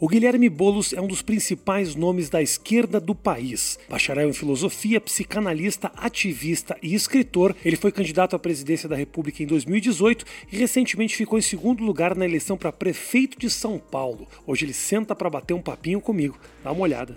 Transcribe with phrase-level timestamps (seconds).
[0.00, 3.78] O Guilherme Bolos é um dos principais nomes da esquerda do país.
[3.88, 9.46] Bacharel em filosofia, psicanalista, ativista e escritor, ele foi candidato à presidência da República em
[9.46, 14.26] 2018 e recentemente ficou em segundo lugar na eleição para prefeito de São Paulo.
[14.44, 16.38] Hoje ele senta para bater um papinho comigo.
[16.64, 17.16] Dá uma olhada.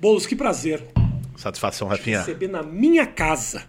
[0.00, 0.82] Bolos, que prazer.
[1.36, 2.20] Satisfação, Rafinha.
[2.20, 3.66] Receber na minha casa.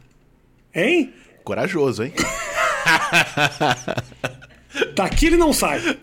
[0.74, 1.14] Hein?
[1.44, 2.14] Corajoso, hein?
[4.96, 5.98] Daqui ele não sai.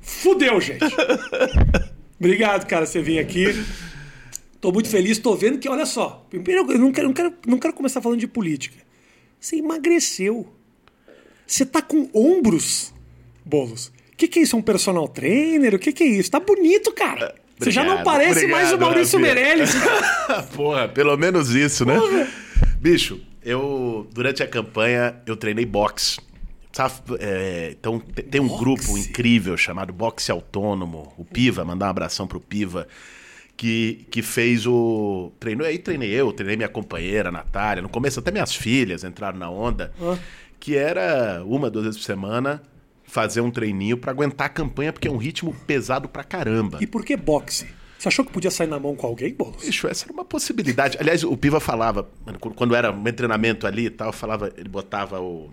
[0.00, 0.84] Fudeu, gente.
[2.18, 3.46] Obrigado, cara, você vir aqui.
[4.60, 6.26] Tô muito feliz, tô vendo que, olha só.
[6.28, 8.76] Primeiro, eu não quero, não quero, não quero começar falando de política.
[9.40, 10.46] Você emagreceu.
[11.46, 12.92] Você tá com ombros,
[13.44, 13.90] Bolos.
[14.12, 14.54] O que, que é isso?
[14.54, 15.74] É um personal trainer?
[15.74, 16.30] O que, que é isso?
[16.30, 17.34] Tá bonito, cara.
[17.58, 19.18] Você já não Obrigado, parece mais o obrigado, Maurício.
[19.18, 19.70] Meirelles.
[20.54, 21.98] Porra, pelo menos isso, né?
[21.98, 22.28] Porra.
[22.78, 26.18] Bicho, eu, durante a campanha, eu treinei boxe.
[27.18, 28.60] É, então, te- tem um Boxe?
[28.64, 32.86] grupo incrível chamado Boxe Autônomo, o Piva, mandar um abração pro Piva,
[33.56, 35.32] que, que fez o.
[35.40, 37.82] Treinou, aí treinei eu, treinei minha companheira, Natália.
[37.82, 39.92] No começo, até minhas filhas entraram na onda,
[40.60, 42.62] que era uma, duas vezes por semana
[43.04, 46.78] fazer um treininho pra aguentar a campanha, porque é um ritmo pesado pra caramba.
[46.80, 47.66] E por que boxe?
[48.00, 49.62] Você achou que podia sair na mão com alguém, Bolos?
[49.62, 50.96] Bicho, essa era uma possibilidade.
[50.98, 55.20] Aliás, o Piva falava, mano, quando- era um treinamento ali e tal, falava, ele botava
[55.20, 55.50] o.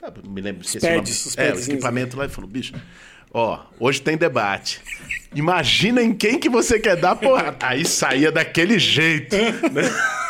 [0.00, 1.50] ah, não me lembro, esqueci pads, o nome.
[1.50, 2.72] É, o equipamento lá e falou, bicho,
[3.34, 4.80] ó, hoje tem debate.
[5.34, 7.56] Imagina em quem que você quer dar porrada.
[7.66, 9.34] Aí saía daquele jeito.
[9.34, 9.82] né?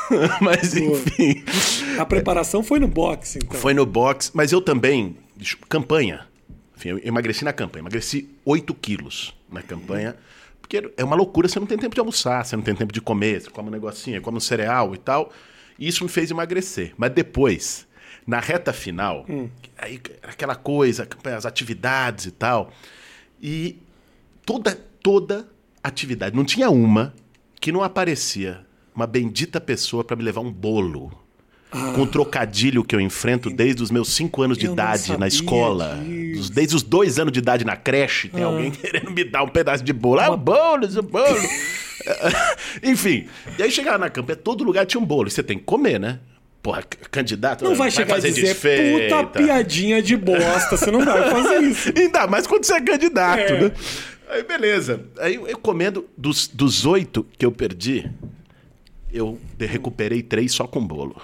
[0.41, 1.45] Mas enfim.
[1.99, 3.61] A preparação foi no boxe, então.
[3.61, 5.19] Foi no boxe, mas eu também,
[5.69, 6.27] campanha.
[6.75, 10.17] Enfim, eu emagreci na campanha, emagreci 8 quilos na campanha.
[10.69, 13.01] Porque é uma loucura, você não tem tempo de almoçar, você não tem tempo de
[13.01, 15.33] comer, você come um negocinho, come um cereal e tal.
[15.79, 16.93] E isso me fez emagrecer.
[16.99, 17.89] Mas depois,
[18.27, 19.25] na reta final,
[19.79, 22.71] aí aquela coisa, as atividades e tal.
[23.41, 23.79] E
[24.45, 25.49] toda, toda
[25.83, 27.15] atividade, não tinha uma
[27.59, 31.11] que não aparecia uma bendita pessoa para me levar um bolo.
[31.71, 36.01] Com o trocadilho que eu enfrento desde os meus cinco anos de idade na escola.
[36.03, 36.51] disso.
[36.51, 39.85] Desde os dois anos de idade na creche, tem alguém querendo me dar um pedaço
[39.85, 40.21] de bolo.
[40.21, 41.39] Ah, o bolo, o bolo.
[42.83, 43.27] Enfim,
[43.59, 45.29] e aí chegava na campanha, todo lugar tinha um bolo.
[45.31, 46.21] Você tem que comer, né?
[46.63, 49.17] Porra, candidato Não vai chegar e fazer dizer, desfeita.
[49.17, 50.77] puta piadinha de bosta.
[50.77, 51.93] Você não vai fazer isso.
[51.97, 53.61] Ainda mais quando você é candidato, É.
[53.61, 53.73] né?
[54.31, 55.03] Aí, beleza.
[55.19, 58.11] Aí eu comendo dos, oito que eu perdi,
[59.13, 61.21] eu recuperei três só com bolo.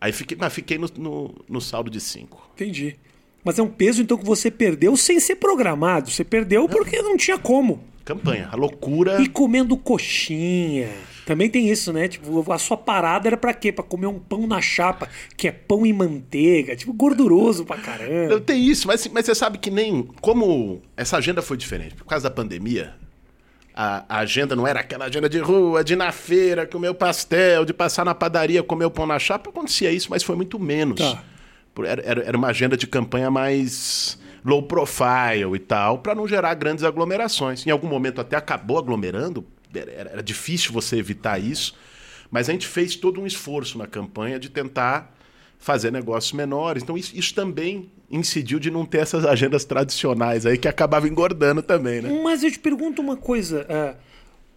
[0.00, 2.50] Aí fiquei, mas fiquei no, no, no saldo de cinco.
[2.54, 2.96] Entendi.
[3.44, 6.10] Mas é um peso, então, que você perdeu sem ser programado.
[6.10, 7.82] Você perdeu porque não tinha como.
[8.04, 9.20] Campanha, a loucura.
[9.20, 10.88] E comendo coxinha.
[11.24, 12.08] Também tem isso, né?
[12.08, 13.70] Tipo, a sua parada era pra quê?
[13.70, 16.74] Pra comer um pão na chapa, que é pão e manteiga.
[16.74, 18.34] Tipo, gorduroso pra caramba.
[18.34, 20.08] Não, Tem isso, mas, mas você sabe que nem.
[20.20, 22.94] Como essa agenda foi diferente, por causa da pandemia,
[23.82, 26.94] a, a agenda não era aquela agenda de rua, de ir na feira, comer o
[26.94, 29.48] pastel, de passar na padaria, comer o pão na chapa.
[29.48, 31.00] Acontecia isso, mas foi muito menos.
[31.00, 31.22] Tá.
[31.86, 36.52] Era, era, era uma agenda de campanha mais low profile e tal, para não gerar
[36.54, 37.66] grandes aglomerações.
[37.66, 41.74] Em algum momento até acabou aglomerando, era, era- era difícil você evitar isso,
[42.30, 45.14] mas a gente fez todo um esforço na campanha de tentar
[45.58, 46.82] fazer negócios menores.
[46.82, 51.62] Então isso, isso também incidiu de não ter essas agendas tradicionais aí que acabava engordando
[51.62, 52.20] também, né?
[52.22, 53.64] Mas eu te pergunto uma coisa.
[53.68, 53.94] é,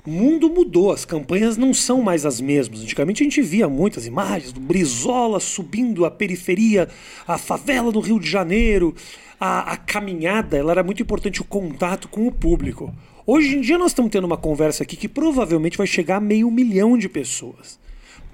[0.05, 2.81] o mundo mudou, as campanhas não são mais as mesmas.
[2.81, 6.89] Antigamente a gente via muitas imagens do Brizola subindo a periferia,
[7.25, 8.93] a favela do Rio de Janeiro,
[9.39, 12.93] a, a caminhada, ela era muito importante o contato com o público.
[13.25, 16.51] Hoje em dia nós estamos tendo uma conversa aqui que provavelmente vai chegar a meio
[16.51, 17.79] milhão de pessoas.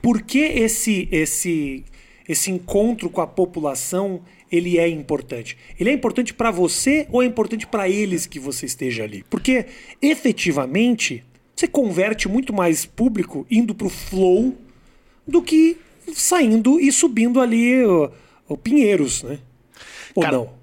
[0.02, 1.86] Por que esse, esse,
[2.28, 4.22] esse encontro com a população
[4.52, 5.58] ele é importante?
[5.80, 9.24] Ele é importante para você ou é importante para eles que você esteja ali?
[9.30, 9.66] Porque
[10.02, 11.24] efetivamente
[11.56, 14.58] você converte muito mais público indo pro flow
[15.28, 15.78] do que
[16.14, 18.12] saindo e subindo ali o,
[18.48, 19.40] o Pinheiros, né?
[20.16, 20.54] Ou Cara, não?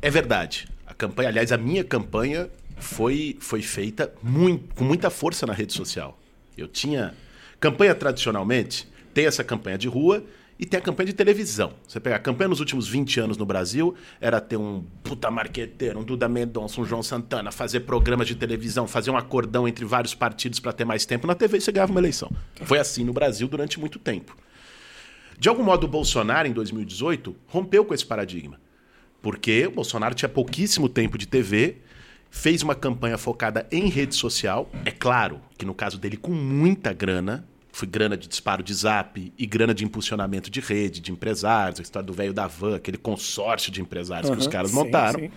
[0.00, 0.68] É verdade.
[0.86, 5.72] A campanha, aliás, a minha campanha foi, foi feita muito, com muita força na rede
[5.72, 6.18] social.
[6.56, 7.14] Eu tinha.
[7.58, 10.24] Campanha tradicionalmente tem essa campanha de rua
[10.62, 11.72] e tem a campanha de televisão.
[11.88, 15.98] Você pegar a campanha nos últimos 20 anos no Brasil era ter um puta marqueteiro,
[15.98, 20.14] um Duda Mendonça, um João Santana, fazer programas de televisão, fazer um acordão entre vários
[20.14, 22.30] partidos para ter mais tempo na TV você ganhava uma eleição.
[22.62, 24.36] Foi assim no Brasil durante muito tempo.
[25.36, 28.60] De algum modo, o Bolsonaro, em 2018, rompeu com esse paradigma.
[29.20, 31.78] Porque o Bolsonaro tinha pouquíssimo tempo de TV,
[32.30, 34.70] fez uma campanha focada em rede social.
[34.84, 39.32] É claro que no caso dele, com muita grana, Foi grana de disparo de zap
[39.36, 42.98] e grana de impulsionamento de rede, de empresários, a história do velho da van, aquele
[42.98, 45.20] consórcio de empresários que os caras sim, montaram.
[45.20, 45.30] sim.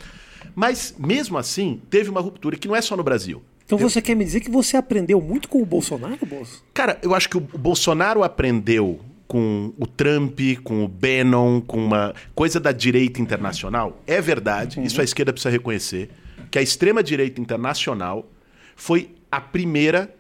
[0.54, 3.42] Mas, mesmo assim, teve uma ruptura que não é só no Brasil.
[3.66, 6.64] Então você quer me dizer que você aprendeu muito com o Bolsonaro, Bolso?
[6.74, 12.14] Cara, eu acho que o Bolsonaro aprendeu com o Trump, com o Bannon, com uma
[12.36, 14.00] coisa da direita internacional.
[14.06, 16.12] É verdade, isso a esquerda precisa reconhecer,
[16.52, 18.30] que a extrema-direita internacional
[18.76, 20.14] foi a primeira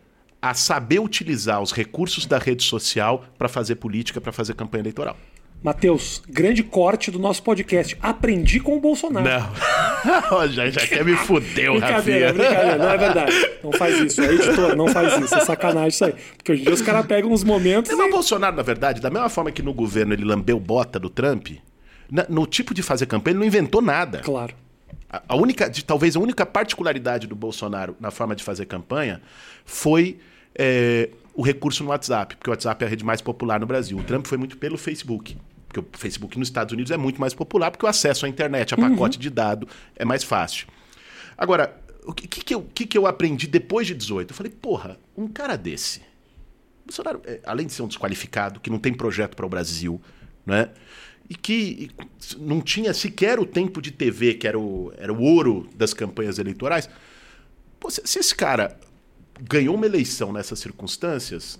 [0.49, 5.17] a saber utilizar os recursos da rede social para fazer política, para fazer campanha eleitoral.
[5.63, 7.97] Matheus, grande corte do nosso podcast.
[7.99, 9.27] Aprendi com o Bolsonaro.
[9.27, 10.45] Não.
[10.49, 12.33] já, já quer me fuder, Brincadeira, Rafinha.
[12.33, 12.77] brincadeira.
[12.77, 13.49] Não é verdade.
[13.63, 14.21] Não faz isso.
[14.21, 15.33] É editor, não faz isso.
[15.33, 16.13] É sacanagem isso aí.
[16.37, 18.11] Porque hoje em dia os caras pegam uns momentos mas o e...
[18.11, 21.47] Bolsonaro, na verdade, da mesma forma que no governo ele lambeu bota do Trump,
[22.29, 24.19] no tipo de fazer campanha ele não inventou nada.
[24.19, 24.53] Claro.
[25.09, 29.19] A, única, talvez a única particularidade do Bolsonaro na forma de fazer campanha
[29.65, 30.19] foi
[30.57, 33.97] é, o recurso no WhatsApp, porque o WhatsApp é a rede mais popular no Brasil.
[33.97, 35.37] O Trump foi muito pelo Facebook.
[35.67, 38.73] Porque o Facebook nos Estados Unidos é muito mais popular, porque o acesso à internet,
[38.73, 40.67] a pacote de dado, é mais fácil.
[41.37, 41.75] Agora,
[42.05, 44.31] o que, que, que eu, que, que eu aprendi depois de 18?
[44.31, 46.01] Eu falei, porra, um cara desse.
[46.85, 50.01] Bolsonaro, é, além de ser um desqualificado, que não tem projeto para o Brasil,
[50.45, 50.69] né?
[51.27, 51.89] E que
[52.37, 56.37] não tinha sequer o tempo de TV, que era o, era o ouro das campanhas
[56.37, 56.87] eleitorais.
[57.79, 58.77] Pô, se, se esse cara
[59.41, 61.59] ganhou uma eleição nessas circunstâncias,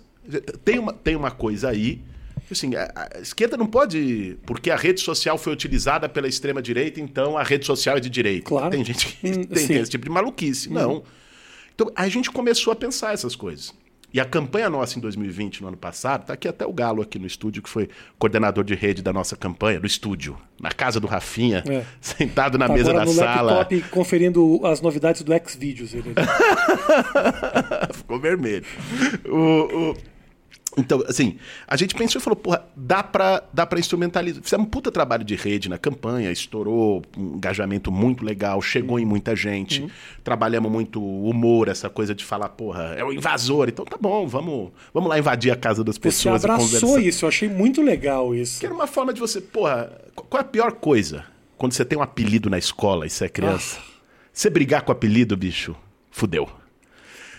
[0.63, 2.01] tem uma, tem uma coisa aí.
[2.49, 4.37] Assim, a, a esquerda não pode.
[4.45, 8.47] Porque a rede social foi utilizada pela extrema-direita, então a rede social é de direita.
[8.47, 8.69] Claro.
[8.71, 10.69] Tem gente que Hum, tem, tem esse tipo de maluquice.
[10.69, 11.03] Não.
[11.73, 13.73] Então a gente começou a pensar essas coisas.
[14.13, 17.19] E a campanha nossa em 2020, no ano passado, tá aqui até o Galo aqui
[17.19, 21.07] no estúdio, que foi coordenador de rede da nossa campanha, no estúdio, na casa do
[21.07, 21.83] Rafinha, É.
[21.99, 23.53] sentado na Tá mesa da sala.
[23.57, 25.93] laptop conferindo as novidades do Xvideos.
[25.93, 26.13] Ele...
[27.93, 28.63] Ficou vermelho.
[29.25, 30.14] O- o-
[30.77, 31.37] Então, assim,
[31.67, 34.43] a gente pensou e falou, porra, dá pra, dá pra instrumentalizar.
[34.43, 39.05] Fizemos um puta trabalho de rede na campanha, estourou um engajamento muito legal, chegou em
[39.05, 39.87] muita gente.
[40.23, 43.69] Trabalhamos muito humor, essa coisa de falar, porra, é o invasor.
[43.69, 47.25] Então tá bom, vamos, vamos lá invadir a casa das Você pessoas e abraçou isso,
[47.25, 48.59] eu achei muito legal isso.
[48.59, 51.25] Que era uma forma de você, porra, qual é a pior coisa?
[51.57, 53.79] Quando você tem um apelido na escola e você é criança.
[54.33, 55.73] Você brigar com o apelido, bicho,
[56.11, 56.49] fudeu.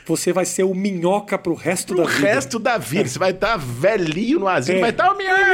[0.07, 2.27] Você vai ser o minhoca pro resto Pro da vida.
[2.29, 3.09] resto da vida.
[3.09, 4.81] Você vai estar velhinho no asilo, É.
[4.81, 5.45] vai estar o minhoca.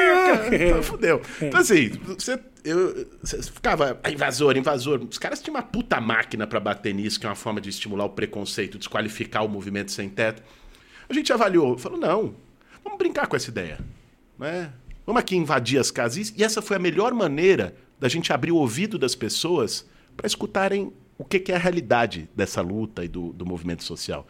[0.50, 0.56] minhoca.
[0.64, 1.22] Então, fudeu.
[1.40, 5.00] Então, assim, você, eu, você ficava "Ah, invasor, invasor.
[5.10, 8.04] Os caras tinham uma puta máquina pra bater nisso, que é uma forma de estimular
[8.04, 10.42] o preconceito, desqualificar o movimento sem teto.
[11.08, 12.34] A gente avaliou, falou, não,
[12.84, 13.78] vamos brincar com essa ideia.
[14.38, 14.70] Né?
[15.06, 16.32] Vamos aqui invadir as casas.
[16.36, 20.92] E essa foi a melhor maneira da gente abrir o ouvido das pessoas para escutarem
[21.22, 24.26] o que, que é a realidade dessa luta e do, do movimento social.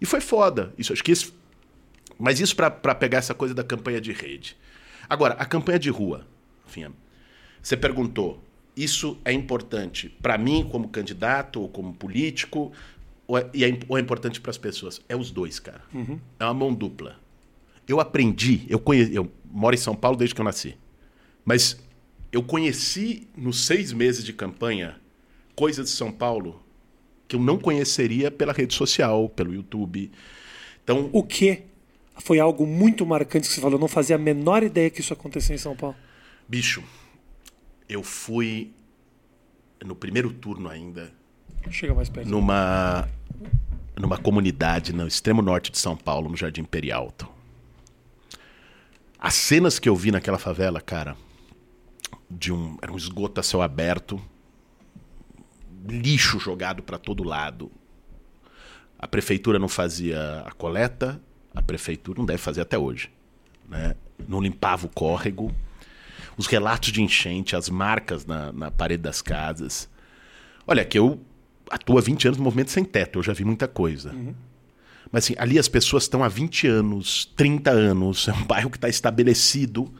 [0.00, 0.72] E foi foda.
[0.78, 1.34] Isso, acho que isso
[2.18, 4.56] mas isso para pegar essa coisa da campanha de rede.
[5.08, 6.26] Agora, a campanha de rua,
[6.66, 6.86] enfim,
[7.62, 8.42] você perguntou,
[8.76, 12.72] isso é importante para mim como candidato ou como político,
[13.26, 15.00] ou é, e é, ou é importante para as pessoas?
[15.08, 15.82] É os dois, cara.
[16.38, 17.16] É uma mão dupla.
[17.86, 20.76] Eu aprendi, eu, conhe, eu moro em São Paulo desde que eu nasci,
[21.44, 21.78] mas
[22.32, 24.96] eu conheci nos seis meses de campanha
[25.56, 26.62] coisas de São Paulo
[27.26, 30.12] que eu não conheceria pela rede social, pelo YouTube.
[30.84, 31.62] Então, O que
[32.18, 33.76] foi algo muito marcante que você falou?
[33.76, 35.96] Eu não fazia a menor ideia que isso acontecia em São Paulo.
[36.48, 36.84] Bicho,
[37.88, 38.70] eu fui
[39.84, 41.12] no primeiro turno ainda,
[41.70, 42.28] Chega mais perto.
[42.28, 43.08] numa
[43.98, 47.12] numa comunidade no extremo norte de São Paulo, no Jardim Imperial.
[49.18, 51.16] As cenas que eu vi naquela favela, cara,
[52.30, 54.20] de um era um esgoto a céu aberto,
[55.88, 57.70] lixo jogado para todo lado.
[58.98, 61.20] A prefeitura não fazia a coleta,
[61.54, 63.10] a prefeitura não deve fazer até hoje,
[63.68, 63.94] né?
[64.26, 65.54] Não limpava o córrego.
[66.36, 69.88] Os relatos de enchente, as marcas na, na parede das casas.
[70.66, 71.20] Olha, que eu
[71.70, 74.14] atuo há 20 anos no movimento sem teto, eu já vi muita coisa.
[75.12, 78.76] Mas assim, ali as pessoas estão há 20 anos, 30 anos, é um bairro que
[78.76, 79.92] está estabelecido,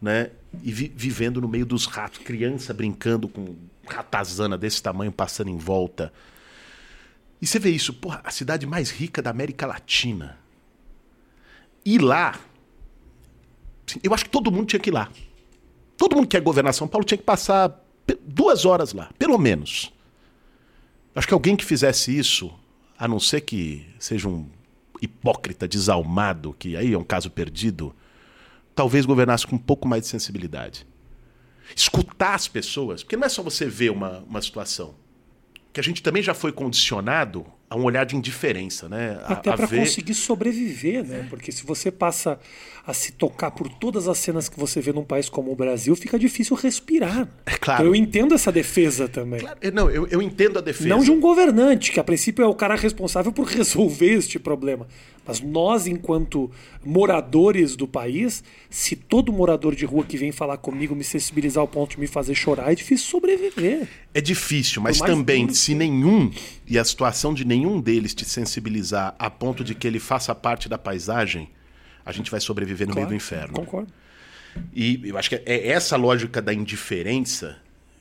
[0.00, 0.30] né?
[0.62, 3.54] E vi- vivendo no meio dos ratos, criança brincando com
[3.94, 6.12] ratazana desse tamanho passando em volta.
[7.40, 10.38] E você vê isso, porra, a cidade mais rica da América Latina.
[11.84, 12.38] E lá,
[14.02, 15.08] eu acho que todo mundo tinha que ir lá.
[15.96, 17.84] Todo mundo que quer governar São Paulo tinha que passar
[18.24, 19.92] duas horas lá, pelo menos.
[21.14, 22.52] Acho que alguém que fizesse isso,
[22.98, 24.48] a não ser que seja um
[25.00, 27.94] hipócrita desalmado, que aí é um caso perdido,
[28.74, 30.86] talvez governasse com um pouco mais de sensibilidade.
[31.74, 34.94] Escutar as pessoas, porque não é só você ver uma, uma situação.
[35.72, 39.18] Que a gente também já foi condicionado a um olhar de indiferença, né?
[39.24, 41.26] A, Até para ver- conseguir sobreviver, né?
[41.28, 42.38] Porque se você passa
[42.86, 45.94] a se tocar por todas as cenas que você vê num país como o Brasil,
[45.94, 47.28] fica difícil respirar.
[47.44, 47.82] É claro.
[47.82, 49.40] Então eu entendo essa defesa também.
[49.40, 50.88] Claro, Não, eu, eu entendo a defesa.
[50.88, 54.86] Não de um governante, que a princípio é o cara responsável por resolver este problema.
[55.26, 56.50] Mas nós, enquanto
[56.82, 61.68] moradores do país, se todo morador de rua que vem falar comigo me sensibilizar ao
[61.68, 63.86] ponto de me fazer chorar, é difícil sobreviver.
[64.14, 66.30] É difícil, mas também, duro se nenhum,
[66.66, 70.68] e a situação de nenhum deles te sensibilizar a ponto de que ele faça parte
[70.68, 71.48] da paisagem,
[72.04, 73.54] a gente vai sobreviver no meio do inferno.
[73.54, 73.92] Concordo.
[74.74, 77.58] E eu acho que é essa lógica da indiferença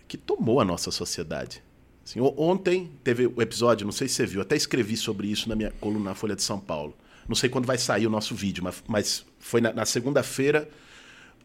[0.08, 1.62] que tomou a nossa sociedade.
[2.06, 5.56] Assim, ontem teve o episódio, não sei se você viu, até escrevi sobre isso na
[5.56, 6.96] minha coluna na Folha de São Paulo.
[7.28, 10.70] Não sei quando vai sair o nosso vídeo, mas, mas foi na, na segunda-feira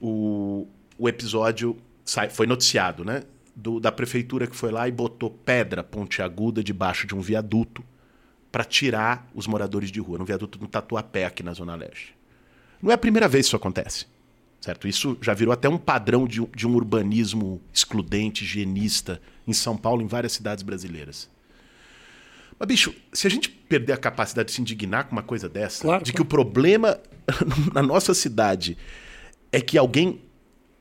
[0.01, 0.67] o,
[0.97, 3.25] o episódio sai- foi noticiado, né?
[3.55, 7.85] Do- da prefeitura que foi lá e botou pedra pontiaguda debaixo de um viaduto
[8.53, 12.15] para tirar os moradores de rua, no viaduto do Tatuapé, aqui na Zona Leste.
[12.83, 14.07] Não é a primeira vez que isso acontece.
[14.61, 14.87] Certo?
[14.87, 19.77] Isso já virou até um padrão de, um- de um urbanismo excludente, higienista, em São
[19.77, 21.29] Paulo, em várias cidades brasileiras.
[22.59, 25.83] Mas, bicho, se a gente perder a capacidade de se indignar com uma coisa dessa,
[25.83, 26.17] Claro, de claro.
[26.17, 27.01] que o problema
[27.75, 28.77] na nossa cidade
[29.51, 30.21] é que alguém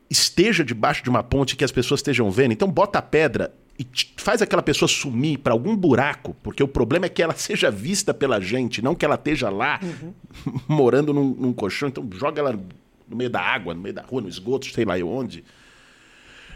[0.10, 3.52] esteja debaixo de uma ponte que as pessoas estejam vendo, então bota a pedra
[3.82, 7.72] e faz aquela pessoa sumir para algum buraco, porque o problema é que ela seja
[7.72, 9.80] vista pela gente, não que ela esteja lá
[10.70, 12.60] morando num, num colchão, então joga ela
[13.08, 15.44] no meio da água, no meio da rua, no esgoto, sei lá onde.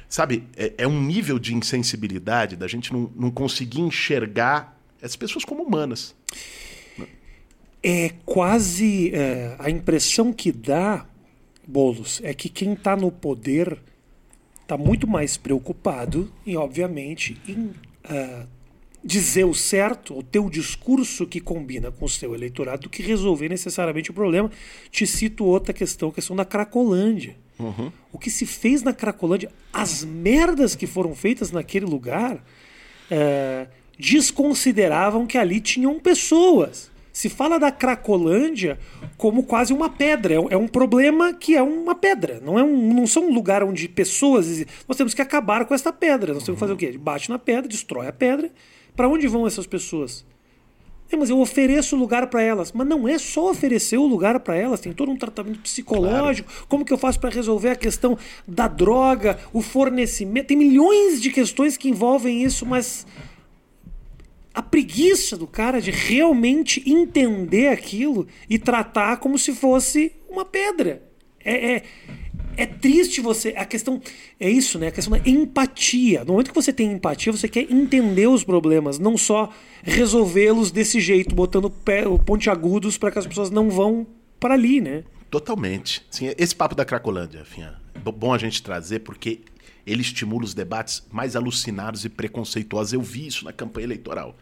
[0.08, 5.44] Sabe, é, é um nível de insensibilidade da gente não, não conseguir enxergar as pessoas
[5.44, 6.16] como humanas.
[7.82, 11.06] É quase é, a impressão que dá,
[11.68, 13.80] Bolos, é que quem está no poder
[14.66, 17.72] está muito mais preocupado em, obviamente, em
[18.04, 18.46] ah,
[19.04, 23.04] dizer o certo, ou ter o discurso que combina com o seu eleitorado, do que
[23.04, 24.52] resolver necessariamente o problema.
[24.90, 27.38] Te cito outra questão, a questão da Cracolândia.
[28.12, 32.44] O que se fez na Cracolândia, as merdas que foram feitas naquele lugar,
[33.10, 33.68] é,
[33.98, 36.92] desconsideravam que ali tinham pessoas.
[37.16, 38.78] Se fala da Cracolândia
[39.18, 40.34] como quase uma pedra.
[40.34, 42.42] É um- É um problema que é uma pedra.
[42.44, 44.66] Não, é um, não são um lugar onde pessoas.
[44.86, 46.34] Nós temos que acabar com esta pedra.
[46.34, 46.98] Nós temos que fazer o quê?
[46.98, 48.52] Bate na pedra, destrói a pedra.
[48.98, 50.26] Para onde vão essas pessoas?
[51.10, 52.74] É, mas eu ofereço lugar para elas.
[52.74, 56.52] Mas não é só oferecer o lugar para elas, tem todo um tratamento psicológico.
[56.68, 60.48] Como que eu faço para resolver a questão da droga, o fornecimento?
[60.48, 63.08] Tem milhões de questões que envolvem isso, mas
[64.56, 71.04] a preguiça do cara de realmente entender aquilo e tratar como se fosse uma pedra.
[71.44, 71.84] É, é,
[72.56, 73.54] é triste você.
[73.58, 74.02] A questão.
[74.40, 74.88] É isso, né?
[74.88, 76.24] A questão da empatia.
[76.24, 79.52] No momento que você tem empatia, você quer entender os problemas, não só
[79.84, 81.70] resolvê-los desse jeito, botando
[82.26, 84.08] pontiagudos para que as pessoas não vão
[84.40, 85.04] para ali, né?
[85.30, 86.02] Totalmente.
[86.10, 89.42] Sim, esse papo da Cracolândia, Finha, bom a gente trazer porque
[89.86, 92.94] ele estimula os debates mais alucinados e preconceituosos.
[92.94, 94.36] Eu vi isso na campanha eleitoral.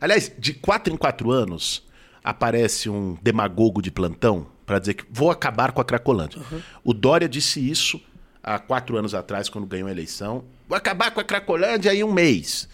[0.00, 1.82] Aliás, de quatro em quatro anos
[2.22, 6.40] aparece um demagogo de plantão para dizer que vou acabar com a Cracolândia.
[6.82, 8.00] O Dória disse isso
[8.42, 10.44] há quatro anos atrás, quando ganhou a eleição.
[10.68, 12.68] Vou acabar com a Cracolândia em um mês.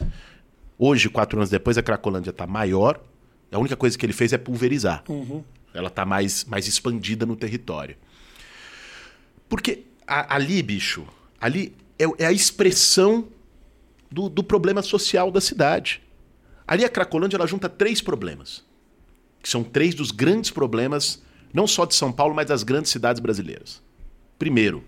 [0.78, 3.00] Hoje, quatro anos depois, a Cracolândia está maior.
[3.52, 5.02] A única coisa que ele fez é pulverizar.
[5.74, 7.96] Ela está mais, mais expandida no território.
[9.48, 11.06] Porque a- ali, bicho,
[11.40, 13.28] ali é, é a expressão
[14.10, 16.02] do, do problema social da cidade.
[16.66, 18.64] Ali a Cracolândia ela junta três problemas.
[19.42, 23.20] Que são três dos grandes problemas, não só de São Paulo, mas das grandes cidades
[23.20, 23.82] brasileiras.
[24.38, 24.84] Primeiro,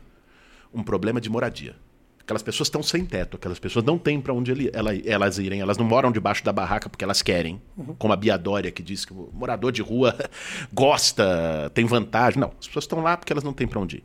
[0.72, 1.74] um problema de moradia.
[2.20, 5.60] Aquelas pessoas estão sem teto, aquelas pessoas não têm para onde ele- ela- elas irem,
[5.60, 7.60] elas não moram debaixo da barraca porque elas querem,
[7.98, 10.16] como a Bia Dória que diz que o morador de rua
[10.72, 12.38] gosta, tem vantagem.
[12.40, 14.04] Não, as pessoas estão lá porque elas não têm para onde ir.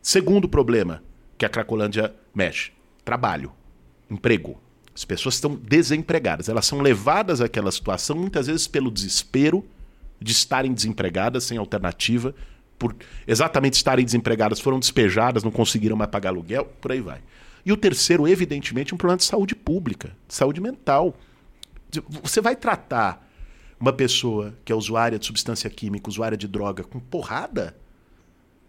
[0.00, 1.02] Segundo problema
[1.36, 2.72] que a Cracolândia mexe:
[3.04, 3.52] trabalho,
[4.10, 4.60] emprego.
[4.94, 9.64] As pessoas estão desempregadas, elas são levadas àquela situação muitas vezes pelo desespero
[10.20, 12.34] de estarem desempregadas, sem alternativa,
[12.78, 12.94] por
[13.26, 17.20] exatamente estarem desempregadas, foram despejadas, não conseguiram mais pagar aluguel, por aí vai.
[17.64, 21.16] E o terceiro, evidentemente, um problema de saúde pública, de saúde mental.
[22.22, 23.28] Você vai tratar
[23.78, 27.76] uma pessoa que é usuária de substância química, usuária de droga, com porrada,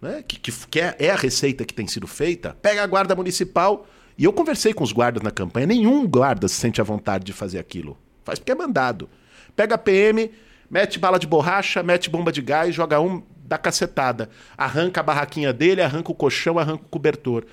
[0.03, 0.23] né?
[0.27, 3.87] que, que, que é, é a receita que tem sido feita, pega a guarda municipal.
[4.15, 7.33] E eu conversei com os guardas na campanha, nenhum guarda se sente à vontade de
[7.33, 7.97] fazer aquilo.
[8.23, 9.09] Faz porque é mandado.
[9.55, 10.29] Pega a PM,
[10.69, 14.29] mete bala de borracha, mete bomba de gás, joga um, dá cacetada.
[14.55, 17.45] Arranca a barraquinha dele, arranca o colchão, arranca o cobertor.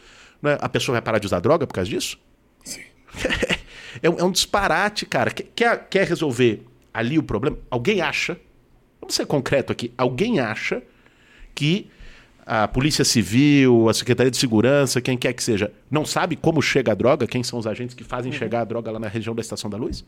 [0.43, 0.59] Né?
[0.61, 2.19] A pessoa vai parar de usar droga por causa disso?
[2.63, 2.83] Sim.
[4.03, 5.31] é, um, é um disparate, cara.
[5.31, 7.57] Quer- Quer, quer resolver ali o problema.
[7.71, 8.39] Alguém acha,
[9.01, 10.83] vamos ser concreto aqui, alguém acha
[11.55, 11.91] que
[12.53, 16.91] a Polícia Civil, a Secretaria de Segurança, quem quer que seja, não sabe como chega
[16.91, 19.41] a droga, quem são os agentes que fazem chegar a droga lá na região da
[19.41, 20.05] Estação da Luz?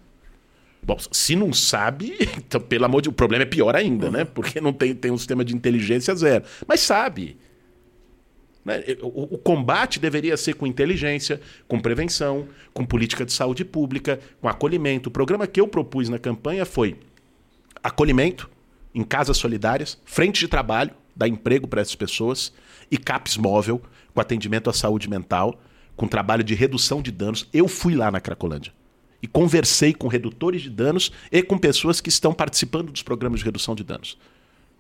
[0.83, 4.25] Bom, se não sabe, então, pelo amor de Deus, o problema é pior ainda, né?
[4.25, 6.45] Porque não tem, tem um sistema de inteligência zero.
[6.67, 7.37] Mas sabe.
[8.65, 8.83] Né?
[9.01, 14.49] O, o, combate deveria ser com inteligência, com prevenção, com política de saúde pública, com
[14.49, 15.11] acolhimento.
[15.11, 16.97] O programa que eu propus na campanha foi
[17.85, 18.51] acolhimento
[18.93, 22.52] em casas solidárias, frente de trabalho, dar emprego para essas pessoas,
[22.90, 23.81] e CAPS móvel,
[24.14, 25.61] com atendimento à saúde mental,
[25.97, 27.49] com trabalho de redução de danos.
[27.52, 28.73] Eu fui lá na Cracolândia
[29.23, 33.45] e conversei com redutores de danos e com pessoas que estão participando dos programas de
[33.45, 34.19] redução de danos,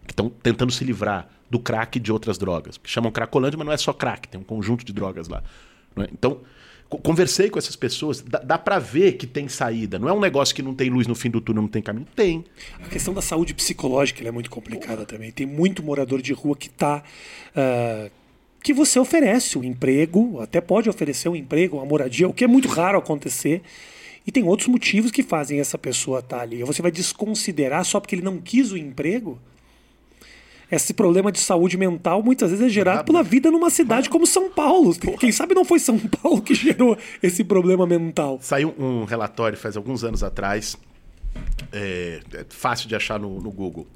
[0.04, 2.80] que estão tentando se livrar do crack e de outras drogas.
[2.84, 5.42] Chamam Cracolândia, mas não é só crack, tem um conjunto de drogas lá.
[5.96, 6.08] É?
[6.12, 6.40] Então,
[6.98, 9.98] conversei com essas pessoas, dá, dá para ver que tem saída.
[9.98, 12.06] Não é um negócio que não tem luz no fim do túnel, não tem caminho.
[12.14, 12.44] Tem.
[12.84, 15.30] A questão da saúde psicológica é muito complicada também.
[15.30, 17.02] Tem muito morador de rua que está.
[17.56, 18.10] Uh,
[18.62, 22.46] que você oferece um emprego, até pode oferecer um emprego, uma moradia, o que é
[22.46, 23.62] muito raro acontecer.
[24.24, 26.62] E tem outros motivos que fazem essa pessoa estar tá ali.
[26.62, 29.38] Você vai desconsiderar só porque ele não quis o emprego?
[30.72, 34.50] Esse problema de saúde mental muitas vezes é gerado pela vida numa cidade como São
[34.50, 34.94] Paulo.
[35.20, 38.38] Quem sabe não foi São Paulo que gerou esse problema mental.
[38.40, 40.74] Saiu um relatório faz alguns anos atrás,
[41.70, 43.86] é, é fácil de achar no, no Google,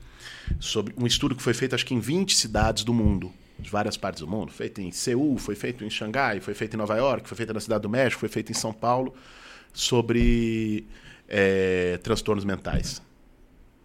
[0.61, 3.97] sobre um estudo que foi feito acho que em 20 cidades do mundo de várias
[3.97, 7.27] partes do mundo, feito em Seul, foi feito em Xangai, foi feito em Nova York,
[7.27, 9.15] foi feito na Cidade do México, foi feito em São Paulo
[9.73, 10.87] sobre
[11.27, 13.01] é, transtornos mentais.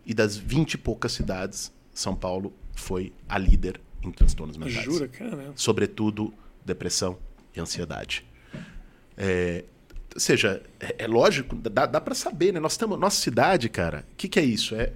[0.06, 4.84] E das vinte e poucas cidades, São Paulo foi a líder em transtornos mentais.
[4.84, 5.51] Jura, cara?
[5.56, 6.34] Sobretudo
[6.66, 7.18] depressão
[7.56, 8.25] e ansiedade.
[9.18, 9.63] É,
[10.13, 12.60] ou seja, é, é lógico, dá, dá para saber, né?
[12.60, 14.75] Nós estamos, nossa cidade, cara, o que, que é isso?
[14.75, 14.94] É,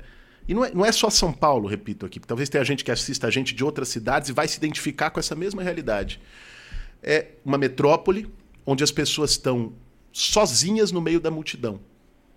[0.47, 2.19] e não é, não é só São Paulo, repito aqui.
[2.19, 5.19] Talvez tenha gente que assista a gente de outras cidades e vai se identificar com
[5.19, 6.21] essa mesma realidade.
[7.01, 8.31] É uma metrópole
[8.65, 9.73] onde as pessoas estão
[10.11, 11.79] sozinhas no meio da multidão.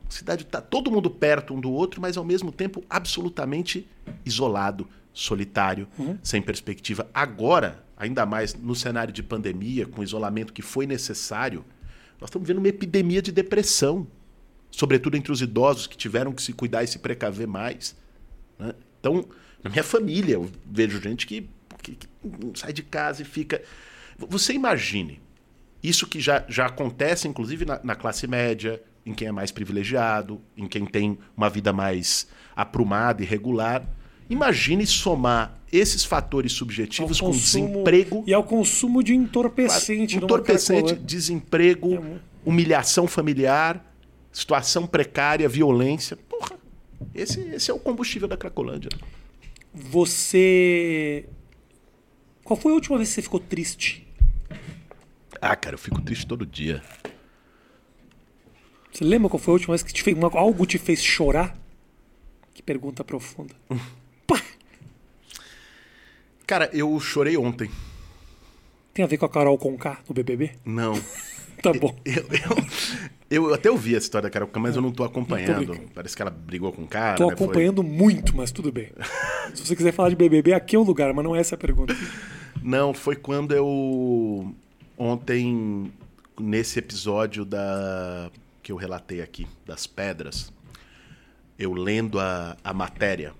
[0.08, 3.86] A cidade está todo mundo perto um do outro, mas ao mesmo tempo absolutamente
[4.24, 6.16] isolado, solitário, uhum.
[6.22, 7.10] sem perspectiva.
[7.12, 11.64] Agora, ainda mais no cenário de pandemia, com isolamento que foi necessário,
[12.20, 14.06] nós estamos vendo uma epidemia de depressão,
[14.70, 17.96] sobretudo entre os idosos que tiveram que se cuidar e se precaver mais.
[18.58, 18.72] Né?
[19.00, 19.24] Então,
[19.62, 21.48] na minha família, eu vejo gente que,
[21.82, 22.08] que, que
[22.54, 23.60] sai de casa e fica.
[24.16, 25.20] Você imagine
[25.82, 30.40] isso que já, já acontece, inclusive, na, na, classe média, em quem é mais privilegiado,
[30.56, 33.84] em quem tem uma vida mais aprumada e regular.
[34.28, 38.24] Imagine somar esses fatores subjetivos consumo, com desemprego.
[38.26, 40.16] E ao consumo de entorpecente.
[40.16, 43.84] Entorpecente, desemprego, é humilhação familiar,
[44.32, 46.16] situação precária, violência.
[46.16, 46.58] Porra,
[47.14, 48.90] esse, esse é o combustível da Cracolândia.
[49.72, 51.28] Você.
[52.42, 54.06] Qual foi a última vez que você ficou triste?
[55.40, 56.82] Ah, cara, eu fico triste todo dia.
[58.90, 61.56] Você lembra qual foi a última vez que te fez, algo te fez chorar?
[62.54, 63.54] Que pergunta profunda.
[66.48, 67.70] Cara, eu chorei ontem.
[68.94, 70.52] Tem a ver com a Carol Conká no BBB?
[70.64, 70.94] Não.
[71.62, 71.94] tá bom.
[72.06, 72.24] Eu,
[73.30, 75.74] eu, eu, até ouvi a história da Carol Conká, mas eu não tô acompanhando.
[75.74, 77.18] Não tô Parece que ela brigou com o cara.
[77.18, 77.34] Tô né?
[77.34, 77.92] acompanhando foi...
[77.92, 78.90] muito, mas tudo bem.
[79.54, 81.58] Se você quiser falar de BBB, aqui é o lugar, mas não é essa a
[81.58, 81.94] pergunta.
[82.62, 84.54] Não, foi quando eu
[84.96, 85.92] Ontem,
[86.40, 88.30] nesse episódio da
[88.62, 90.52] que eu relatei aqui, das pedras,
[91.58, 93.32] eu lendo a, a matéria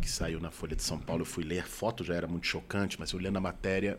[0.00, 2.46] que saiu na Folha de São Paulo, eu fui ler, a foto já era muito
[2.46, 3.98] chocante, mas eu lendo a matéria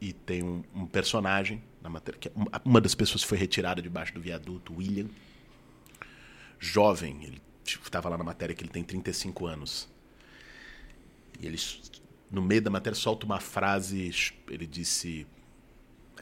[0.00, 2.32] e tem um, um personagem na matéria, que é
[2.64, 5.08] uma, das pessoas foi retirada debaixo do viaduto, William,
[6.58, 9.88] jovem, ele estava lá na matéria que ele tem 35 anos.
[11.40, 11.58] E ele,
[12.30, 14.10] no meio da matéria, solta uma frase,
[14.48, 15.26] ele disse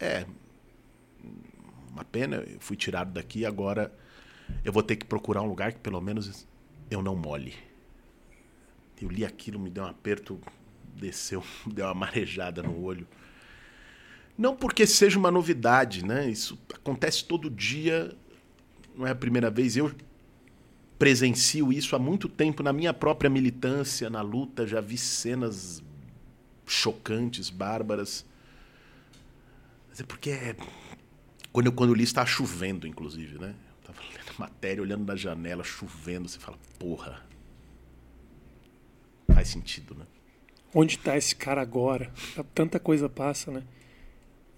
[0.01, 0.27] é,
[1.91, 3.93] uma pena, eu fui tirado daqui, agora
[4.65, 6.47] eu vou ter que procurar um lugar que pelo menos
[6.91, 7.55] eu não molhe.
[9.01, 10.41] Eu li aquilo, me deu um aperto,
[10.95, 13.07] desceu, deu uma marejada no olho.
[14.37, 16.29] Não porque seja uma novidade, né?
[16.29, 18.15] Isso acontece todo dia,
[18.95, 19.77] não é a primeira vez.
[19.77, 19.95] Eu
[20.99, 25.83] presencio isso há muito tempo na minha própria militância, na luta, já vi cenas
[26.67, 28.25] chocantes, bárbaras.
[29.89, 30.57] Mas é porque é...
[31.53, 33.55] quando, eu, quando eu li estava chovendo, inclusive, né?
[33.71, 37.26] Eu tava lendo matéria, olhando na janela, chovendo, você fala, porra.
[39.33, 40.05] Faz sentido, né?
[40.75, 42.13] Onde está esse cara agora?
[42.55, 43.63] Tanta coisa passa, né?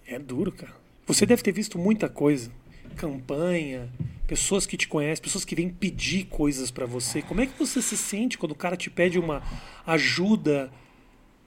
[0.07, 0.75] É duro, cara.
[1.07, 2.51] Você deve ter visto muita coisa.
[2.97, 3.89] Campanha,
[4.27, 7.23] pessoas que te conhecem, pessoas que vêm pedir coisas para você.
[7.23, 9.43] Como é que você se sente quando o cara te pede uma
[9.87, 10.73] ajuda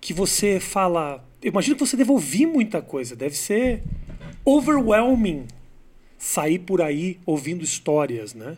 [0.01, 1.23] que você fala.
[1.41, 3.83] Eu imagino que você deve ouvir muita coisa, deve ser
[4.43, 5.47] overwhelming
[6.17, 8.57] sair por aí ouvindo histórias, né?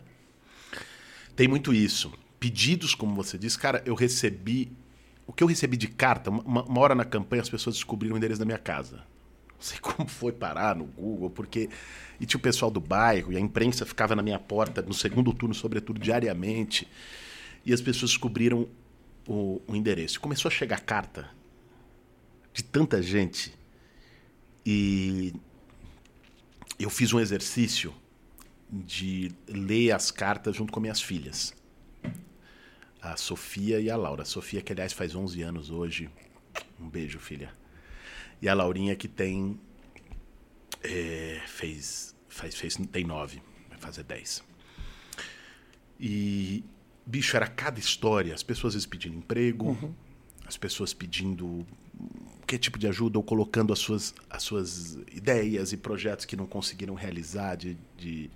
[1.36, 2.12] Tem muito isso.
[2.44, 4.70] Pedidos, como você disse, cara, eu recebi.
[5.26, 8.18] O que eu recebi de carta, uma, uma hora na campanha as pessoas descobriram o
[8.18, 8.96] endereço da minha casa.
[8.96, 11.70] Não sei como foi parar no Google, porque.
[12.20, 15.32] E tinha o pessoal do bairro, e a imprensa ficava na minha porta no segundo
[15.32, 16.86] turno, sobretudo diariamente.
[17.64, 18.68] E as pessoas descobriram
[19.26, 20.20] o, o endereço.
[20.20, 21.30] Começou a chegar carta
[22.52, 23.54] de tanta gente.
[24.66, 25.32] E
[26.78, 27.94] eu fiz um exercício
[28.70, 31.54] de ler as cartas junto com minhas filhas.
[33.04, 34.22] A Sofia e a Laura.
[34.22, 36.08] A Sofia, que aliás faz 11 anos hoje.
[36.80, 37.52] Um beijo, filha.
[38.40, 39.60] E a Laurinha, que tem.
[40.82, 42.76] É, fez, faz, fez.
[42.90, 44.42] Tem 9, vai fazer 10.
[46.00, 46.64] E,
[47.04, 48.34] bicho, era cada história.
[48.34, 49.94] As pessoas vezes pedindo emprego, uhum.
[50.46, 51.66] as pessoas pedindo
[52.46, 56.46] que tipo de ajuda ou colocando as suas, as suas ideias e projetos que não
[56.46, 58.30] conseguiram realizar de, de,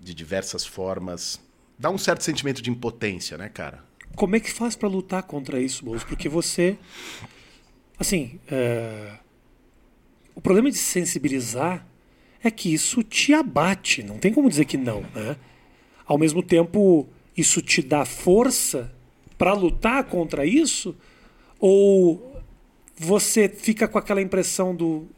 [0.00, 1.40] de diversas formas.
[1.82, 3.82] Dá um certo sentimento de impotência, né, cara?
[4.14, 6.06] Como é que faz para lutar contra isso, Bolso?
[6.06, 6.78] Porque você.
[7.98, 8.38] Assim.
[8.48, 9.14] É...
[10.32, 11.84] O problema de se sensibilizar
[12.40, 14.00] é que isso te abate.
[14.04, 15.36] Não tem como dizer que não, né?
[16.06, 18.94] Ao mesmo tempo, isso te dá força
[19.36, 20.94] para lutar contra isso?
[21.58, 22.40] Ou
[22.96, 25.08] você fica com aquela impressão do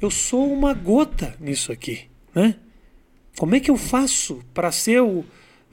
[0.00, 2.56] eu sou uma gota nisso aqui, né?
[3.36, 5.22] Como é que eu faço para ser o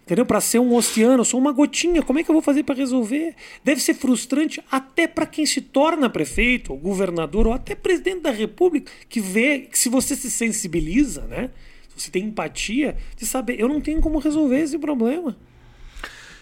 [0.04, 0.26] entendeu?
[0.26, 2.04] Para ser um oceano, eu sou uma gotinha.
[2.04, 3.36] Como é que eu vou fazer para resolver?
[3.64, 8.32] Deve ser frustrante até para quem se torna prefeito, ou governador, ou até presidente da
[8.32, 11.50] República, que vê que se você se sensibiliza, né?
[11.90, 15.38] Se você tem empatia de saber, eu não tenho como resolver esse problema.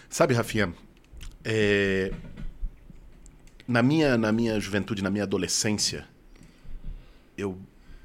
[0.08, 0.74] Sabe, Rafinha,
[1.44, 2.12] é,
[3.66, 6.06] na minha, na minha juventude, na minha adolescência,
[7.36, 7.58] eu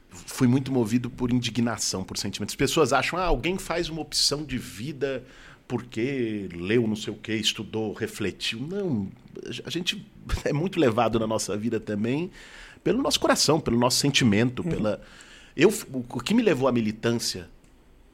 [0.10, 2.54] fui muito movido por indignação, por sentimentos.
[2.54, 5.24] As pessoas acham, ah, alguém faz uma opção de vida
[5.68, 8.60] porque leu não sei o que, estudou, refletiu.
[8.60, 9.10] Não,
[9.66, 10.06] a gente
[10.46, 12.32] é muito levado na nossa vida também
[12.84, 14.70] pelo nosso coração, pelo nosso sentimento, uhum.
[14.70, 15.02] pela
[15.56, 17.50] eu o que me levou à militância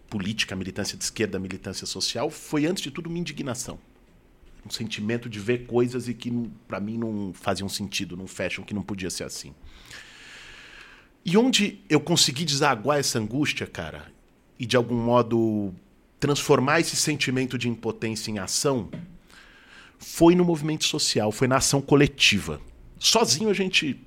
[0.10, 3.80] política, militância de esquerda, militância social, foi antes de tudo uma indignação
[4.66, 6.32] um sentimento de ver coisas e que
[6.68, 9.54] para mim não faziam sentido, não fecham, que não podia ser assim.
[11.26, 14.12] E onde eu consegui desaguar essa angústia, cara,
[14.58, 15.74] e de algum modo
[16.24, 18.90] transformar esse sentimento de impotência em ação,
[20.00, 22.62] foi no movimento social, foi na ação coletiva.
[22.98, 24.00] Sozinho a gente,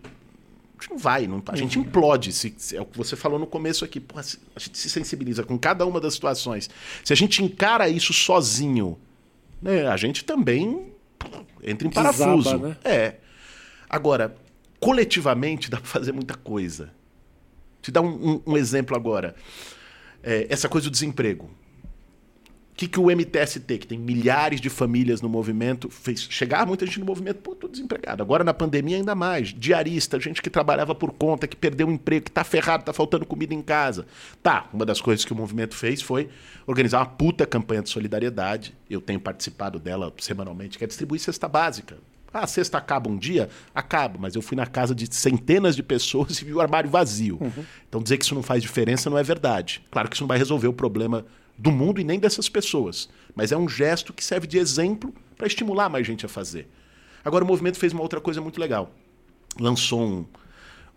[0.79, 2.33] a gente não vai, não, a gente implode.
[2.33, 4.01] Se, se, é o que você falou no começo aqui.
[4.01, 4.25] Porra,
[4.55, 6.71] a gente se sensibiliza com cada uma das situações.
[7.05, 8.99] Se a gente encara isso sozinho
[9.61, 10.93] né, a gente também
[11.63, 12.39] entra em parafuso.
[12.39, 12.77] Desaba, né?
[12.83, 13.17] É.
[13.91, 14.35] Agora,
[14.81, 16.91] coletivamente dá para fazer muita coisa.
[17.83, 19.35] Te dar um, um, um exemplo agora.
[20.23, 21.51] É, essa coisa do desemprego.
[22.77, 26.85] O que, que o MTST, que tem milhares de famílias no movimento, fez chegar muita
[26.85, 28.23] gente no movimento, pô, tô desempregado.
[28.23, 29.49] Agora na pandemia ainda mais.
[29.55, 33.25] Diarista, gente que trabalhava por conta, que perdeu o emprego, que tá ferrado, tá faltando
[33.25, 34.05] comida em casa.
[34.43, 36.29] Tá, uma das coisas que o movimento fez foi
[36.67, 38.75] organizar uma puta campanha de solidariedade.
[38.91, 41.97] Eu tenho participado dela semanalmente, que é distribuir cesta básica.
[42.31, 43.49] Ah, a cesta acaba um dia?
[43.75, 47.39] Acaba, mas eu fui na casa de centenas de pessoas e vi o armário vazio.
[47.41, 47.65] Uhum.
[47.89, 49.83] Então dizer que isso não faz diferença não é verdade.
[49.91, 51.25] Claro que isso não vai resolver o problema
[51.59, 53.09] do mundo e nem dessas pessoas.
[53.35, 56.69] Mas é um gesto que serve de exemplo para estimular mais gente a fazer.
[57.25, 58.93] Agora, o movimento fez uma outra coisa muito legal.
[59.59, 60.27] Lançou um,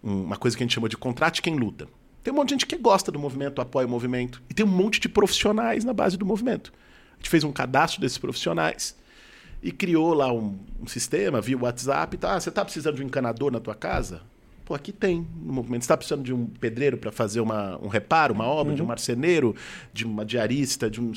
[0.04, 1.88] um, uma coisa que a gente chama de contrate quem luta.
[2.24, 4.42] Tem um monte de gente que gosta do movimento, apoia o movimento.
[4.50, 6.72] E tem um monte de profissionais na base do movimento.
[7.14, 8.96] A gente fez um cadastro desses profissionais
[9.64, 12.18] e criou lá um, um sistema via WhatsApp.
[12.18, 14.22] Tá, ah, você está precisando de um encanador na tua casa?
[14.70, 15.82] Pô, aqui tem no movimento.
[15.82, 18.76] Você está precisando de um pedreiro para fazer uma, um reparo, uma obra, uhum.
[18.76, 18.90] de um uhum.
[18.90, 19.56] marceneiro,
[19.92, 21.12] de uma diarista, de um,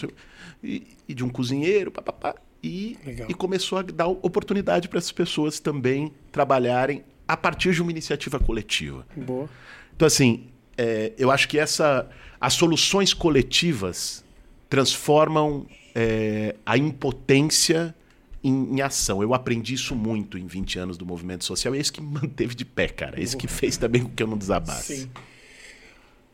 [0.64, 2.34] e, e de um cozinheiro, papapá.
[2.62, 2.96] E,
[3.28, 8.40] e começou a dar oportunidade para essas pessoas também trabalharem a partir de uma iniciativa
[8.40, 9.06] coletiva.
[9.14, 9.50] Boa.
[9.94, 10.46] Então, assim,
[10.78, 12.08] é, eu acho que essa,
[12.40, 14.24] as soluções coletivas
[14.70, 17.94] transformam é, a impotência
[18.42, 19.22] em, em, ação.
[19.22, 22.12] Eu aprendi isso muito em 20 anos do movimento social e é isso que me
[22.20, 23.18] manteve de pé, cara.
[23.18, 24.96] É isso que fez também com que eu não desabasse.
[24.96, 25.10] Sim.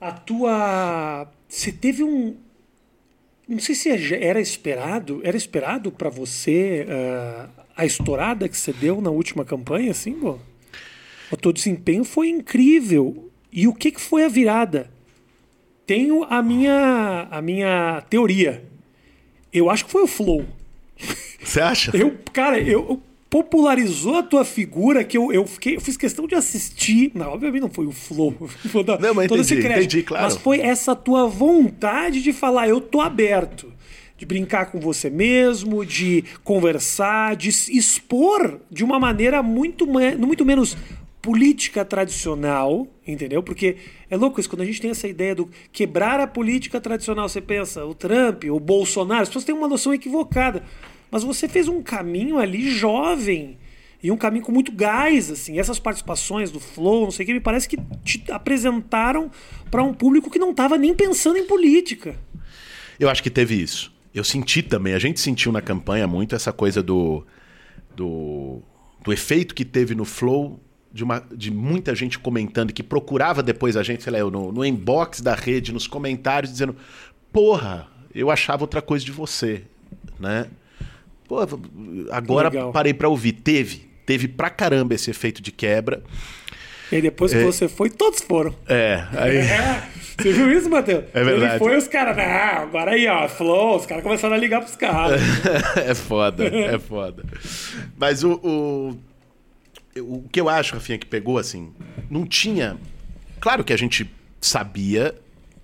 [0.00, 1.28] A tua.
[1.48, 2.36] Você teve um.
[3.48, 5.20] Não sei se é era esperado.
[5.24, 10.38] Era esperado para você uh, a estourada que você deu na última campanha, assim, pô?
[11.30, 13.30] O teu desempenho foi incrível.
[13.50, 14.90] E o que, que foi a virada?
[15.88, 18.62] tenho a minha, a minha teoria.
[19.50, 20.44] Eu acho que foi o Flow.
[21.58, 21.96] Você acha?
[21.96, 26.34] Eu, cara, eu popularizou a tua figura que eu, eu, fiquei, eu fiz questão de
[26.34, 27.10] assistir.
[27.14, 28.34] Não, obviamente não foi o Flow.
[28.66, 29.86] Vou dar Não, mas todo esse entendi, crédito.
[29.92, 30.24] entendi, claro.
[30.24, 33.72] Mas foi essa tua vontade de falar, eu tô aberto.
[34.16, 40.76] De brincar com você mesmo, de conversar, de expor de uma maneira muito, muito menos
[41.22, 43.44] política tradicional, entendeu?
[43.44, 43.76] Porque
[44.10, 47.40] é louco isso, quando a gente tem essa ideia do quebrar a política tradicional, você
[47.40, 50.64] pensa, o Trump, o Bolsonaro, as pessoas têm uma noção equivocada.
[51.10, 53.58] Mas você fez um caminho ali jovem
[54.02, 55.58] e um caminho com muito gás, assim.
[55.58, 59.30] Essas participações do Flow, não sei o que, me parece que te apresentaram
[59.70, 62.16] para um público que não estava nem pensando em política.
[62.98, 63.92] Eu acho que teve isso.
[64.14, 67.24] Eu senti também, a gente sentiu na campanha muito essa coisa do,
[67.94, 68.60] do,
[69.04, 70.60] do efeito que teve no Flow
[70.92, 74.64] de, uma, de muita gente comentando que procurava depois a gente, sei lá, no, no
[74.64, 76.74] inbox da rede, nos comentários, dizendo:
[77.32, 79.64] Porra, eu achava outra coisa de você,
[80.18, 80.48] né?
[81.28, 81.36] Pô,
[82.10, 82.72] agora Legal.
[82.72, 83.32] parei pra ouvir.
[83.32, 86.02] Teve, teve pra caramba esse efeito de quebra.
[86.90, 88.54] E depois que você foi, todos foram.
[88.66, 89.36] É, aí.
[89.36, 89.82] É,
[90.18, 91.04] você viu isso, Matheus?
[91.12, 91.52] É verdade.
[91.52, 95.20] Ele foi os caras, agora aí, ó, Flow, os caras começaram a ligar pros caras.
[95.76, 97.22] é foda, é foda.
[97.94, 98.98] Mas o, o,
[100.00, 101.74] o que eu acho, Rafinha, que pegou, assim,
[102.10, 102.78] não tinha.
[103.38, 104.10] Claro que a gente
[104.40, 105.14] sabia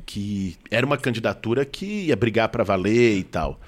[0.05, 3.59] que era uma candidatura que ia brigar pra valer e tal.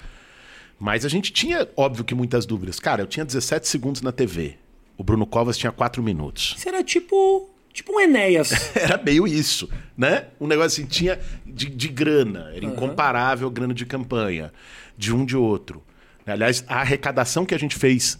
[0.79, 2.79] Mas a gente tinha, óbvio que muitas dúvidas.
[2.79, 4.55] Cara, eu tinha 17 segundos na TV.
[4.97, 6.55] O Bruno Covas tinha 4 minutos.
[6.57, 8.51] Isso era tipo, tipo um Enéas.
[8.75, 10.27] Era meio isso, né?
[10.39, 14.51] Um negócio assim, tinha de, de grana, era incomparável a grana de campanha,
[14.97, 15.83] de um de outro.
[16.25, 18.19] Aliás, a arrecadação que a gente fez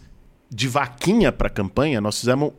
[0.50, 2.52] de vaquinha para campanha, nós fizemos,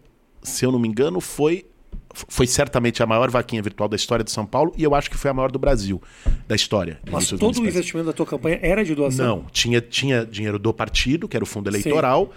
[0.44, 1.66] se eu não me engano, foi
[2.14, 5.18] foi certamente a maior vaquinha virtual da história de São Paulo e eu acho que
[5.18, 6.02] foi a maior do Brasil,
[6.48, 7.00] da história.
[7.10, 9.26] Mas todo o investimento da tua campanha era de doação?
[9.26, 12.34] Não, tinha, tinha dinheiro do partido, que era o fundo eleitoral,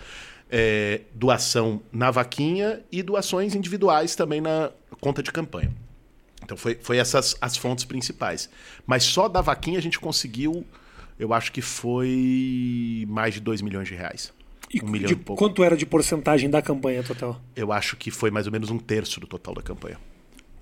[0.50, 5.72] é, doação na vaquinha e doações individuais também na conta de campanha.
[6.44, 8.50] Então foi, foi essas as fontes principais.
[8.86, 10.66] Mas só da vaquinha a gente conseguiu,
[11.18, 14.32] eu acho que foi mais de 2 milhões de reais.
[14.72, 15.42] E um milhão de e pouco.
[15.42, 17.40] quanto era de porcentagem da campanha total?
[17.54, 19.98] Eu acho que foi mais ou menos um terço do total da campanha.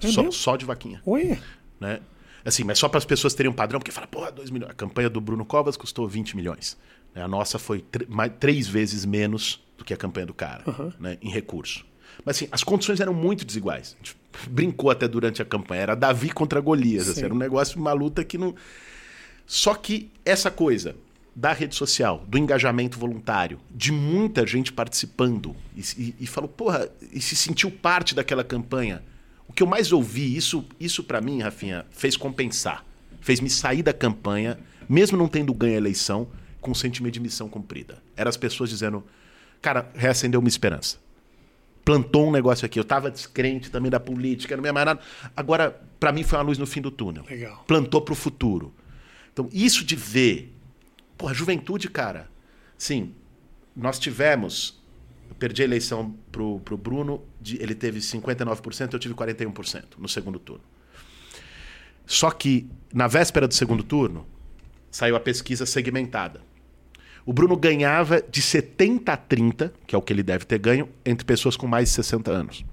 [0.02, 1.00] É só, só de vaquinha.
[1.04, 1.38] Oi?
[1.78, 2.00] né?
[2.44, 4.70] Assim, mas só para as pessoas terem um padrão, porque fala, porra, 2 milhões.
[4.70, 6.76] A campanha do Bruno Covas custou 20 milhões.
[7.14, 7.22] né?
[7.22, 7.84] A nossa foi
[8.38, 10.64] três vezes menos do que a campanha do cara,
[10.98, 11.18] né?
[11.20, 11.84] em recurso.
[12.24, 13.94] Mas assim, as condições eram muito desiguais.
[13.94, 14.16] A gente
[14.50, 15.82] brincou até durante a campanha.
[15.82, 17.08] Era Davi contra Golias.
[17.08, 17.26] assim, Sim.
[17.26, 18.54] era um negócio, uma luta que não.
[19.46, 20.96] Só que essa coisa
[21.34, 26.88] da rede social, do engajamento voluntário, de muita gente participando e, e, e falou, porra,
[27.12, 29.02] e se sentiu parte daquela campanha.
[29.46, 32.84] O que eu mais ouvi, isso, isso para mim, Rafinha, fez compensar.
[33.20, 36.28] Fez me sair da campanha, mesmo não tendo ganho a eleição,
[36.60, 38.02] com um sentimento de missão cumprida.
[38.16, 39.04] Eram as pessoas dizendo,
[39.60, 40.98] cara, reacendeu uma esperança.
[41.84, 42.78] Plantou um negócio aqui.
[42.78, 45.00] Eu tava descrente também da política, não me mais nada.
[45.36, 47.24] Agora, para mim, foi uma luz no fim do túnel.
[47.28, 47.64] Legal.
[47.66, 48.72] Plantou pro futuro.
[49.32, 50.54] Então, isso de ver.
[51.20, 52.30] Pô, a juventude, cara.
[52.78, 53.14] Sim,
[53.76, 54.80] nós tivemos.
[55.28, 60.08] Eu perdi a eleição pro, pro Bruno, de- ele teve 59%, eu tive 41% no
[60.08, 60.64] segundo turno.
[62.06, 64.26] Só que, na véspera do segundo turno,
[64.90, 66.40] saiu a pesquisa segmentada.
[67.26, 70.88] O Bruno ganhava de 70 a 30, que é o que ele deve ter ganho,
[71.04, 72.64] entre pessoas com mais de 60 anos.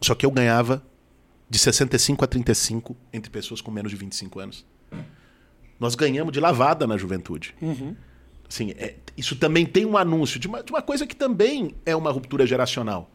[0.00, 0.84] Só que eu ganhava
[1.48, 4.66] de 65 a 35 entre pessoas com menos de 25 anos.
[5.82, 7.56] Nós ganhamos de lavada na juventude.
[8.48, 11.96] Assim, é- isso também tem um anúncio de uma, de uma coisa que também é
[11.96, 13.10] uma ruptura geracional.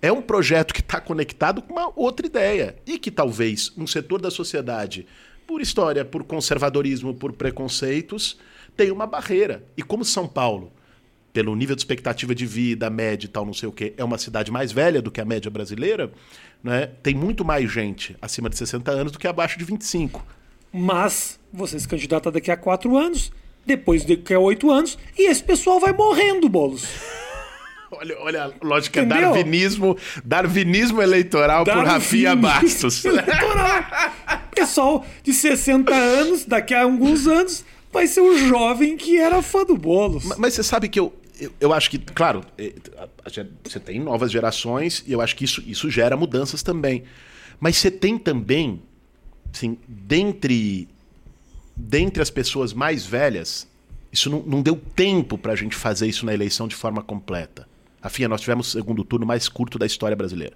[0.00, 2.76] É um projeto que está conectado com uma outra ideia.
[2.86, 5.06] E que talvez um setor da sociedade,
[5.46, 8.38] por história, por conservadorismo, por preconceitos,
[8.74, 9.62] tenha uma barreira.
[9.76, 10.72] E como São Paulo,
[11.30, 14.16] pelo nível de expectativa de vida, média e tal, não sei o quê, é uma
[14.16, 16.10] cidade mais velha do que a média brasileira,
[16.64, 16.86] né?
[17.02, 20.24] tem muito mais gente acima de 60 anos do que abaixo de 25.
[20.72, 23.30] Mas você se candidata daqui a quatro anos,
[23.66, 26.84] depois daqui a oito anos, e esse pessoal vai morrendo, Boulos.
[27.94, 29.32] Olha, olha a lógica, é Entendeu?
[29.32, 33.04] darwinismo, darwinismo eleitoral por Rafinha Bastos.
[33.04, 33.84] Eleitoral.
[34.54, 39.62] Pessoal de 60 anos, daqui a alguns anos, vai ser o jovem que era fã
[39.62, 40.24] do Boulos.
[40.24, 42.72] Ma- Mas você sabe que eu, eu, eu acho que, claro, eh,
[43.62, 47.04] você tem novas gerações e eu acho que isso, isso gera mudanças também.
[47.60, 48.82] Mas você tem também,
[49.52, 50.88] assim, dentre,
[51.76, 53.66] dentre as pessoas mais velhas,
[54.12, 57.66] isso não, não deu tempo para a gente fazer isso na eleição de forma completa.
[58.02, 60.54] Afim, nós tivemos o segundo turno mais curto da história brasileira.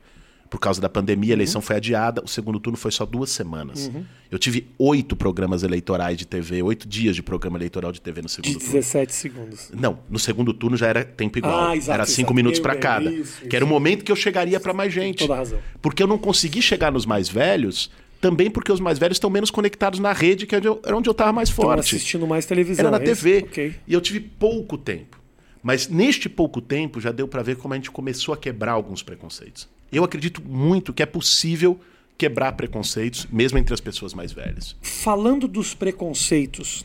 [0.50, 3.90] por causa da pandemia, a eleição foi adiada, o segundo turno foi só duas semanas.
[4.30, 8.28] Eu tive oito programas eleitorais de TV, oito dias de programa eleitoral de TV no
[8.28, 8.72] segundo De turno.
[8.72, 9.70] 17 segundos.
[9.72, 11.68] Não, no segundo turno já era tempo igual.
[11.70, 12.34] Ah, exato, era cinco exato.
[12.34, 13.10] minutos para cada.
[13.10, 15.18] isso, que era o momento que eu chegaria para mais gente.
[15.18, 15.58] Toda razão.
[15.80, 17.90] Porque eu não consegui chegar nos mais velhos,
[18.28, 20.96] também porque os mais velhos estão menos conectados na rede, que é onde eu- era
[20.96, 21.80] onde eu estava mais forte.
[21.94, 22.86] assistindo mais televisão.
[22.86, 23.06] Era na é?
[23.06, 23.44] TV.
[23.46, 23.74] Ok.
[23.86, 25.20] E eu tive pouco tempo.
[25.62, 29.02] Mas neste pouco tempo já deu para ver como a gente começou a quebrar alguns
[29.02, 29.68] preconceitos.
[29.92, 31.78] Eu acredito muito que é possível
[32.18, 34.74] quebrar preconceitos, mesmo entre as pessoas mais velhas.
[34.82, 36.84] Falando dos preconceitos,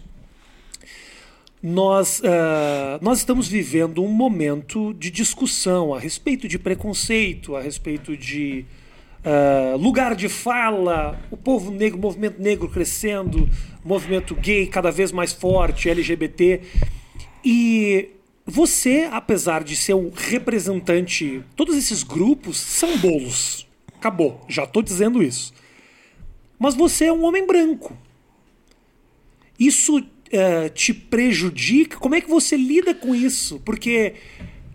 [1.63, 8.15] nós, ah, nós estamos vivendo um momento de discussão a respeito de preconceito, a respeito
[8.17, 8.65] de
[9.23, 13.47] ah, lugar de fala, o povo negro, o movimento negro crescendo,
[13.83, 16.61] movimento gay cada vez mais forte, LGBT.
[17.43, 18.09] E
[18.45, 23.67] você, apesar de ser o representante, todos esses grupos são bolos.
[23.95, 25.53] Acabou, já estou dizendo isso.
[26.57, 27.95] Mas você é um homem branco.
[29.59, 31.97] Isso eh, te prejudica?
[31.97, 33.59] Como é que você lida com isso?
[33.63, 34.15] Porque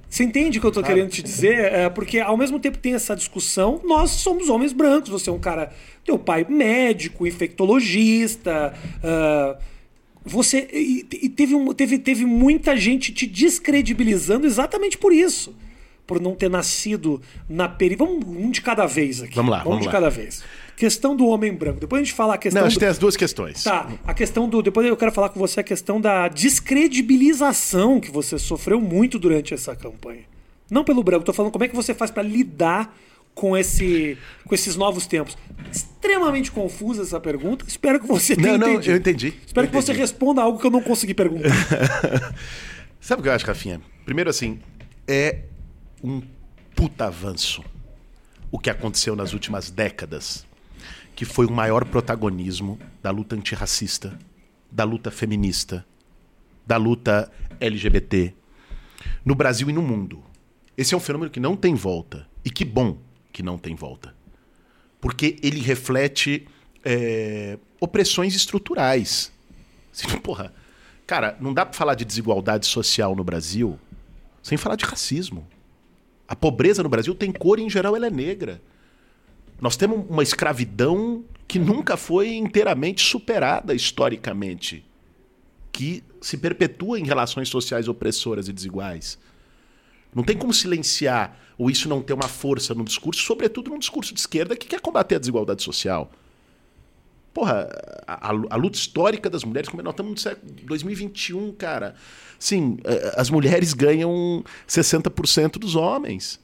[0.08, 1.58] você entende o que eu tô querendo te dizer?
[1.72, 5.10] É, porque ao mesmo tempo tem essa discussão, nós somos homens brancos.
[5.10, 5.72] Você é um cara,
[6.04, 8.72] teu pai médico, infectologista.
[9.02, 9.56] ah,
[10.24, 15.54] você e, e teve, um- teve, teve muita gente te descredibilizando exatamente por isso.
[16.06, 18.06] Por não ter nascido na periferia.
[18.06, 19.34] Vamos um de cada vez aqui.
[19.34, 19.92] Vamos lá, Vamos vamos de lá.
[19.92, 20.42] cada vez.
[20.76, 21.80] Questão do homem branco.
[21.80, 22.60] Depois a gente fala a questão.
[22.60, 23.64] Não, acho do- que tem as duas questões.
[23.64, 24.60] Tá, a questão do.
[24.62, 29.54] Depois eu quero falar com você a questão da descredibilização que você sofreu muito durante
[29.54, 30.22] essa campanha.
[30.70, 32.94] Não pelo branco, tô falando como é que você faz para lidar
[33.34, 35.36] com, esse, com esses novos tempos.
[35.70, 37.64] Extremamente confusa essa pergunta.
[37.68, 38.92] Espero que você tenha Não, não, entendido.
[38.92, 39.34] eu entendi.
[39.46, 41.50] Espero Eu que você responda algo que eu não consegui perguntar.
[43.00, 43.80] Sabe o que eu acho, Rafinha?
[44.04, 44.58] Primeiro, assim,
[45.06, 45.40] é
[46.02, 46.20] um
[46.74, 47.62] puta avanço
[48.50, 50.45] o que aconteceu nas últimas décadas,
[51.16, 54.18] que foi o maior protagonismo da luta antirracista,
[54.70, 55.84] da luta feminista,
[56.66, 58.34] da luta LGBT,
[59.24, 60.22] no Brasil e no mundo.
[60.76, 62.28] Esse é um fenômeno que não tem volta.
[62.44, 62.98] E que bom
[63.32, 64.14] que não tem volta.
[65.00, 66.46] Porque ele reflete
[66.84, 69.32] é, opressões estruturais.
[70.22, 70.52] Porra,
[71.06, 73.78] cara, não dá pra falar de desigualdade social no Brasil
[74.42, 75.46] sem falar de racismo.
[76.28, 78.60] A pobreza no Brasil tem cor e, em geral, ela é negra.
[79.60, 84.84] Nós temos uma escravidão que nunca foi inteiramente superada historicamente,
[85.72, 89.18] que se perpetua em relações sociais opressoras e desiguais.
[90.14, 94.12] Não tem como silenciar ou isso não ter uma força no discurso, sobretudo num discurso
[94.12, 96.10] de esquerda que quer combater a desigualdade social.
[97.32, 97.68] Porra,
[98.06, 101.94] a, a- a luta histórica das mulheres, como é- nós estamos no século 2021, cara.
[102.38, 106.40] Sim, eh, as mulheres ganham 60% dos homens.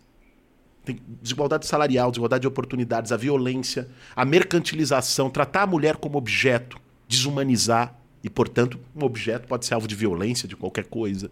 [0.85, 6.79] Tem desigualdade salarial, desigualdade de oportunidades, a violência, a mercantilização, tratar a mulher como objeto,
[7.09, 11.31] desumanizar, e, portanto, um objeto pode ser alvo de violência, de qualquer coisa.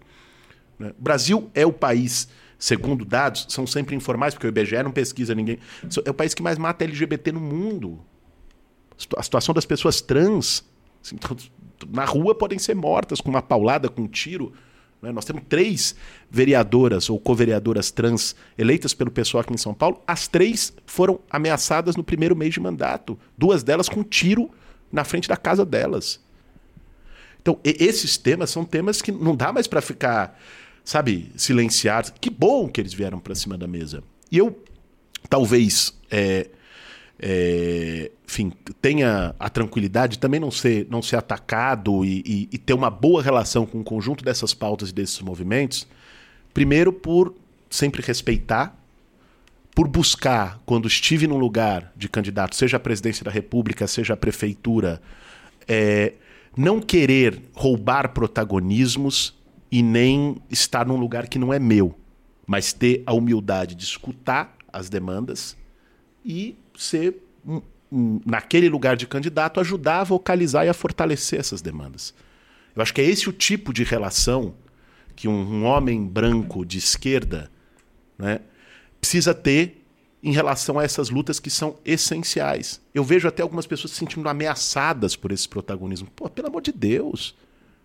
[0.79, 0.93] né?
[0.99, 5.35] O Brasil é o país, segundo dados, são sempre informais, porque o IBGE não pesquisa
[5.35, 5.59] ninguém.
[6.05, 8.01] É o país que mais mata LGBT no mundo.
[9.17, 10.65] A situação das pessoas trans
[11.03, 11.17] assim,
[11.89, 14.53] na rua podem ser mortas com uma paulada, com um tiro.
[15.03, 15.13] Né?
[15.13, 15.95] Nós temos três
[16.31, 20.03] vereadoras ou co-vereadoras trans eleitas pelo pessoal aqui em São Paulo.
[20.07, 23.19] As três foram ameaçadas no primeiro mês de mandato.
[23.37, 24.51] Duas delas com tiro
[24.93, 26.21] na frente da casa delas.
[27.41, 30.39] Então, esses temas são temas que não dá mais para ficar,
[30.85, 32.13] sabe, silenciados.
[32.21, 34.03] Que bom que eles vieram para cima da mesa.
[34.31, 34.63] E eu,
[35.29, 36.51] talvez, é,
[37.23, 42.59] é, enfim, tenha a tranquilidade de também não ser, não ser atacado e, e- e
[42.59, 45.87] ter uma boa relação com o conjunto dessas pautas e desses movimentos.
[46.55, 47.35] Primeiro, por
[47.69, 48.75] sempre respeitar,
[49.75, 54.17] por buscar, quando estive num lugar de candidato, seja a presidência da República, seja a
[54.17, 55.01] prefeitura,
[55.69, 56.15] é,
[56.57, 59.39] não querer roubar protagonismos
[59.71, 61.95] e nem estar num lugar que não é meu,
[62.47, 65.57] mas ter a humildade de escutar as demandas
[66.25, 67.23] e ser,
[68.25, 72.15] naquele lugar de candidato, ajudar a vocalizar e a fortalecer essas demandas.
[72.75, 74.55] Eu acho que é esse o tipo de relação
[75.15, 77.51] que um, um homem branco de esquerda
[78.19, 78.41] né,
[79.01, 79.85] precisa ter
[80.23, 82.81] em relação a essas lutas que são essenciais.
[82.95, 86.09] Eu vejo até algumas pessoas se sentindo ameaçadas por esse protagonismo.
[86.15, 87.35] Pô, pelo amor de Deus.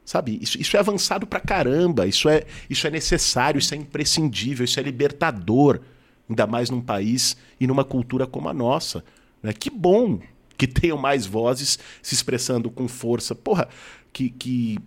[0.03, 4.63] Sabe, isso, isso é avançado pra caramba, isso é, isso é necessário, isso é imprescindível,
[4.63, 5.81] isso é libertador,
[6.29, 9.03] ainda mais num país e numa cultura como a nossa.
[9.41, 9.53] Né?
[9.53, 10.19] Que bom
[10.57, 13.35] que tenham mais vozes se expressando com força.
[13.35, 13.67] Porra,
[14.11, 14.79] que, que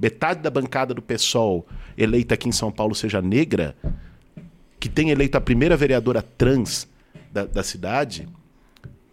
[0.00, 1.66] metade da bancada do PSOL
[1.96, 3.76] eleita aqui em São Paulo seja negra,
[4.80, 6.88] que tem eleito a primeira vereadora trans,
[7.30, 8.28] da, da cidade.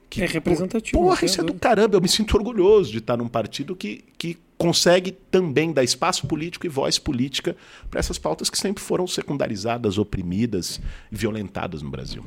[0.09, 1.97] Que, É representativo, Porra, isso é do caramba.
[1.97, 6.65] Eu me sinto orgulhoso de estar num partido que, que consegue também dar espaço político
[6.65, 7.55] e voz política
[7.89, 10.81] para essas pautas que sempre foram secundarizadas, oprimidas
[11.11, 12.25] e violentadas no Brasil.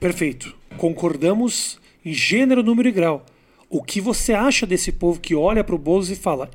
[0.00, 0.54] Perfeito.
[0.76, 3.24] Concordamos em gênero, número e grau.
[3.70, 6.50] O que você acha desse povo que olha para o Boulos e fala.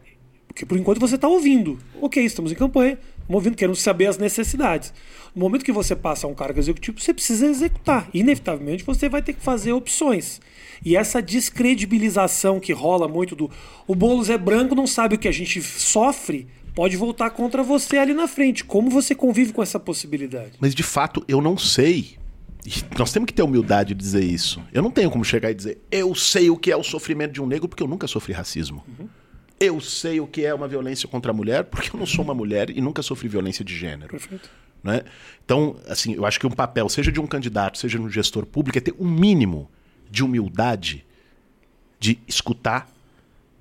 [0.47, 1.79] Porque por enquanto você está ouvindo.
[2.01, 4.93] Ok, estamos em campanha, estamos ouvindo, queremos saber as necessidades.
[5.35, 8.09] No momento que você passa a um cargo executivo, você precisa executar.
[8.13, 10.39] Inevitavelmente você vai ter que fazer opções.
[10.83, 13.51] E essa descredibilização que rola muito do.
[13.85, 17.97] O Boulos é branco, não sabe o que a gente sofre, pode voltar contra você
[17.97, 18.63] ali na frente.
[18.63, 20.53] Como você convive com essa possibilidade?
[20.59, 22.17] Mas de fato, eu não sei.
[22.97, 24.61] Nós temos que ter humildade de dizer isso.
[24.73, 27.41] Eu não tenho como chegar e dizer, eu sei o que é o sofrimento de
[27.41, 28.83] um negro porque eu nunca sofri racismo.
[29.59, 32.33] Eu sei o que é uma violência contra a mulher porque eu não sou uma
[32.33, 34.09] mulher e nunca sofri violência de gênero.
[34.09, 34.49] Perfeito.
[34.83, 35.03] né?
[35.43, 38.45] Então, assim, eu acho que um papel, seja de um candidato, seja de um gestor
[38.45, 39.69] público, é ter um mínimo
[40.09, 41.05] de humildade
[41.99, 42.87] de escutar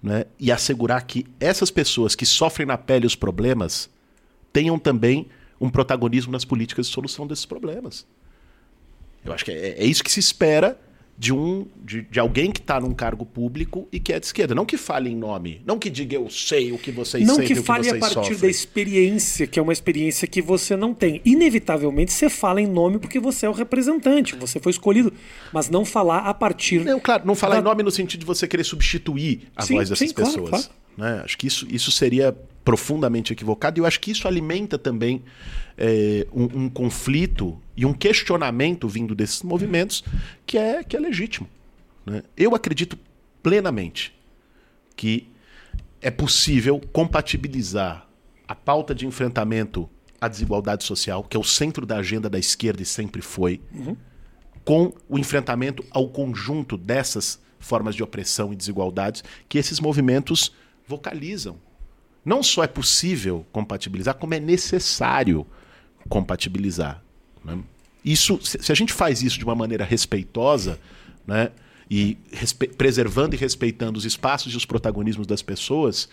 [0.03, 0.27] né?
[0.39, 3.91] e assegurar que essas pessoas que sofrem na pele os problemas
[4.53, 5.29] tenham também
[5.61, 8.07] um protagonismo nas políticas de solução desses problemas.
[9.25, 10.79] Eu acho que é, é isso que se espera
[11.19, 14.55] de um de, de alguém que está num cargo público e que é de esquerda.
[14.55, 17.47] Não que fale em nome, não que diga eu sei o que vocês Não sentem,
[17.49, 18.39] que o que fale a partir sofrem.
[18.39, 21.23] da experiência, que é uma experiência que você não tem.
[21.25, 25.11] Inevitavelmente você fala em nome porque você é o representante, você foi escolhido,
[25.53, 26.85] mas não falar a partir.
[26.85, 29.75] Não, claro, não falar da- em nome no sentido de você querer substituir a Sim,
[29.77, 30.71] voz dessas sim, claro, pessoas.
[30.99, 31.23] né?
[31.25, 35.23] Acho que isso, isso seria profundamente equivocado e eu acho que isso alimenta também
[35.79, 40.03] é, um, um conflito e um questionamento vindo desses movimentos
[40.47, 41.49] que é, que é legítimo.
[42.05, 42.22] né?
[42.37, 42.99] Eu acredito
[43.43, 44.14] plenamente
[44.97, 45.29] que
[46.01, 48.09] é possível compatibilizar
[48.49, 49.89] a pauta de enfrentamento
[50.20, 53.61] à desigualdade social, que é o centro da agenda da esquerda e sempre foi,
[54.64, 60.53] com o enfrentamento ao conjunto dessas formas de opressão e desigualdades que esses movimentos
[60.87, 61.59] vocalizam.
[62.24, 65.47] Não só é possível compatibilizar, como é necessário
[66.09, 67.03] compatibilizar.
[67.47, 67.59] Né?
[68.05, 70.79] Isso, se a gente faz isso de uma maneira respeitosa,
[71.27, 71.51] né,
[71.91, 76.09] e respe- preservando e respeitando os espaços e os protagonismos das pessoas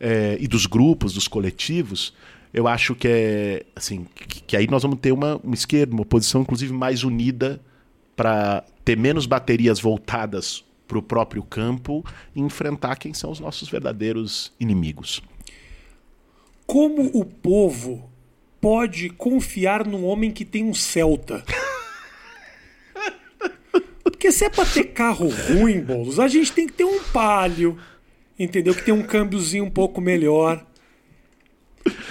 [0.00, 2.14] eh, e dos grupos, dos coletivos,
[2.52, 6.02] eu acho que é assim que, que aí nós vamos ter uma, uma esquerda, uma
[6.02, 7.60] oposição inclusive mais unida
[8.16, 12.04] para ter menos baterias voltadas para o próprio campo
[12.34, 15.22] e enfrentar quem são os nossos verdadeiros inimigos.
[16.66, 18.10] Como o povo
[18.60, 21.44] pode confiar num homem que tem um Celta?
[24.02, 27.78] Porque se é pra ter carro ruim, Boulos, a gente tem que ter um palio,
[28.38, 28.74] entendeu?
[28.74, 30.64] Que tem um câmbiozinho um pouco melhor.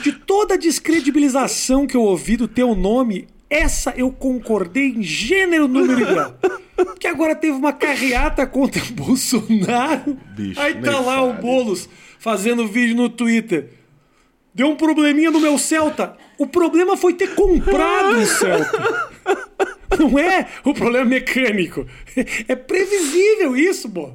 [0.02, 5.68] De toda a descredibilização que eu ouvi do teu nome, essa eu concordei em gênero,
[5.68, 6.36] número e grau.
[7.00, 10.18] Que agora teve uma carreata contra o Bolsonaro.
[10.36, 11.42] Bicho, Aí tá lá o fale.
[11.42, 13.70] Boulos fazendo vídeo no Twitter.
[14.54, 16.18] Deu um probleminha no meu Celta.
[16.40, 19.10] O problema foi ter comprado o Celta.
[20.00, 21.86] Não é o problema mecânico.
[22.48, 24.12] É previsível isso, pô.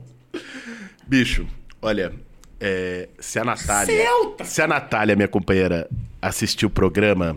[1.06, 1.46] Bicho,
[1.82, 2.12] olha,
[2.58, 3.94] é, se a Natália.
[3.94, 4.44] Celta!
[4.44, 5.88] Se a Natália, minha companheira,
[6.22, 7.36] assistir o programa,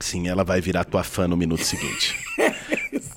[0.00, 2.18] sim, ela vai virar tua fã no minuto seguinte.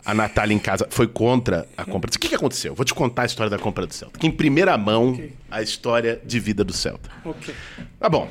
[0.05, 2.11] A Natália em casa foi contra a compra.
[2.11, 2.75] do- O que, que aconteceu?
[2.75, 4.17] Vou te contar a história da compra do Celta.
[4.17, 5.33] Aqui em primeira mão, Ok.
[5.49, 7.09] a história de vida do Celta.
[7.25, 7.55] Ok.
[7.99, 8.29] Tá bom.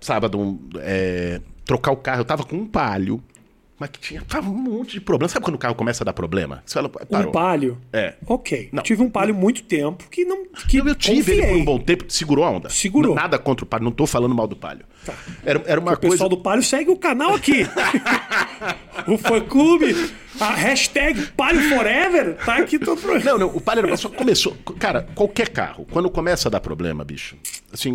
[0.00, 2.20] Sábado, é, trocar o carro.
[2.20, 3.22] Eu tava com um palio,
[3.78, 5.28] mas que tinha tava um monte de problema.
[5.28, 6.62] Sabe quando o carro começa a dar problema?
[6.64, 7.28] Você fala, parou.
[7.28, 7.78] Um palio.
[7.92, 8.14] É.
[8.26, 8.68] Ok.
[8.72, 8.82] Não.
[8.82, 10.44] Tive um palio muito tempo que não.
[10.68, 11.62] Que Eu, eu tive ele por confiei.
[11.62, 12.68] um bom tempo, segurou a onda.
[12.70, 13.14] Segurou.
[13.14, 14.84] Nada contra o palio, não tô falando mal do palio.
[15.04, 15.12] Tá.
[15.44, 16.28] Era, era uma O pessoal coisa.
[16.30, 17.66] do Palio segue o canal aqui.
[19.06, 19.94] o fã clube,
[20.40, 23.30] a hashtag Palio Forever, tá aqui todo programa.
[23.32, 24.56] Não, não, o palio era só começou.
[24.78, 27.36] Cara, qualquer carro, quando começa a dar problema, bicho,
[27.72, 27.92] assim,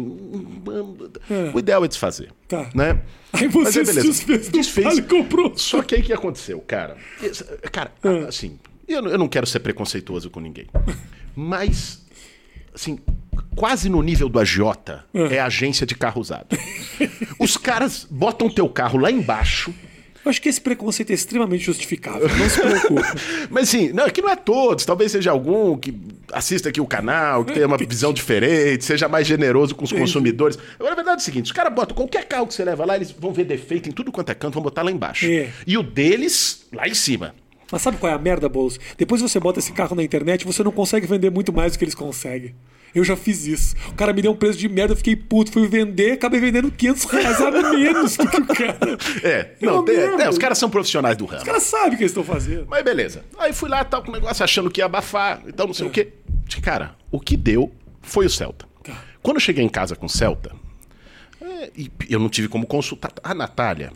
[1.54, 2.32] o ideal é desfazer.
[2.48, 2.70] Tá.
[2.76, 3.00] Né?
[3.34, 4.08] Aí você Mas é beleza.
[4.08, 5.00] desfez Desfez.
[5.02, 5.54] Comprou.
[5.56, 6.98] Só que aí o que aconteceu, cara?
[7.72, 8.28] Cara, Ah.
[8.28, 8.58] assim,
[8.88, 10.68] eu, não- eu não quero ser preconceituoso com ninguém.
[11.36, 12.02] Mas,
[12.74, 12.98] assim,
[13.56, 15.20] quase no nível do agiota Ah.
[15.34, 16.48] é a agência de carro usado.
[17.40, 19.74] Os caras botam teu carro lá embaixo.
[20.26, 22.28] Eu acho que esse preconceito é extremamente justificável.
[22.28, 23.02] Não se preocupe.
[23.50, 24.84] Mas assim, não, aqui não é todos.
[24.86, 25.94] Talvez seja algum que
[26.34, 30.58] assista aqui o canal, que tenha uma visão diferente, seja mais generoso com os consumidores.
[30.80, 32.96] Agora, a verdade é o seguinte: os caras botam qualquer carro que você leva lá,
[32.96, 35.26] eles vão ver defeito em tudo quanto é canto, vão botar lá embaixo.
[35.26, 35.50] É.
[35.66, 37.34] E o deles, lá em cima.
[37.72, 38.80] Mas sabe qual é a merda, Boulos?
[38.98, 41.86] Depois você bota esse carro na internet, você não consegue vender muito mais do que
[41.86, 42.56] eles conseguem.
[42.96, 43.76] Eu já fiz isso.
[43.90, 46.72] O cara me deu um preço de merda, eu fiquei puto, fui vender, acabei vendendo
[46.72, 48.78] 500 reais a menos do que o cara.
[49.24, 50.20] É, não, tem- mesmo.
[50.22, 51.38] é, os caras são profissionais do ramo.
[51.38, 52.66] Os caras sabem o que eles estão fazendo.
[52.68, 53.24] Mas beleza.
[53.38, 55.90] Aí fui lá, tal, com o negócio, achando que ia abafar, então não sei o
[55.92, 56.08] quê.
[56.62, 57.72] Cara, o que deu
[58.02, 58.66] foi o Celta.
[58.84, 59.04] Tá.
[59.22, 60.52] Quando eu cheguei em casa com o Celta,
[61.42, 63.12] é, e eu não tive como consultar.
[63.24, 63.92] A Natália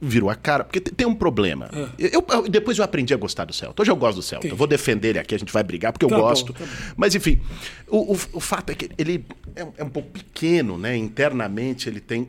[0.00, 1.70] virou a cara, porque tem um problema.
[1.98, 3.82] Eu, eu- depois eu aprendi a gostar do Celta.
[3.82, 4.48] Hoje eu gosto do Celta.
[4.48, 6.52] Eu vou defender ele aqui, a gente vai brigar, porque eu Tá bom, gosto.
[6.52, 6.64] tá.
[6.96, 7.40] Mas enfim,
[7.86, 9.24] o, o, o fato é que ele
[9.54, 10.96] é, um- é um pouco pequeno, né?
[10.96, 12.28] Internamente ele tem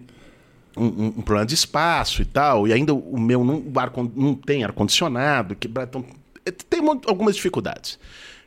[0.78, 3.92] um, um- um problema de espaço e tal, e ainda o meu não, o ar,
[4.16, 6.06] não tem ar-condicionado, que então,
[6.46, 7.98] eh, tem um algumas dificuldades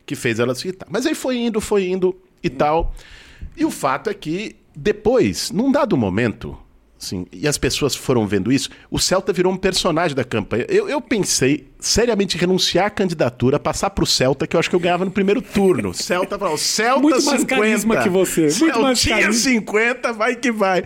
[0.06, 0.86] que fez ela se irritar.
[0.88, 2.94] Mas aí foi indo, foi indo e tal.
[3.56, 6.56] E o fato é que depois, num dado momento,
[7.00, 10.66] assim, e as pessoas foram vendo isso, o Celta virou um personagem da campanha.
[10.68, 14.80] Eu, eu pensei seriamente renunciar à candidatura, passar pro Celta, que eu acho que eu
[14.80, 15.92] ganhava no primeiro turno.
[15.94, 17.46] Celta falou, Celta Muito mais 50.
[17.46, 19.50] carisma que você, muito mais Celtinha carisma.
[19.50, 20.84] 50, vai que vai.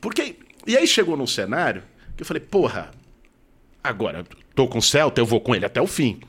[0.00, 0.36] Porque.
[0.64, 1.82] E aí chegou num cenário
[2.16, 2.90] que eu falei, porra,
[3.82, 6.20] agora tô com o Celta, eu vou com ele até o fim.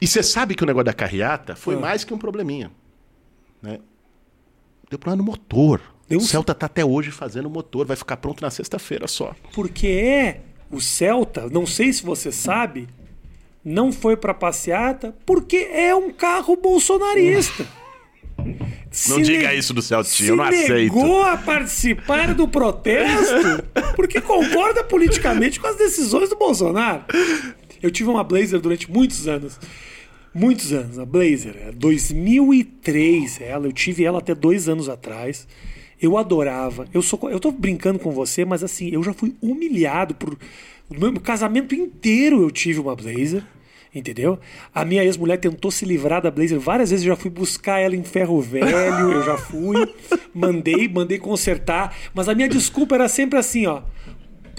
[0.00, 1.78] E você sabe que o negócio da carreata foi Ah.
[1.78, 2.70] mais que um probleminha.
[3.62, 3.78] Né?
[4.90, 5.80] Deu problema no motor.
[6.10, 9.32] O Celta tá até hoje fazendo o motor, vai ficar pronto na sexta-feira só.
[9.54, 12.88] Porque é o Celta, não sei se você sabe,
[13.64, 17.64] não foi pra passeata porque é um carro bolsonarista.
[18.90, 20.72] Se Não diga isso do Celtinho, eu não aceito.
[20.96, 23.62] negou a participar do protesto
[23.94, 27.04] porque concorda politicamente com as decisões do Bolsonaro.
[27.82, 29.58] Eu tive uma Blazer durante muitos anos.
[30.32, 31.56] Muitos anos, a Blazer.
[31.56, 35.46] é 2003 ela, eu tive ela até dois anos atrás.
[36.00, 36.86] Eu adorava.
[36.94, 40.36] Eu sou, eu tô brincando com você, mas assim, eu já fui humilhado por
[40.90, 43.44] no meu casamento inteiro eu tive uma Blazer.
[43.92, 44.38] Entendeu?
[44.72, 47.04] A minha ex-mulher tentou se livrar da Blazer várias vezes.
[47.04, 48.68] Eu já fui buscar ela em ferro velho.
[48.68, 49.76] Eu já fui,
[50.32, 51.96] mandei, mandei consertar.
[52.14, 53.82] Mas a minha desculpa era sempre assim, ó.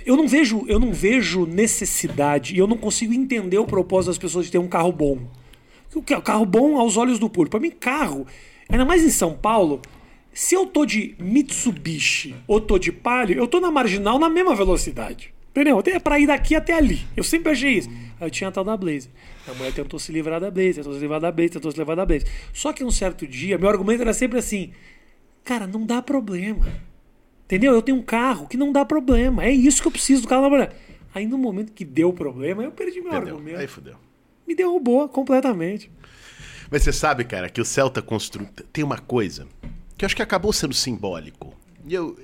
[0.06, 4.18] Eu não vejo, eu não vejo necessidade e eu não consigo entender o propósito das
[4.18, 5.20] pessoas de ter um carro bom.
[5.94, 7.52] O ca- carro bom aos olhos do público.
[7.52, 8.26] Para mim, carro,
[8.70, 9.82] ainda mais em São Paulo,
[10.34, 14.56] se eu tô de Mitsubishi ou tô de Palio, eu tô na marginal na mesma
[14.56, 15.34] velocidade.
[15.50, 15.84] Entendeu?
[15.86, 17.02] É pra ir daqui até ali.
[17.16, 17.90] Eu sempre achei isso.
[18.22, 19.12] Aí eu tinha a tal da Blazer.
[19.46, 21.98] A mulher tentou se livrar da Blazer, tentou se livrar da Blazer, tentou se livrar
[21.98, 22.28] da Blazer.
[22.54, 24.72] Só que um certo dia, meu argumento era sempre assim:
[25.44, 26.66] cara, não dá problema.
[27.52, 27.74] Entendeu?
[27.74, 29.44] Eu tenho um carro que não dá problema.
[29.44, 30.74] É isso que eu preciso do carro mulher.
[31.14, 33.34] Aí no momento que deu problema, eu perdi meu Entendeu?
[33.36, 33.60] argumento.
[33.60, 33.96] Aí fudeu.
[34.48, 35.92] Me derrubou completamente.
[36.72, 38.48] Mas você sabe, cara, que o Celta constru...
[38.72, 39.50] tem uma coisa
[39.98, 41.54] que eu acho que acabou sendo simbólico.
[41.86, 42.18] E eu...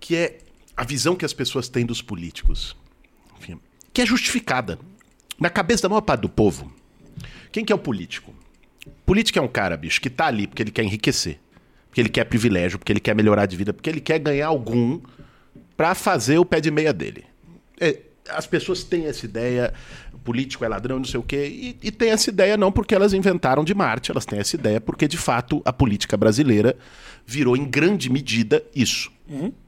[0.00, 0.38] Que é
[0.76, 2.76] a visão que as pessoas têm dos políticos.
[3.38, 3.60] Enfim,
[3.92, 4.80] que é justificada.
[5.38, 6.72] Na cabeça da maior parte do povo.
[7.52, 8.34] Quem que é o político?
[9.06, 11.38] Político é um cara, bicho, que tá ali porque ele quer enriquecer.
[11.90, 15.00] Porque ele quer privilégio, porque ele quer melhorar de vida, porque ele quer ganhar algum
[15.76, 17.24] pra fazer o pé de meia dele.
[17.80, 19.74] É, as pessoas têm essa ideia,
[20.12, 22.94] o político é ladrão, não sei o quê, e, e tem essa ideia não porque
[22.94, 26.76] elas inventaram de Marte, elas têm essa ideia porque, de fato, a política brasileira
[27.26, 29.10] virou, em grande medida, isso.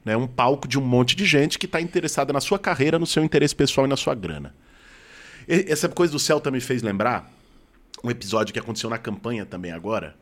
[0.05, 0.15] Né?
[0.15, 3.23] Um palco de um monte de gente que está interessada na sua carreira, no seu
[3.23, 4.55] interesse pessoal e na sua grana.
[5.47, 7.29] E- Essa coisa do Celta me fez lembrar
[8.03, 10.15] um episódio que aconteceu na campanha também agora.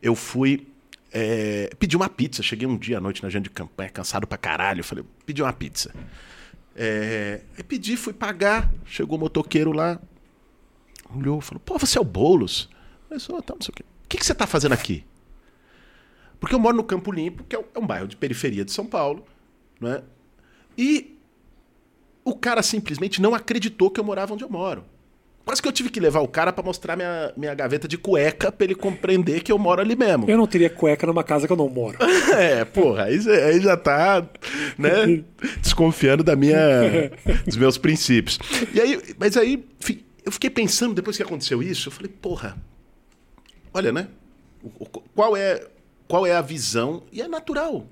[0.00, 0.66] Eu fui
[1.12, 2.42] é, pedir uma pizza.
[2.42, 4.84] Cheguei um dia à noite na agenda de campanha, cansado pra caralho.
[4.84, 5.94] Falei, pedi uma pizza.
[6.74, 8.72] É, eu pedi, fui pagar.
[8.84, 10.00] Chegou o motoqueiro lá,
[11.14, 12.68] olhou, falou: Pô, você é o Boulos?
[13.10, 13.82] Eu falei, tá, não sei o quê.
[14.04, 15.04] O que, que você tá fazendo aqui?
[16.38, 18.70] Porque eu moro no Campo Limpo, que é um, é um bairro de periferia de
[18.70, 19.24] São Paulo,
[19.80, 20.02] né?
[20.76, 21.18] E
[22.24, 24.84] o cara simplesmente não acreditou que eu morava onde eu moro.
[25.48, 28.52] Quase que eu tive que levar o cara pra mostrar minha, minha gaveta de cueca
[28.52, 30.28] pra ele compreender que eu moro ali mesmo.
[30.28, 31.96] Eu não teria cueca numa casa que eu não moro.
[32.36, 34.28] É, porra, aí, aí já tá,
[34.76, 35.24] né,
[35.62, 36.58] desconfiando da minha,
[37.46, 38.38] dos meus princípios.
[38.74, 39.66] E aí, mas aí,
[40.22, 42.54] eu fiquei pensando depois que aconteceu isso, eu falei, porra,
[43.72, 44.08] olha, né,
[45.14, 45.66] qual é,
[46.06, 47.86] qual é a visão, e é natural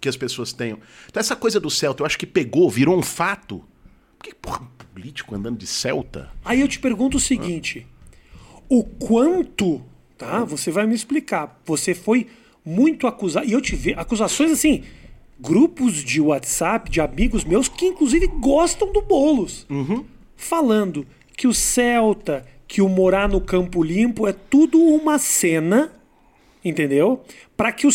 [0.00, 0.78] que as pessoas tenham.
[1.10, 3.62] Então essa coisa do Celta, eu acho que pegou, virou um fato.
[4.16, 4.62] Por que, porra,
[4.94, 6.30] político andando de Celta?
[6.44, 7.86] Aí eu te pergunto o seguinte:
[8.68, 9.82] o quanto,
[10.16, 10.44] tá?
[10.44, 11.60] Você vai me explicar.
[11.66, 12.28] Você foi
[12.64, 13.46] muito acusado.
[13.46, 14.84] E eu te vejo acusações assim,
[15.38, 19.66] grupos de WhatsApp de amigos meus que inclusive gostam do Bolos.
[20.36, 25.92] Falando que o Celta, que o morar no Campo Limpo é tudo uma cena,
[26.64, 27.22] entendeu?
[27.56, 27.86] Para que,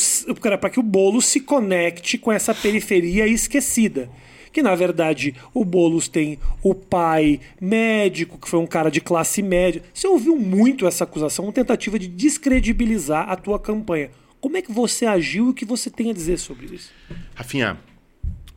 [0.59, 4.09] pra que o Boulos se conecte com essa periferia esquecida.
[4.51, 9.41] Que na verdade o Boulos tem o pai médico, que foi um cara de classe
[9.41, 9.81] média.
[9.93, 14.09] Você ouviu muito essa acusação, uma tentativa de descredibilizar a tua campanha.
[14.41, 16.91] Como é que você agiu e o que você tem a dizer sobre isso?
[17.35, 17.77] Rafinha.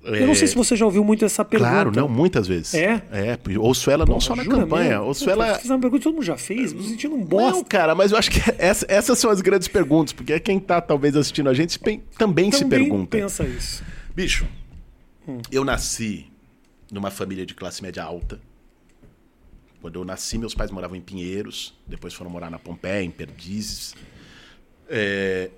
[0.05, 1.71] Eu não sei se você já ouviu muito essa pergunta.
[1.71, 2.75] Claro, não, muitas vezes.
[2.75, 3.01] É?
[3.13, 4.91] É, ouço ela não só na campanha.
[4.97, 5.05] mesmo?
[5.07, 5.55] Ouço Pô, ela.
[5.61, 7.53] Fiz uma pergunta que todo mundo já fez, me sentindo um bosta.
[7.53, 10.81] Não, cara, mas eu acho que essa- essas são as grandes perguntas, porque quem tá
[10.81, 13.17] talvez assistindo a gente pen- também, se Também pergunta.
[13.17, 13.85] pensa isso.
[14.13, 14.45] Bicho,
[15.51, 16.31] eu nasci
[16.91, 18.41] numa família de classe média alta.
[19.81, 23.95] Quando eu nasci, meus pais moravam em Pinheiros, depois foram morar na Pompeia, em Perdizes.
[24.89, 25.51] É,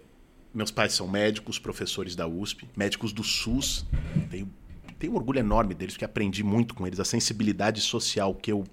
[0.52, 3.84] meus pais são médicos, professores da USP, médicos do SUS.
[4.30, 4.50] Tenho,
[4.98, 7.00] tenho um orgulho enorme deles, porque aprendi muito com eles.
[7.00, 8.64] A sensibilidade social que eu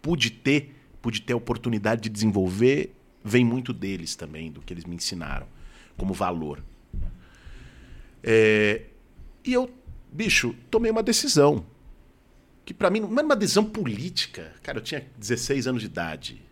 [0.00, 2.94] pude ter, pude ter a oportunidade de desenvolver,
[3.24, 5.46] vem muito deles também, do que eles me ensinaram
[5.96, 6.62] como valor.
[8.22, 8.82] É,
[9.44, 9.70] e eu,
[10.12, 11.64] bicho, tomei uma decisão.
[12.64, 14.52] Que pra mim não era uma decisão política.
[14.62, 16.42] Cara, eu tinha 16 anos de idade.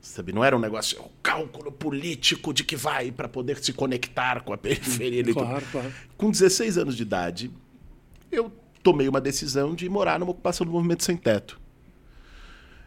[0.00, 0.32] Sabe?
[0.32, 4.52] Não era um negócio, o cálculo político de que vai para poder se conectar com
[4.52, 5.24] a periferia.
[5.32, 5.92] Claro, claro.
[6.16, 7.50] Com 16 anos de idade,
[8.30, 11.58] eu tomei uma decisão de morar numa ocupação do movimento sem teto.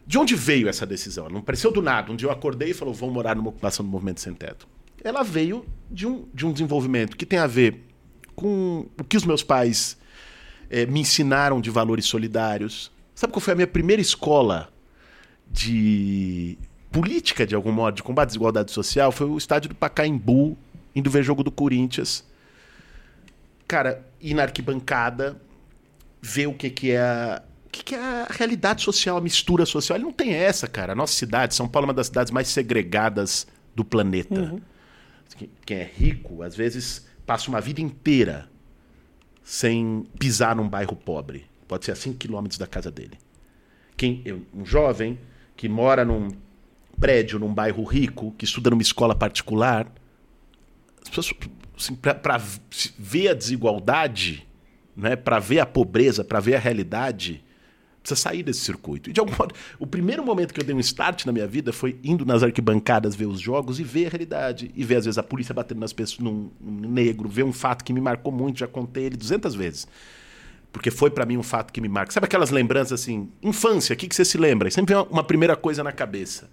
[0.06, 1.26] De onde veio essa decisão?
[1.26, 2.12] Ela não apareceu do nada.
[2.12, 4.68] Um dia eu acordei e falou, vou morar numa ocupação do movimento sem teto.
[5.04, 7.87] Ela veio de um, de um desenvolvimento que tem a ver
[8.38, 9.98] com o que os meus pais
[10.70, 12.92] eh, me ensinaram de valores solidários.
[13.16, 14.72] Sabe qual foi a minha primeira escola
[15.52, 16.56] de
[16.92, 19.12] política, de algum modo, de combate à desigualdade social?
[19.12, 20.56] Foi o estádio do Pacaembu,
[20.96, 22.24] indo ver jogo do Corinthians.
[23.68, 25.36] Cara, ir na arquibancada,
[26.22, 29.66] ver o que, que é a, o que, que é a realidade social, a mistura
[29.66, 29.98] social.
[29.98, 30.94] Ele não tem essa, cara.
[30.94, 34.54] A nossa cidade, São Paulo é uma das cidades mais segregadas do planeta.
[35.36, 38.50] Que- Quem é rico, às vezes, passa uma vida inteira
[39.44, 41.46] sem pisar num bairro pobre.
[41.68, 43.20] Pode ser a 5 quilômetros da casa dele.
[43.98, 44.24] Quem,
[44.54, 45.20] um jovem
[45.56, 46.30] que mora num
[47.00, 49.92] prédio, num bairro rico, que estuda numa escola particular,
[51.78, 52.38] assim, para
[52.98, 54.48] ver a desigualdade,
[54.96, 57.44] né, para ver a pobreza, para ver a realidade,
[58.08, 59.10] precisa sair desse circuito.
[59.10, 61.74] E de algum modo, o primeiro momento que eu dei um start na minha vida
[61.74, 64.72] foi indo nas arquibancadas ver os jogos e ver a realidade.
[64.74, 67.84] E ver, às vezes, a polícia batendo nas pessoas, num, num negro, ver um fato
[67.84, 69.88] que me marcou muito, já contei ele 200 vezes.
[70.72, 72.14] Porque foi pra mim um fato que me marca.
[72.14, 74.68] Sabe aquelas lembranças assim, infância, o que, que você se lembra?
[74.68, 76.50] E Sempre vem uma, uma primeira coisa na cabeça.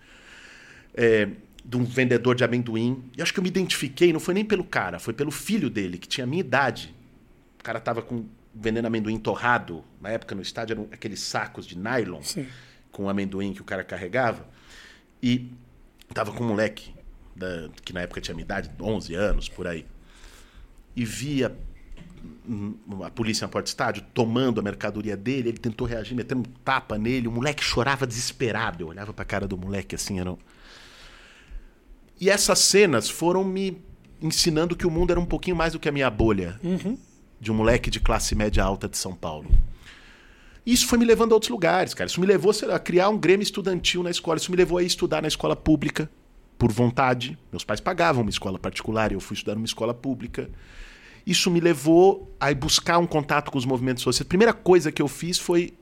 [0.94, 1.28] É,
[1.64, 3.02] de um vendedor de amendoim.
[3.16, 5.98] E acho que eu me identifiquei, não foi nem pelo cara, foi pelo filho dele,
[5.98, 6.94] que tinha a minha idade.
[7.58, 9.84] O cara tava com, vendendo amendoim torrado.
[10.00, 12.46] Na época no estádio eram aqueles sacos de nylon Sim.
[12.92, 14.46] com amendoim que o cara carregava.
[15.22, 15.50] E
[16.12, 16.94] tava com um moleque,
[17.34, 19.84] da- que na época tinha a minha idade, 11 anos, por aí.
[20.94, 21.56] E via
[23.02, 26.52] a polícia na porta do estádio tomando a mercadoria dele, ele tentou reagir, metendo um
[26.64, 28.82] tapa nele, o moleque chorava desesperado.
[28.84, 30.38] Eu olhava pra cara do moleque assim, era um...
[32.20, 33.82] E essas cenas foram me
[34.22, 36.58] ensinando que o mundo era um pouquinho mais do que a minha bolha.
[37.40, 39.50] De um moleque de classe média alta de São Paulo.
[40.66, 42.08] Isso foi me levando a outros lugares, cara.
[42.08, 44.38] Isso me levou a criar um grêmio estudantil na escola.
[44.38, 46.08] Isso me levou a estudar na escola pública,
[46.58, 47.38] por vontade.
[47.52, 50.48] Meus pais pagavam uma escola particular e eu fui estudar numa escola pública.
[51.26, 54.26] Isso me levou a buscar um contato com os movimentos sociais.
[54.26, 55.74] A primeira coisa que eu fiz foi.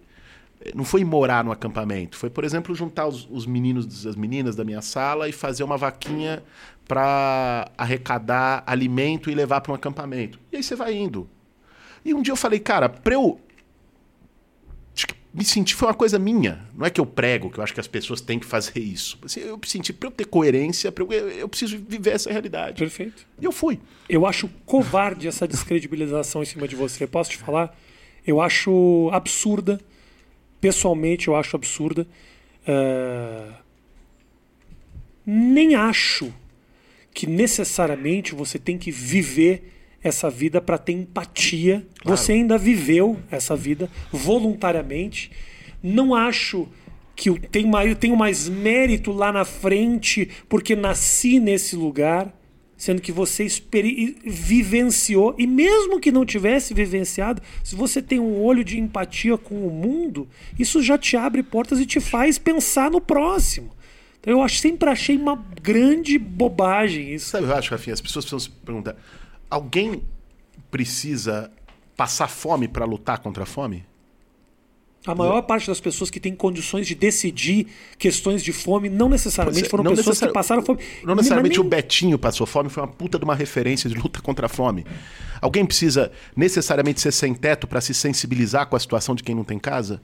[0.77, 2.17] Não foi morar no acampamento.
[2.17, 5.77] Foi, por exemplo, juntar os, os meninos, as meninas da minha sala e fazer uma
[5.77, 6.41] vaquinha
[6.87, 10.39] para arrecadar alimento e levar para um acampamento.
[10.53, 11.29] E aí você vai indo.
[12.05, 13.41] E um dia eu falei, cara, pra eu
[15.33, 16.67] me senti, foi uma coisa minha.
[16.77, 19.19] Não é que eu prego, que eu acho que as pessoas têm que fazer isso.
[19.25, 22.79] Assim, eu me senti, pra eu ter coerência, pra eu, eu preciso viver essa realidade.
[22.79, 23.27] Perfeito.
[23.41, 23.81] E eu fui.
[24.09, 27.07] Eu acho covarde essa descredibilização em cima de você.
[27.07, 27.75] Posso te falar?
[28.27, 29.81] Eu acho absurda.
[30.61, 32.07] Pessoalmente, eu acho absurda.
[32.67, 33.53] É,
[35.25, 36.33] Nem acho
[37.15, 41.87] que necessariamente você tem que viver essa vida para ter empatia.
[42.05, 45.31] Você ainda viveu essa vida voluntariamente.
[45.83, 46.69] Não acho
[47.15, 52.35] que eu tenho mais, eu tenho mais mérito lá na frente porque nasci nesse lugar
[52.83, 53.47] sendo que você
[54.25, 59.65] vivenciou e mesmo que não tivesse vivenciado, se você tem um olho de empatia com
[59.65, 60.29] o mundo,
[60.59, 63.71] isso já te abre portas e te faz pensar no próximo.
[64.19, 67.31] Então, eu acho, sempre achei uma grande bobagem isso.
[67.31, 68.97] Sabe, eu acho, Rafinha, as pessoas precisam se perguntar:
[69.53, 70.03] alguém
[70.71, 71.51] precisa
[71.95, 73.85] passar fome para lutar contra a fome?
[75.05, 77.67] A maior parte das pessoas que têm condições de decidir
[77.99, 80.79] questões de fome não necessariamente é, foram não pessoas necessari- que passaram fome.
[81.05, 84.23] Não necessariamente Mas o Betinho passou fome, foi uma puta de uma referência de luta
[84.23, 84.87] contra a fome.
[85.41, 89.45] Alguém precisa necessariamente ser sem teto para se sensibilizar com a situação de quem não
[89.45, 90.01] tem casa?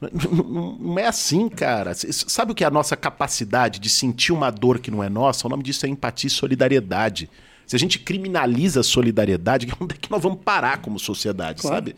[0.00, 1.92] Não, é assim, cara.
[1.94, 5.46] Sabe o que é a nossa capacidade de sentir uma dor que não é nossa?
[5.46, 7.30] O nome disso é empatia e solidariedade.
[7.66, 11.76] Se a gente criminaliza a solidariedade, onde é que nós vamos parar como sociedade, Claro.
[11.76, 11.96] sabe?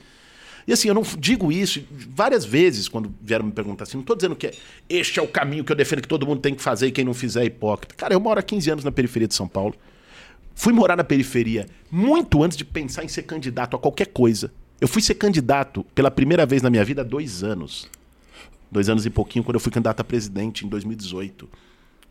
[0.67, 4.15] E assim, eu não digo isso várias vezes quando vieram me perguntar assim, não estou
[4.15, 4.55] dizendo que é,
[4.89, 7.05] este é o caminho que eu defendo que todo mundo tem que fazer e quem
[7.07, 7.95] não fizer é hipócrita.
[7.95, 9.75] Cara, eu moro há 15 anos na periferia de São Paulo.
[10.55, 14.53] Fui morar na periferia muito antes de pensar em ser candidato a qualquer coisa.
[14.79, 17.89] Eu fui ser candidato pela primeira vez na minha vida há dois anos.
[18.71, 21.49] Dois anos e pouquinho, quando eu fui candidato a presidente em 2018.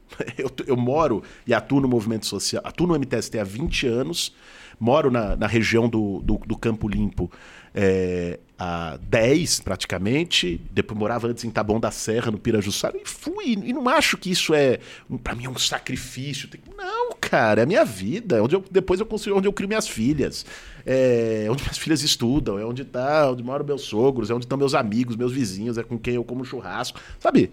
[0.38, 4.36] Eu, eu moro e atuo no movimento social, atuo no MTST há 20 anos,
[4.80, 7.32] moro na, na região do, do, do Campo Limpo
[7.80, 13.52] é, há 10 praticamente, depois morava antes em Taboão da Serra, no Pirajussara, e fui.
[13.52, 14.80] E não acho que isso é,
[15.24, 16.50] para mim, é um sacrifício.
[16.76, 18.38] Não, cara, é a minha vida.
[18.38, 20.44] é Onde eu, depois eu consigo, onde eu crio minhas filhas.
[20.84, 24.58] É onde minhas filhas estudam, é onde tá, onde moram meus sogros, é onde estão
[24.58, 27.00] meus amigos, meus vizinhos, é com quem eu como churrasco.
[27.20, 27.52] Sabe?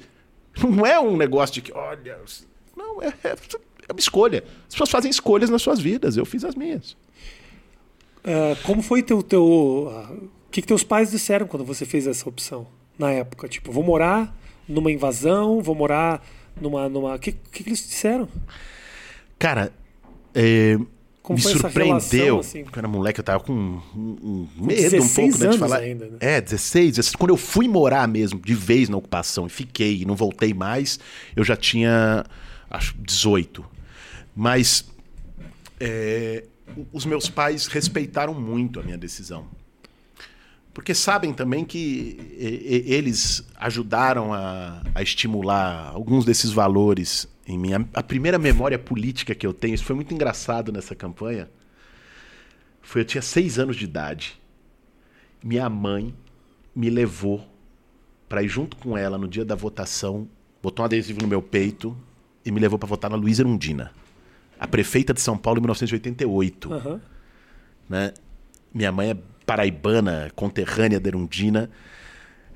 [0.62, 2.18] Não é um negócio de que, olha.
[2.76, 3.30] Não, é, é,
[3.88, 4.44] é uma escolha.
[4.68, 6.16] As pessoas fazem escolhas nas suas vidas.
[6.16, 6.96] Eu fiz as minhas.
[8.24, 9.22] Ah, como foi teu.
[9.22, 12.66] teu ah, o que, que teus pais disseram quando você fez essa opção?
[12.98, 13.48] Na época?
[13.48, 14.34] Tipo, vou morar
[14.68, 16.24] numa invasão, vou morar
[16.60, 16.88] numa.
[16.88, 17.14] numa...
[17.14, 18.28] O que, que, que eles disseram?
[19.38, 19.72] Cara,
[20.34, 20.78] é,
[21.24, 21.86] Como me surpreendeu.
[21.86, 22.64] relação, assim?
[22.64, 23.80] Quando era moleque, eu tava com
[24.56, 25.78] medo 16 um pouco né, de falar.
[25.78, 26.18] ainda, né?
[26.20, 27.16] É, 16, 16.
[27.16, 31.00] Quando eu fui morar mesmo, de vez na ocupação, e fiquei e não voltei mais,
[31.34, 32.26] eu já tinha,
[32.68, 33.64] acho, 18.
[34.36, 34.84] Mas
[35.80, 36.44] é,
[36.92, 39.46] os meus pais respeitaram muito a minha decisão.
[40.74, 42.18] Porque sabem também que
[42.86, 47.74] eles ajudaram a, a estimular alguns desses valores em mim.
[47.74, 51.48] A, a primeira memória política que eu tenho, isso foi muito engraçado nessa campanha,
[52.80, 54.40] foi eu tinha seis anos de idade.
[55.42, 56.14] Minha mãe
[56.74, 57.46] me levou
[58.28, 60.28] para ir junto com ela no dia da votação,
[60.62, 61.96] botou um adesivo no meu peito
[62.44, 63.92] e me levou para votar na Luísa Erundina,
[64.58, 67.00] a prefeita de São Paulo em 1988 Aham.
[67.88, 68.12] né?
[68.72, 69.16] Minha mãe é
[69.46, 71.70] paraibana, conterrânea da Erundina.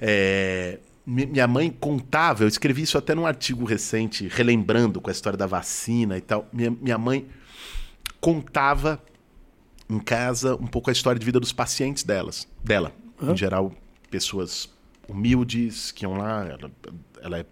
[0.00, 0.78] É,
[1.08, 5.46] minha mãe contava, eu escrevi isso até num artigo recente, relembrando com a história da
[5.46, 6.46] vacina e tal.
[6.52, 7.26] Minha, minha mãe
[8.20, 9.02] contava
[9.88, 12.92] em casa um pouco a história de vida dos pacientes delas, dela.
[13.22, 13.72] Em geral,
[14.10, 14.68] pessoas
[15.08, 16.46] humildes que iam lá.
[16.46, 16.70] Ela,
[17.22, 17.46] ela é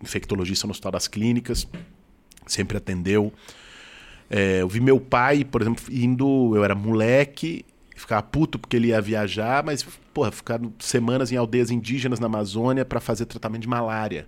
[0.00, 1.66] infectologista no Hospital das Clínicas,
[2.46, 3.32] sempre atendeu.
[4.30, 6.54] É, eu vi meu pai, por exemplo, indo.
[6.54, 7.64] Eu era moleque,
[8.02, 9.82] ficava puto porque ele ia viajar, mas,
[10.12, 14.26] porra, ficar semanas em aldeias indígenas na Amazônia para fazer tratamento de malária.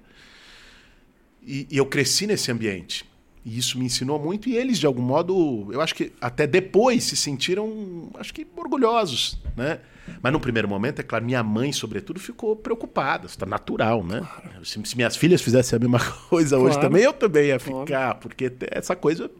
[1.46, 3.04] E, e eu cresci nesse ambiente.
[3.44, 4.48] E isso me ensinou muito.
[4.48, 9.38] E eles, de algum modo, eu acho que até depois se sentiram, acho que, orgulhosos,
[9.54, 9.80] né?
[10.22, 13.26] Mas no primeiro momento, é claro, minha mãe, sobretudo, ficou preocupada.
[13.26, 14.26] Isso tá natural, né?
[14.62, 15.98] Se, se minhas filhas fizessem a mesma
[16.30, 16.88] coisa hoje Claro.
[16.88, 18.14] também, eu também ia ficar.
[18.16, 19.30] Porque te- essa coisa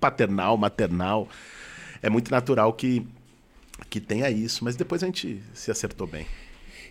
[0.00, 1.28] paternal, maternal,
[2.02, 3.06] é muito natural que,
[3.88, 4.64] que tenha isso.
[4.64, 6.26] Mas depois a gente se acertou bem.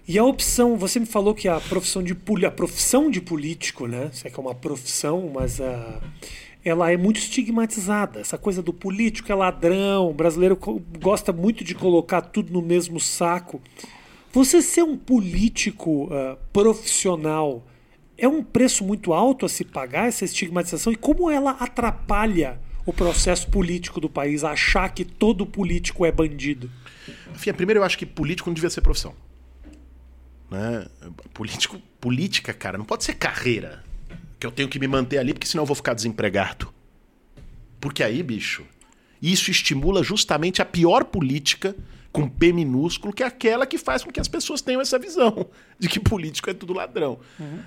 [0.08, 4.10] E a opção, você me falou que a profissão de a profissão de político, né?
[4.14, 6.02] Sei que é uma profissão, mas a
[6.64, 8.20] ela é muito estigmatizada.
[8.20, 10.58] Essa coisa do político é ladrão, o brasileiro
[11.00, 13.60] gosta muito de colocar tudo no mesmo saco.
[14.32, 17.66] Você ser um político ah, profissional
[18.18, 22.94] é um preço muito alto a se pagar essa estigmatização e como ela atrapalha o
[22.94, 26.70] processo político do país, achar que todo político é bandido.
[27.34, 29.16] Enfim, primeiro eu acho que político não devia ser profissão.
[30.49, 30.86] Né?
[31.34, 33.84] Político, política, cara, não pode ser carreira.
[34.39, 36.74] Que eu tenho que me manter ali, porque senão eu vou ficar desempregado.
[37.80, 38.66] Porque aí, bicho,
[39.22, 41.76] isso estimula justamente a pior política
[42.12, 45.47] com P minúsculo, que é aquela que faz com que as pessoas tenham essa visão
[45.80, 47.20] de que político é tudo ladrão.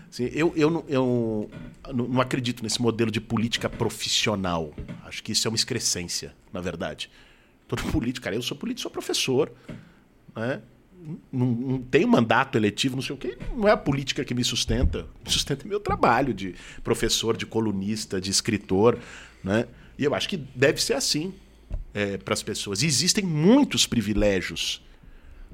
[0.08, 1.50] Assim, eu eu, não, eu
[1.92, 4.74] não não acredito nesse modelo de política profissional.
[5.04, 7.10] Acho que isso é uma excrescência, na verdade.
[7.66, 9.52] Todo político, cara, eu sou político, sou professor.
[10.36, 10.60] Né?
[11.32, 13.36] Não, não tenho mandato eletivo, não sei o quê.
[13.56, 15.06] Não é a política que me sustenta.
[15.24, 18.98] Me sustenta meu trabalho de professor, de colunista, de escritor.
[19.42, 19.66] Né?
[19.98, 21.34] E eu acho que deve ser assim
[22.24, 22.82] para as pessoas.
[22.82, 24.82] E existem muitos privilégios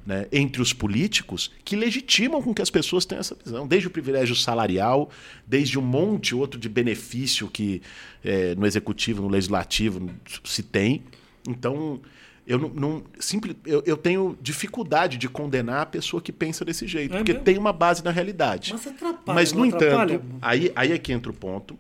[0.07, 3.67] né, entre os políticos que legitimam com que as pessoas tenham essa visão.
[3.67, 5.11] Desde o privilégio salarial,
[5.47, 7.83] desde um monte outro de benefício que
[8.25, 10.11] eh, no executivo, no legislativo
[10.45, 11.03] se tem.
[11.49, 12.01] Então,
[12.47, 16.87] eu não, não simples, eu, eu tenho dificuldade de condenar a pessoa que pensa desse
[16.87, 17.45] jeito, É porque mesmo?
[17.45, 18.73] tem uma base na realidade.
[18.73, 21.79] Mas atrapalha, Mas, no entanto, aí, aí é que entra o ponto.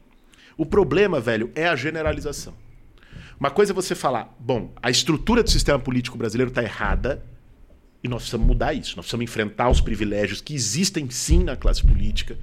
[0.57, 2.55] O problema, velho, é a generalização.
[3.39, 7.25] Uma coisa é você falar, bom, a estrutura do sistema político brasileiro está errada
[8.05, 8.97] e nós precisamos mudar isso.
[8.97, 12.35] Nós precisamos enfrentar os privilégios que existem sim na classe política.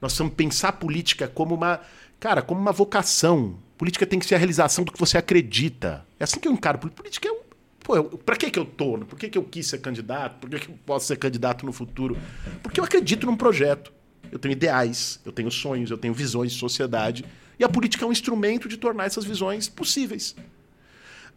[0.00, 1.80] Nós precisamos pensar a política como uma,
[2.20, 6.04] cara, como uma vocação, Política tem que ser a realização do que você acredita.
[6.18, 6.78] É assim que eu encaro.
[6.78, 7.38] Política é um.
[7.78, 8.98] Pô, eu, pra que, que eu tô?
[8.98, 10.40] Por que, que eu quis ser candidato?
[10.40, 12.18] Por que, que eu posso ser candidato no futuro?
[12.60, 13.92] Porque eu acredito num projeto.
[14.32, 17.24] Eu tenho ideais, eu tenho sonhos, eu tenho visões de sociedade.
[17.56, 20.34] E a política é um instrumento de tornar essas visões possíveis.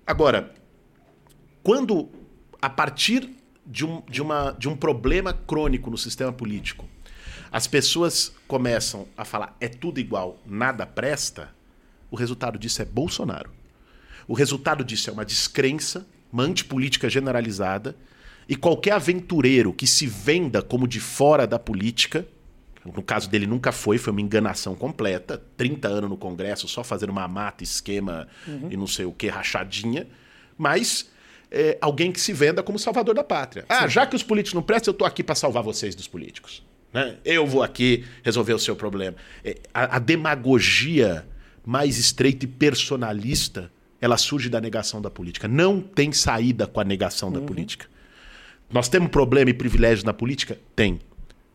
[0.06, 0.52] Agora,
[1.62, 2.10] quando,
[2.60, 3.30] a partir
[3.66, 6.90] de um, de, uma, de um problema crônico no sistema político,
[7.52, 11.54] as pessoas começam a falar é tudo igual, nada presta,
[12.12, 13.50] o resultado disso é Bolsonaro.
[14.28, 17.96] O resultado disso é uma descrença, uma antipolítica generalizada,
[18.48, 22.28] e qualquer aventureiro que se venda como de fora da política,
[22.86, 27.12] no caso dele nunca foi, foi uma enganação completa, 30 anos no Congresso só fazendo
[27.12, 28.68] uma mata, esquema uhum.
[28.70, 30.08] e não sei o que, rachadinha,
[30.58, 31.10] mas
[31.50, 33.66] é, alguém que se venda como salvador da pátria.
[33.70, 36.64] Ah, já que os políticos não prestam, eu estou aqui para salvar vocês dos políticos.
[36.92, 37.18] Né?
[37.24, 39.16] Eu vou aqui resolver o seu problema.
[39.44, 41.26] É, a, a demagogia
[41.66, 45.48] mais estreita e personalista, ela surge da negação da política.
[45.48, 47.36] Não tem saída com a negação uhum.
[47.36, 47.88] da política.
[48.72, 50.58] Nós temos problema e privilégio na política?
[50.76, 51.00] Tem.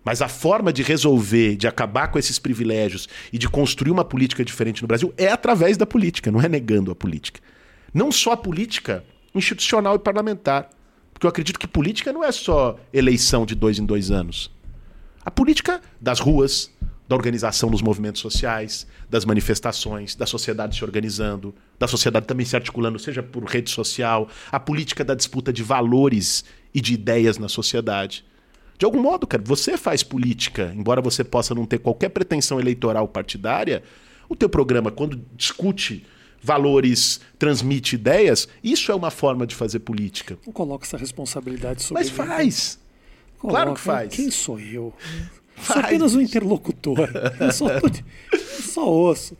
[0.04, 4.44] Mas a forma de resolver, de acabar com esses privilégios e de construir uma política
[4.44, 7.40] diferente no Brasil é através da política, não é negando a política.
[7.92, 9.04] Não só a política
[9.34, 10.70] institucional e parlamentar.
[11.12, 14.50] Porque eu acredito que política não é só eleição de dois em dois anos.
[15.24, 16.70] A política das ruas,
[17.08, 22.56] da organização dos movimentos sociais, das manifestações, da sociedade se organizando, da sociedade também se
[22.56, 26.44] articulando, seja por rede social, a política da disputa de valores
[26.74, 28.24] e de ideias na sociedade.
[28.78, 33.08] De algum modo, cara, você faz política, embora você possa não ter qualquer pretensão eleitoral
[33.08, 33.82] partidária,
[34.28, 36.04] o teu programa, quando discute
[36.42, 40.38] valores, transmite ideias, isso é uma forma de fazer política.
[40.44, 42.78] Não coloca essa responsabilidade sobre Mas faz.
[43.38, 43.56] Coloca.
[43.58, 44.14] Claro que faz.
[44.14, 44.92] Quem sou eu?
[45.62, 47.08] Sou apenas um interlocutor.
[47.40, 49.36] Eu só, eu só ouço.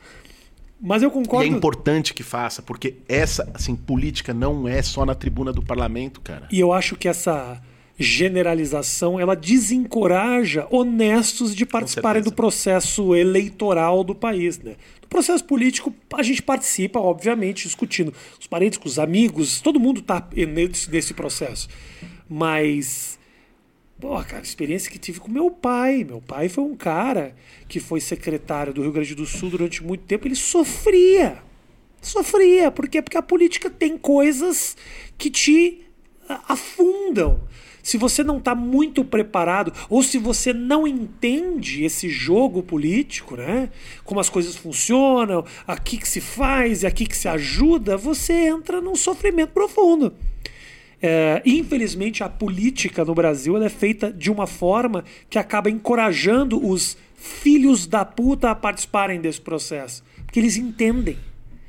[0.80, 1.46] Mas eu concordo.
[1.46, 5.62] E é importante que faça, porque essa, assim, política não é só na tribuna do
[5.62, 6.48] parlamento, cara.
[6.52, 7.60] E eu acho que essa
[7.98, 14.76] generalização ela desencoraja honestos de participarem do processo eleitoral do país, né?
[15.00, 20.00] Do processo político a gente participa, obviamente, discutindo os parentes, com os amigos, todo mundo
[20.00, 20.28] está
[20.90, 21.68] nesse processo.
[22.28, 23.15] Mas
[23.99, 26.05] Pô, cara, experiência que tive com meu pai.
[26.05, 27.34] Meu pai foi um cara
[27.66, 30.28] que foi secretário do Rio Grande do Sul durante muito tempo.
[30.28, 31.42] Ele sofria.
[32.03, 32.70] Sofria.
[32.70, 33.01] Por quê?
[33.01, 34.76] Porque a política tem coisas
[35.16, 35.82] que te
[36.47, 37.40] afundam.
[37.82, 43.70] Se você não está muito preparado, ou se você não entende esse jogo político, né?
[44.05, 48.80] Como as coisas funcionam, aqui que se faz e aqui que se ajuda, você entra
[48.80, 50.12] num sofrimento profundo.
[51.01, 56.97] É, infelizmente, a política no Brasil é feita de uma forma que acaba encorajando os
[57.14, 60.03] filhos da puta a participarem desse processo.
[60.24, 61.18] Porque eles entendem.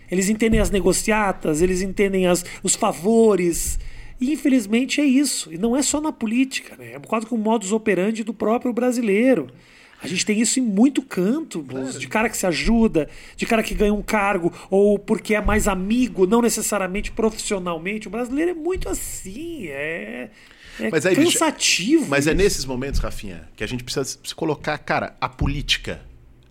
[0.09, 3.77] Eles entendem as negociatas, eles entendem as, os favores.
[4.19, 5.51] E infelizmente é isso.
[5.51, 6.93] E não é só na política, né?
[6.93, 9.47] é quase que um modus operandi do próprio brasileiro.
[10.01, 11.97] A gente tem isso em muito canto, claro.
[11.97, 15.67] de cara que se ajuda, de cara que ganha um cargo, ou porque é mais
[15.67, 18.07] amigo, não necessariamente profissionalmente.
[18.07, 20.29] O brasileiro é muito assim, é,
[20.79, 22.05] é mas aí, cansativo.
[22.07, 22.29] Mas isso.
[22.29, 26.01] é nesses momentos, Rafinha, que a gente precisa se colocar, cara, a política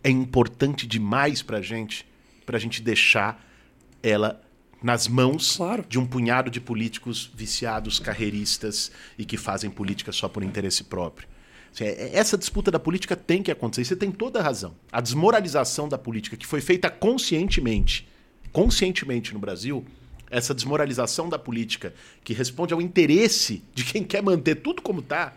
[0.03, 2.05] é importante demais pra gente,
[2.45, 3.45] pra gente deixar
[4.03, 4.41] ela
[4.83, 5.85] nas mãos claro.
[5.89, 11.29] de um punhado de políticos viciados, carreiristas e que fazem política só por interesse próprio.
[11.85, 13.85] É, essa disputa da política tem que acontecer.
[13.85, 14.75] Você tem toda a razão.
[14.91, 18.09] A desmoralização da política, que foi feita conscientemente,
[18.53, 19.85] conscientemente no Brasil,
[20.31, 25.35] essa desmoralização da política, que responde ao interesse de quem quer manter tudo como está,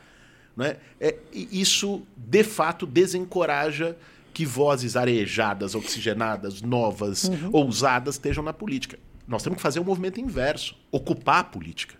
[0.56, 0.78] né?
[1.00, 3.96] é, isso de fato desencoraja
[4.34, 7.50] que vozes arejadas, oxigenadas, novas, uhum.
[7.52, 8.98] ousadas estejam na política.
[9.28, 11.99] Nós temos que fazer um movimento inverso, ocupar a política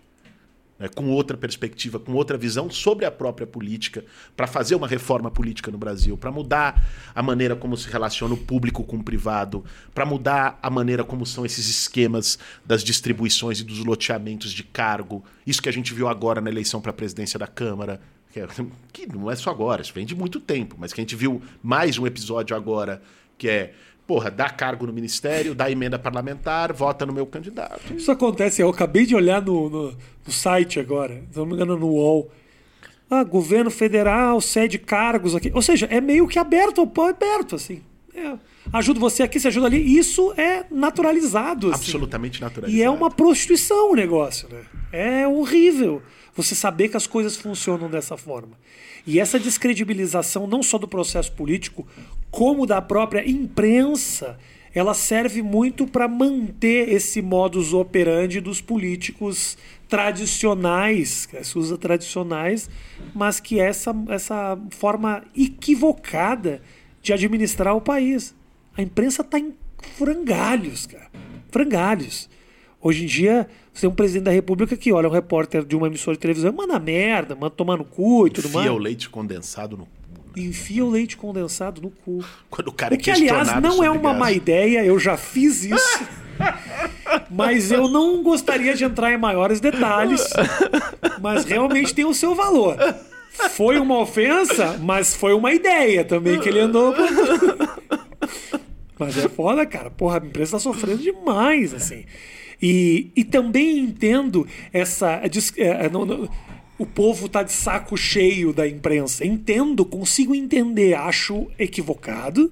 [0.80, 4.02] né, com outra perspectiva, com outra visão sobre a própria política,
[4.34, 6.82] para fazer uma reforma política no Brasil, para mudar
[7.14, 9.62] a maneira como se relaciona o público com o privado,
[9.94, 15.22] para mudar a maneira como são esses esquemas das distribuições e dos loteamentos de cargo.
[15.46, 18.00] Isso que a gente viu agora na eleição para a presidência da Câmara.
[18.34, 18.46] É,
[18.92, 21.42] que não é só agora, isso vem de muito tempo, mas que a gente viu
[21.60, 23.02] mais um episódio agora,
[23.36, 23.74] que é
[24.10, 27.94] porra, dá cargo no ministério, dá emenda parlamentar, vota no meu candidato.
[27.94, 29.96] Isso acontece, eu acabei de olhar no, no,
[30.26, 32.28] no site agora, se não me engano, no UOL.
[33.08, 35.52] Ah, governo federal cede cargos aqui.
[35.54, 37.82] Ou seja, é meio que aberto, pau aberto, assim.
[38.12, 38.32] É,
[38.72, 39.96] ajuda você aqui, você ajuda ali.
[39.96, 41.68] Isso é naturalizado.
[41.68, 41.84] Assim.
[41.84, 42.76] Absolutamente naturalizado.
[42.76, 44.62] E é uma prostituição o negócio, né?
[44.90, 46.02] É horrível
[46.34, 48.58] você saber que as coisas funcionam dessa forma.
[49.06, 51.86] E essa descredibilização não só do processo político,
[52.30, 54.38] como da própria imprensa,
[54.74, 59.58] ela serve muito para manter esse modus operandi dos políticos
[59.88, 62.70] tradicionais, que se usa tradicionais,
[63.12, 66.62] mas que é essa, essa forma equivocada
[67.02, 68.34] de administrar o país.
[68.76, 69.54] A imprensa está em
[69.98, 71.10] frangalhos, cara.
[71.50, 72.30] Frangalhos.
[72.82, 75.86] Hoje em dia, você tem um presidente da República que olha um repórter de uma
[75.86, 78.70] emissora de televisão, manda merda, manda tomar no cu e tudo Enfia mais.
[78.72, 79.86] o leite condensado no
[80.34, 82.24] Enfia o leite condensado no cu.
[82.48, 84.18] Quando o cara O que, aliás, questionado não é uma gás.
[84.18, 86.04] má ideia, eu já fiz isso.
[87.30, 90.22] mas eu não gostaria de entrar em maiores detalhes.
[91.20, 92.76] Mas realmente tem o seu valor.
[93.50, 96.94] Foi uma ofensa, mas foi uma ideia também que ele andou.
[98.98, 99.90] Mas é foda, cara.
[99.90, 102.04] Porra, a imprensa tá sofrendo demais, assim.
[102.60, 105.26] E, e também entendo essa.
[105.28, 106.28] dis- é, não- não-
[106.78, 109.24] o povo tá de saco cheio da imprensa.
[109.26, 110.94] Entendo, consigo entender.
[110.94, 112.50] Acho equivocado.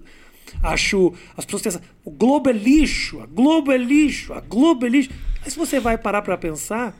[0.62, 1.12] Acho.
[1.36, 1.82] As pessoas essa.
[2.04, 5.11] O Globo é lixo, a Globo é lixo, a Globo é lixo.
[5.42, 6.94] Mas se você vai parar para pensar,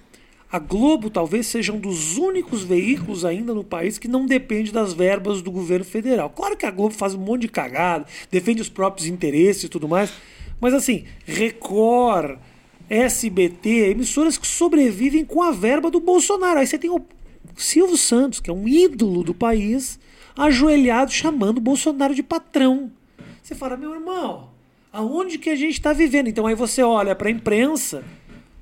[0.50, 4.92] a Globo talvez seja um dos únicos veículos ainda no país que não depende das
[4.94, 6.30] verbas do governo federal.
[6.30, 9.86] Claro que a Globo faz um monte de cagada, defende os próprios interesses e tudo
[9.88, 10.11] mais,
[10.61, 12.38] mas assim, Record,
[12.89, 16.61] SBT, emissoras que sobrevivem com a verba do Bolsonaro.
[16.61, 17.05] Aí você tem o
[17.57, 19.99] Silvio Santos, que é um ídolo do país,
[20.36, 22.91] ajoelhado chamando o Bolsonaro de patrão.
[23.43, 24.51] Você fala, meu irmão,
[24.93, 26.28] aonde que a gente está vivendo?
[26.28, 28.05] Então aí você olha para a imprensa,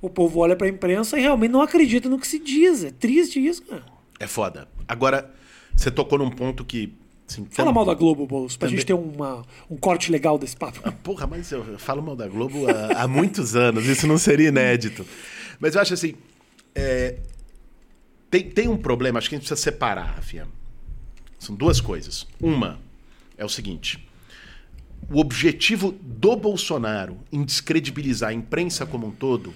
[0.00, 2.84] o povo olha para a imprensa e realmente não acredita no que se diz.
[2.84, 3.84] É triste isso, cara.
[4.18, 4.68] É foda.
[4.88, 5.34] Agora,
[5.74, 6.92] você tocou num ponto que.
[7.28, 10.56] Assim, Fala mal da Globo, Boulos, pra Também- gente ter uma, um corte legal desse
[10.56, 10.92] papo.
[11.02, 15.04] Porra, mas eu falo mal da Globo há, há muitos anos, isso não seria inédito.
[15.58, 16.14] Mas eu acho assim.
[16.74, 17.16] é,
[18.30, 20.46] tem, tem um problema, acho que a gente precisa separar, Rafinha.
[21.38, 22.26] São duas coisas.
[22.40, 22.78] Uma
[23.36, 24.06] é o seguinte:
[25.10, 29.52] o objetivo do Bolsonaro em descredibilizar a imprensa como um todo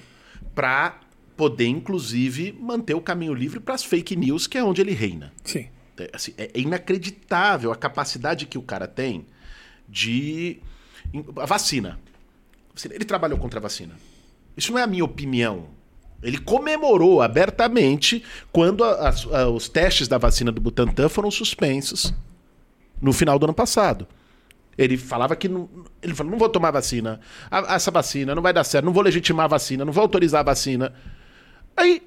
[0.54, 0.98] para
[1.36, 5.32] poder, inclusive, manter o caminho livre para as fake news, que é onde ele reina.
[5.44, 5.66] Sim.
[5.98, 9.26] É, assim, é inacreditável a capacidade que o cara tem
[9.88, 10.58] de.
[11.36, 11.98] A vacina.
[12.90, 13.94] Ele trabalhou contra a vacina.
[14.56, 15.66] Isso não é a minha opinião.
[16.22, 18.22] Ele comemorou abertamente
[18.52, 22.12] quando a- a- os testes da vacina do Butantan foram suspensos
[23.00, 24.06] no final do ano passado.
[24.78, 25.68] Ele falava que não,
[26.02, 27.20] ele falou, não vou tomar vacina.
[27.50, 30.40] A- essa vacina não vai dar certo, não vou legitimar a vacina, não vou autorizar
[30.40, 30.92] a vacina.
[31.76, 32.02] Aí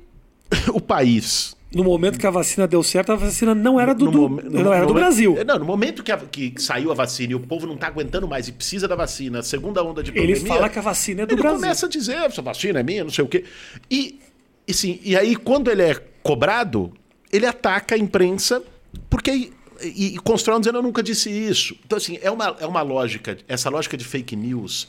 [0.73, 4.11] o país No momento que a vacina deu certo, a vacina não era do, no
[4.11, 5.37] do- no não era do momento- Brasil.
[5.45, 8.27] Não, no momento que, a- que saiu a vacina e o povo não tá aguentando
[8.27, 10.53] mais e precisa da vacina, segunda onda de Ele pandemia.
[10.53, 11.59] fala que a vacina é do ele Brasil.
[11.59, 13.43] começa a dizer, essa vacina é minha, não sei o quê.
[13.89, 14.19] E,
[14.67, 16.91] e, sim, e aí, quando ele é cobrado,
[17.31, 18.61] ele ataca a imprensa
[19.09, 19.51] porque.
[19.81, 21.75] E, e constrói um dizendo eu nunca disse isso.
[21.85, 24.87] Então, assim, é uma, é uma lógica, essa lógica de fake news,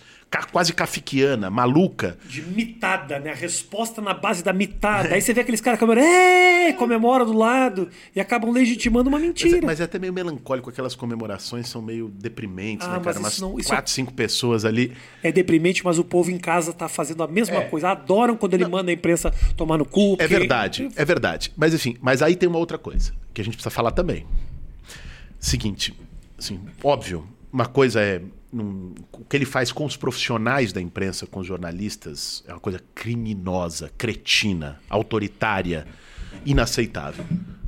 [0.51, 3.31] quase kafkiana, maluca, De mitada, né?
[3.31, 5.15] A resposta na base da mitada.
[5.15, 9.29] Aí você vê aqueles caras comemorando, é, comemora do lado e acabam legitimando uma Mas,
[9.29, 9.61] mentira.
[9.65, 13.19] mas é até meio melancólico, aquelas comemorações são meio deprimentes, Ah, né, cara?
[13.21, 14.93] Umas não- isso- quatro, cinco pessoas ali.
[15.23, 17.61] É deprimente, mas o povo em casa tá fazendo a mesma É.
[17.67, 17.91] coisa.
[17.91, 20.15] Adoram quando ele manda a imprensa tomar no cu.
[20.15, 21.53] É porque- verdade, é verdade.
[21.57, 24.27] Mas enfim, mas aí tem uma outra coisa que a gente precisa falar também.
[25.45, 25.93] Seguinte,
[26.39, 31.27] assim, óbvio, uma coisa é num- o que ele faz com os profissionais da imprensa,
[31.27, 35.87] com os jornalistas, é uma coisa criminosa, cretina, autoritária,
[36.47, 37.27] inaceitável.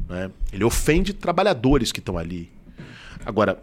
[0.09, 0.31] né?
[0.51, 2.51] Ele ofende trabalhadores que estão ali.
[3.27, 3.63] Agora,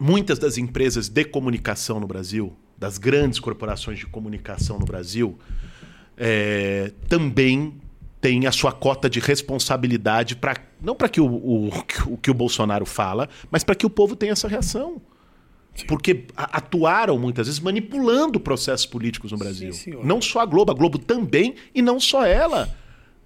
[0.00, 5.38] muitas das empresas de comunicação no Brasil, das grandes corporações de comunicação no Brasil,
[6.16, 7.74] é, também
[8.20, 11.68] tem a sua cota de responsabilidade para não para que o, o,
[12.06, 15.00] o que o Bolsonaro fala, mas para que o povo tenha essa reação.
[15.86, 19.72] Porque a- atuaram muitas vezes manipulando processos políticos no Brasil.
[19.72, 20.04] senhor.
[20.04, 22.68] não só a Globo, a Globo também, e não só ela.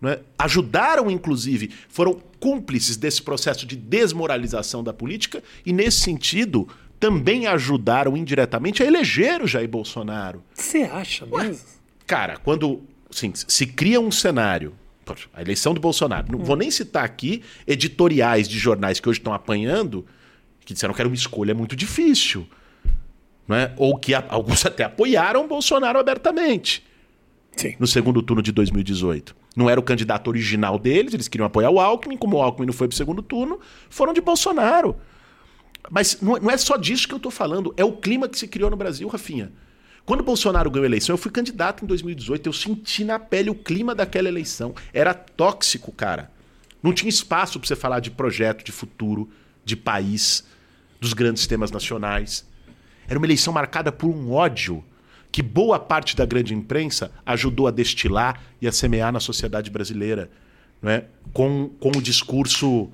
[0.05, 0.21] é?
[0.39, 6.69] Ajudaram, inclusive, foram cúmplices desse processo de desmoralização da política, e nesse sentido
[7.01, 10.43] também ajudaram indiretamente a eleger o Jair Bolsonaro.
[10.55, 11.65] Você acha mesmo?
[12.07, 14.75] Cara, quando assim, se cria um cenário,
[15.35, 19.33] a eleição do Bolsonaro, não vou nem citar aqui editoriais de jornais que hoje estão
[19.35, 20.07] apanhando,
[20.65, 22.47] que disseram que era uma escolha muito difícil.
[23.49, 23.73] Não é?
[23.77, 26.85] Ou que a- alguns até apoiaram o Bolsonaro abertamente
[27.57, 27.75] Sim.
[27.79, 29.35] no segundo turno de 2018.
[29.57, 32.73] Não era o candidato original deles, eles queriam apoiar o Alckmin, como o Alckmin não
[32.73, 33.59] foi para o segundo turno,
[33.91, 34.97] foram de Bolsonaro.
[35.91, 38.47] Mas não, não é só disso que eu estou falando, é o clima que se
[38.49, 39.53] criou no Brasil, Rafinha.
[40.05, 43.55] Quando Bolsonaro ganhou a eleição, eu fui candidato em 2018, eu senti na pele o
[43.55, 44.75] clima daquela eleição.
[44.93, 46.31] Era tóxico, cara.
[46.83, 49.31] Não tinha espaço para você falar de projeto, de futuro,
[49.65, 50.45] de país,
[51.01, 52.45] dos grandes temas nacionais.
[53.07, 54.85] Era uma eleição marcada por um ódio
[55.31, 60.31] que boa parte da grande imprensa ajudou a destilar e a semear na sociedade brasileira,
[60.81, 61.07] não é?
[61.33, 62.91] com, com o discurso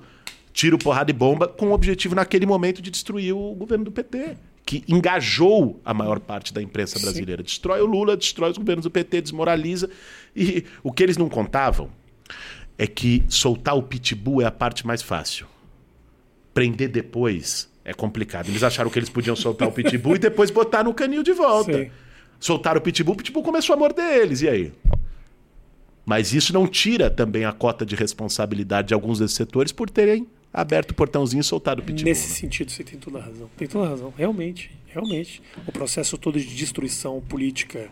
[0.53, 4.37] tiro, porrada e bomba, com o objetivo naquele momento de destruir o governo do PT,
[4.65, 7.41] que engajou a maior parte da imprensa brasileira.
[7.41, 7.45] Sim.
[7.45, 9.89] Destrói o Lula, destrói os governos do PT, desmoraliza.
[10.35, 11.89] E o que eles não contavam
[12.77, 15.47] é que soltar o pitbull é a parte mais fácil.
[16.53, 18.47] Prender depois é complicado.
[18.47, 21.73] Eles acharam que eles podiam soltar o pitbull e depois botar no canil de volta.
[21.73, 21.91] Sim.
[22.39, 24.41] Soltaram o pitbull, o pitbull começou a morder eles.
[24.41, 24.71] E aí?
[26.05, 30.27] Mas isso não tira também a cota de responsabilidade de alguns desses setores por terem
[30.53, 32.05] aberto o portãozinho e soltado o pitbull.
[32.05, 32.35] Nesse né?
[32.35, 33.49] sentido, você tem toda a razão.
[33.57, 34.13] Tem toda a razão.
[34.17, 35.41] Realmente, realmente.
[35.67, 37.89] O processo todo de destruição política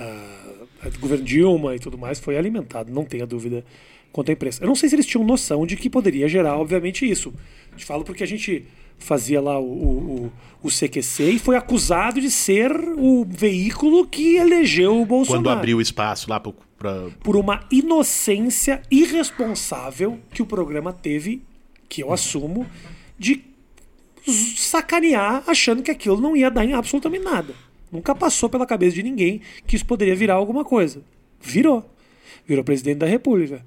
[0.00, 3.64] uh, do governo Dilma e tudo mais foi alimentado, não tenha dúvida
[4.12, 4.62] quanto à imprensa.
[4.62, 7.34] Eu não sei se eles tinham noção de que poderia gerar, obviamente, isso.
[7.76, 8.64] Te falo porque a gente
[8.96, 10.32] fazia lá o, o,
[10.62, 15.42] o, CQC e foi acusado de ser o veículo que elegeu o Bolsonaro.
[15.42, 16.54] Quando abriu espaço lá para.
[17.22, 21.42] Por uma inocência irresponsável que o programa teve,
[21.94, 22.66] que eu assumo,
[23.16, 23.44] de
[24.26, 27.54] sacanear achando que aquilo não ia dar em absolutamente nada.
[27.92, 31.02] Nunca passou pela cabeça de ninguém que isso poderia virar alguma coisa.
[31.40, 31.88] Virou.
[32.44, 33.64] Virou presidente da República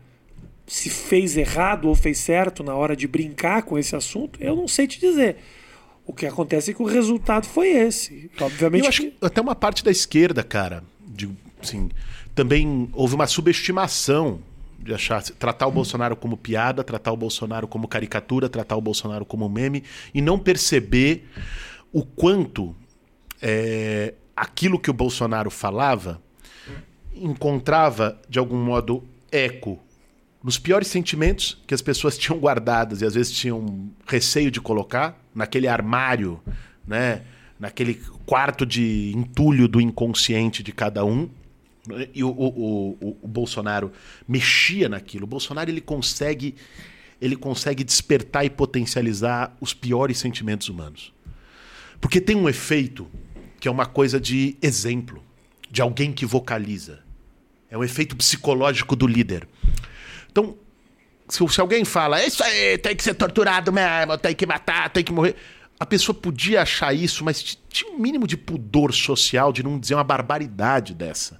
[0.67, 4.67] se fez errado ou fez certo na hora de brincar com esse assunto, eu não
[4.67, 5.37] sei te dizer.
[6.05, 8.29] O que acontece é que o resultado foi esse.
[8.41, 8.83] Obviamente.
[8.83, 11.29] Eu acho que até uma parte da esquerda, cara, de,
[11.61, 11.89] assim,
[12.35, 14.41] também houve uma subestimação
[14.79, 19.25] de achar tratar o Bolsonaro como piada, tratar o Bolsonaro como caricatura, tratar o Bolsonaro
[19.25, 21.27] como meme e não perceber
[21.91, 22.75] o quanto
[23.41, 26.21] é, aquilo que o Bolsonaro falava
[27.13, 29.79] encontrava de algum modo eco
[30.43, 35.19] nos piores sentimentos que as pessoas tinham guardadas e às vezes tinham receio de colocar
[35.33, 36.39] naquele armário,
[36.85, 37.23] né?
[37.59, 41.27] naquele quarto de entulho do inconsciente de cada um.
[42.13, 43.91] E o, o, o, o Bolsonaro
[44.27, 45.25] mexia naquilo.
[45.25, 46.55] O Bolsonaro ele consegue,
[47.21, 51.13] ele consegue despertar e potencializar os piores sentimentos humanos.
[51.99, 53.07] Porque tem um efeito
[53.59, 55.23] que é uma coisa de exemplo,
[55.69, 56.99] de alguém que vocaliza.
[57.69, 59.47] É um efeito psicológico do líder.
[60.31, 60.55] Então,
[61.27, 64.89] se, se alguém fala, é isso aí, tem que ser torturado mesmo, tem que matar,
[64.89, 65.35] tem que morrer.
[65.79, 69.95] A pessoa podia achar isso, mas tinha um mínimo de pudor social de não dizer
[69.95, 71.39] uma barbaridade dessa.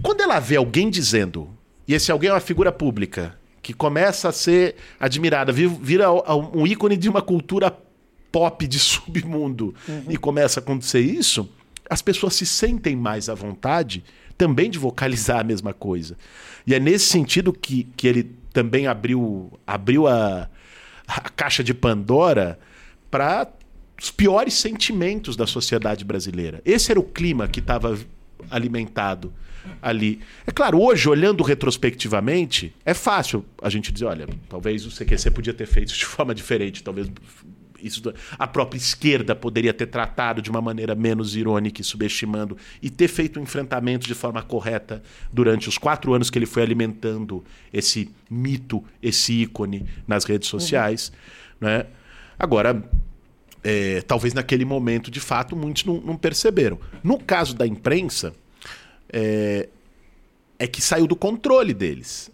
[0.00, 1.50] Quando ela vê alguém dizendo,
[1.86, 6.10] e esse alguém é uma figura pública, que começa a ser admirada, vira
[6.54, 7.76] um ícone de uma cultura
[8.30, 10.04] pop de submundo, uhum.
[10.08, 11.48] e começa a acontecer isso,
[11.88, 14.02] as pessoas se sentem mais à vontade
[14.38, 16.16] também de vocalizar a mesma coisa.
[16.66, 20.48] E é nesse sentido que, que ele também abriu, abriu a,
[21.06, 22.58] a caixa de Pandora
[23.10, 23.46] para
[24.00, 26.60] os piores sentimentos da sociedade brasileira.
[26.64, 27.98] Esse era o clima que estava
[28.50, 29.32] alimentado
[29.80, 30.20] ali.
[30.46, 35.54] É claro, hoje, olhando retrospectivamente, é fácil a gente dizer, olha, talvez o CQC podia
[35.54, 37.10] ter feito de forma diferente, talvez
[37.82, 38.00] isso
[38.38, 43.08] a própria esquerda poderia ter tratado de uma maneira menos irônica e subestimando e ter
[43.08, 45.02] feito um enfrentamento de forma correta
[45.32, 51.12] durante os quatro anos que ele foi alimentando esse mito, esse ícone nas redes sociais.
[51.60, 51.68] Uhum.
[51.68, 51.86] Né?
[52.38, 52.82] Agora,
[53.64, 56.78] é, talvez naquele momento, de fato, muitos não, não perceberam.
[57.02, 58.34] No caso da imprensa,
[59.12, 59.68] é,
[60.58, 62.30] é que saiu do controle deles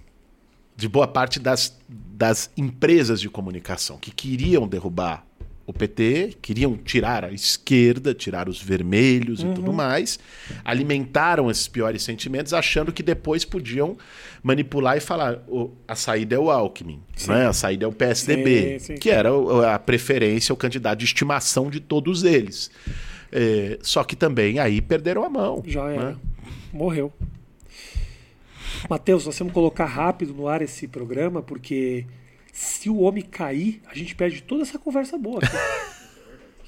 [0.76, 5.26] de boa parte das, das empresas de comunicação que queriam derrubar
[5.68, 9.53] o PT, queriam tirar a esquerda, tirar os vermelhos uhum.
[9.53, 10.18] e tudo mais,
[10.64, 13.99] alimentaram esses piores sentimentos, achando que depois podiam
[14.43, 17.47] manipular e falar oh, a saída é o Alckmin, né?
[17.47, 18.94] a saída é o PSDB, sim, sim.
[18.94, 19.28] que era
[19.74, 22.70] a preferência, o candidato de estimação de todos eles.
[23.31, 25.62] É, só que também aí perderam a mão.
[25.66, 26.11] Já era.
[26.12, 26.16] Né?
[26.73, 27.12] Morreu.
[28.89, 32.07] Matheus, nós temos que colocar rápido no ar esse programa, porque
[32.53, 35.40] se o homem cair, a gente perde toda essa conversa boa.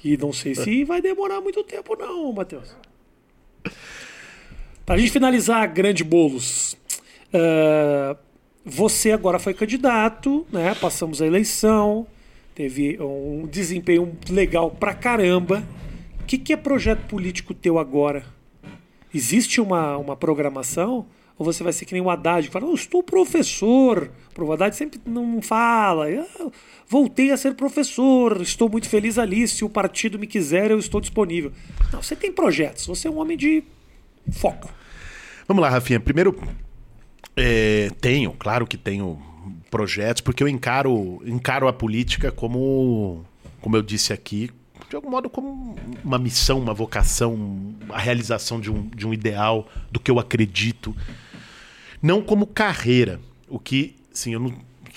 [0.03, 2.75] E não sei se vai demorar muito tempo, não, Matheus.
[4.83, 6.75] Para a gente finalizar, grande bolos.
[7.27, 8.17] Uh,
[8.65, 10.73] você agora foi candidato, né?
[10.73, 12.07] Passamos a eleição,
[12.55, 15.63] teve um desempenho legal pra caramba.
[16.19, 18.25] O que, que é projeto político teu agora?
[19.13, 21.05] Existe uma, uma programação?
[21.37, 24.11] Ou você vai ser que nem o Haddad, que fala, eu estou professor.
[24.37, 26.05] O Haddad sempre não fala.
[26.87, 29.47] Voltei a ser professor, estou muito feliz ali.
[29.47, 31.51] Se o partido me quiser, eu estou disponível.
[31.91, 33.63] Não, você tem projetos, você é um homem de
[34.31, 34.69] foco.
[35.47, 35.99] Vamos lá, Rafinha.
[35.99, 36.39] Primeiro,
[37.35, 39.19] é, tenho, claro que tenho
[39.69, 43.25] projetos, porque eu encaro, encaro a política como,
[43.61, 44.51] como eu disse aqui,
[44.91, 45.73] de algum modo, como
[46.03, 50.93] uma missão, uma vocação, a realização de um, de um ideal, do que eu acredito.
[52.01, 54.53] Não como carreira, o que, sim, eu não,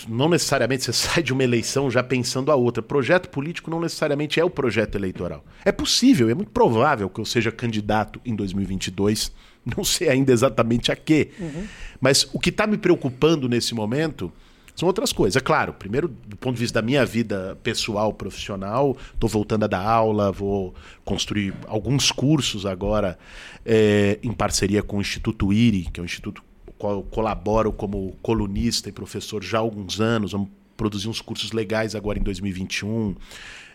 [0.09, 2.83] não necessariamente você sai de uma eleição já pensando a outra.
[2.83, 5.45] Projeto político não necessariamente é o projeto eleitoral.
[5.65, 9.31] É possível, é muito provável que eu seja candidato em 2022,
[9.77, 11.31] não sei ainda exatamente a quê.
[11.39, 11.69] Uhum.
[12.01, 14.33] Mas o que está me preocupando nesse momento
[14.75, 15.37] são outras coisas.
[15.37, 19.69] É claro, primeiro, do ponto de vista da minha vida pessoal, profissional, estou voltando a
[19.69, 20.75] dar aula, vou
[21.05, 23.19] construir alguns cursos agora
[23.65, 26.43] é, em parceria com o Instituto IRI, que é um instituto
[26.77, 30.33] qual eu colaboro como colunista e professor já há alguns anos.
[30.33, 33.15] Vamos produzir uns cursos legais agora em 2021,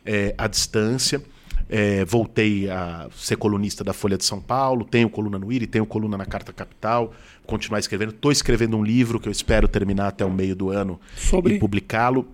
[0.06, 1.22] é, à distância.
[1.68, 5.86] É, voltei a ser colunista da Folha de São Paulo, tenho coluna no IRI, tenho
[5.86, 7.14] coluna na Carta Capital,
[7.46, 8.12] continuar escrevendo.
[8.12, 11.56] Estou escrevendo um livro que eu espero terminar até o meio do ano sobre...
[11.56, 12.28] e publicá-lo.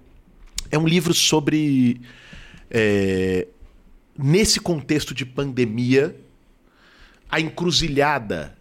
[0.71, 2.01] É um livro sobre.
[2.69, 3.47] É,
[4.17, 6.15] nesse contexto de pandemia,
[7.29, 8.55] a encruzilhada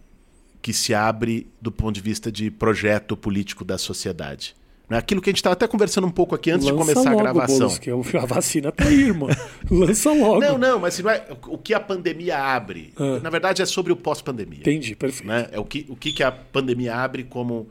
[0.61, 4.55] que se abre do ponto de vista de projeto político da sociedade.
[4.89, 4.97] Né?
[4.97, 7.19] Aquilo que a gente estava até conversando um pouco aqui antes Lança de começar logo,
[7.19, 7.57] a gravação.
[7.57, 9.29] Boulos, que é a vacina tá aí, irmão.
[9.69, 10.39] Lança logo.
[10.39, 12.93] Não, não, mas não é o que a pandemia abre.
[12.95, 13.19] Ah.
[13.21, 14.59] Na verdade, é sobre o pós-pandemia.
[14.59, 15.27] Entendi, perfeito.
[15.27, 15.47] Né?
[15.51, 17.67] É o que, o que a pandemia abre como.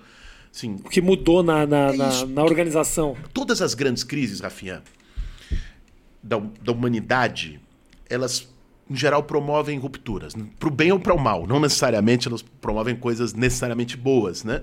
[0.52, 3.16] Assim, o que mudou na, na, é na, na organização.
[3.32, 4.82] Todas as grandes crises, Rafinha,
[6.22, 7.60] da, da humanidade,
[8.08, 8.48] elas
[8.88, 11.46] em geral promovem rupturas, para o bem ou para o mal.
[11.46, 14.62] Não necessariamente elas promovem coisas necessariamente boas, né?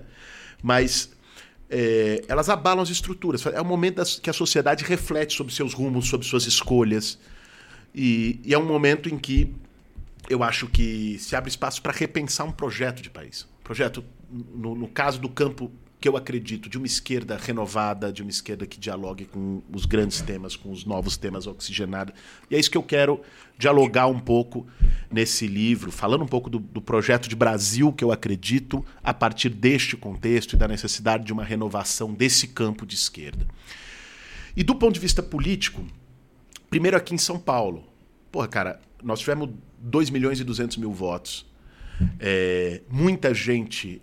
[0.62, 1.12] Mas
[1.72, 3.46] é, elas abalam as estruturas.
[3.46, 7.18] É o momento das, que a sociedade reflete sobre seus rumos, sobre suas escolhas.
[7.96, 9.56] E, e é um momento em que
[10.30, 13.48] eu acho que se abre espaço para repensar um projeto de país.
[13.64, 15.72] Projeto, no, no caso do campo
[16.02, 20.20] que eu acredito, de uma esquerda renovada, de uma esquerda que dialogue com os grandes
[20.20, 22.16] temas, com os novos temas oxigenados.
[22.50, 23.22] E é isso que eu quero
[23.56, 24.66] dialogar um pouco
[25.12, 29.50] nesse livro, falando um pouco do, do, projeto de Brasil que eu acredito a partir
[29.50, 33.46] deste contexto e da necessidade de uma renovação desse campo de esquerda.
[34.58, 35.86] E do ponto de vista político,
[36.68, 37.88] primeiro aqui em São Paulo.
[38.32, 41.46] Porra, cara, nós tivemos 2 milhões e 200 mil votos.
[42.20, 44.02] É, muita gente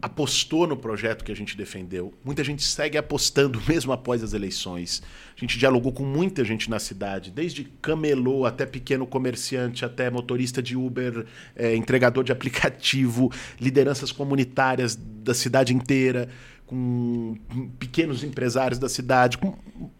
[0.00, 2.12] apostou no projeto que a gente defendeu.
[2.24, 5.02] Muita gente segue apostando mesmo após as eleições.
[5.36, 10.62] A gente dialogou com muita gente na cidade, desde camelô até pequeno comerciante, até motorista
[10.62, 16.28] de Uber, é, entregador de aplicativo, lideranças comunitárias da cidade inteira,
[16.66, 17.36] com
[17.78, 19.56] pequenos empresários da cidade, com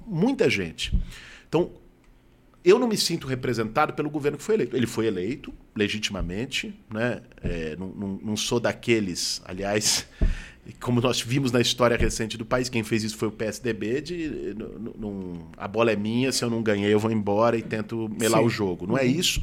[0.07, 0.97] muita gente.
[1.49, 1.73] Então,
[2.65, 4.77] eu não me sinto representado pelo governo que foi eleito.
[4.77, 7.23] Ele foi eleito legitimamente, né?
[7.43, 10.07] É, não, não, não, sou daqueles, aliás,
[10.79, 14.01] como nós vimos na história recente do país, quem fez isso foi o PSDB.
[14.03, 14.55] De,
[14.99, 18.41] não, a bola é minha, se eu não ganhei, eu vou embora e tento melar
[18.41, 18.47] Sim.
[18.47, 18.87] o jogo.
[18.87, 19.09] Não é uhum.
[19.09, 19.43] isso.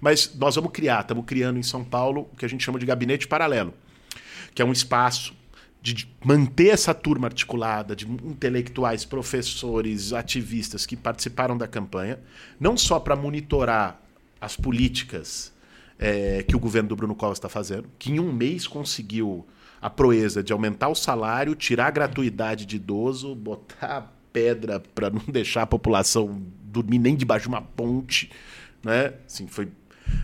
[0.00, 2.84] Mas nós vamos criar, estamos criando em São Paulo o que a gente chama de
[2.84, 3.72] gabinete paralelo,
[4.54, 5.32] que é um espaço
[5.82, 12.20] de manter essa turma articulada de intelectuais, professores, ativistas que participaram da campanha,
[12.60, 14.00] não só para monitorar
[14.40, 15.52] as políticas
[15.98, 19.44] é, que o governo do Bruno Covas está fazendo, que em um mês conseguiu
[19.80, 25.22] a proeza de aumentar o salário, tirar a gratuidade de idoso, botar pedra para não
[25.26, 28.30] deixar a população dormir nem debaixo de uma ponte,
[28.84, 29.14] né?
[29.26, 29.68] Assim, foi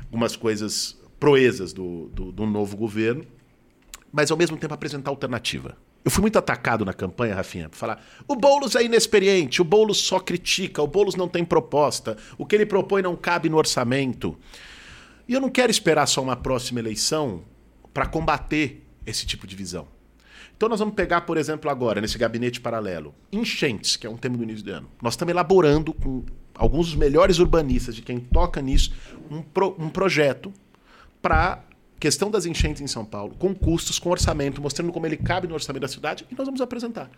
[0.05, 3.25] algumas coisas proezas do, do, do novo governo
[4.13, 5.77] mas ao mesmo tempo apresentar alternativa.
[6.05, 9.99] Eu fui muito atacado na campanha, Rafinha, para falar: o Boulos é inexperiente, o Boulos
[9.99, 14.37] só critica, o Boulos não tem proposta, o que ele propõe não cabe no orçamento.
[15.29, 17.43] E eu não quero esperar só uma próxima eleição
[17.93, 19.87] para combater esse tipo de visão.
[20.57, 24.37] Então nós vamos pegar, por exemplo, agora, nesse gabinete paralelo, enchentes, que é um tema
[24.37, 24.91] do início do ano.
[25.03, 26.25] Nós estamos elaborando com
[26.55, 28.93] alguns dos melhores urbanistas, de quem toca nisso,
[29.31, 30.53] um, pro, um projeto
[31.23, 31.63] para
[31.99, 35.55] questão das enchentes em São Paulo, com custos, com orçamento, mostrando como ele cabe no
[35.55, 37.11] orçamento da cidade, e nós vamos apresentar.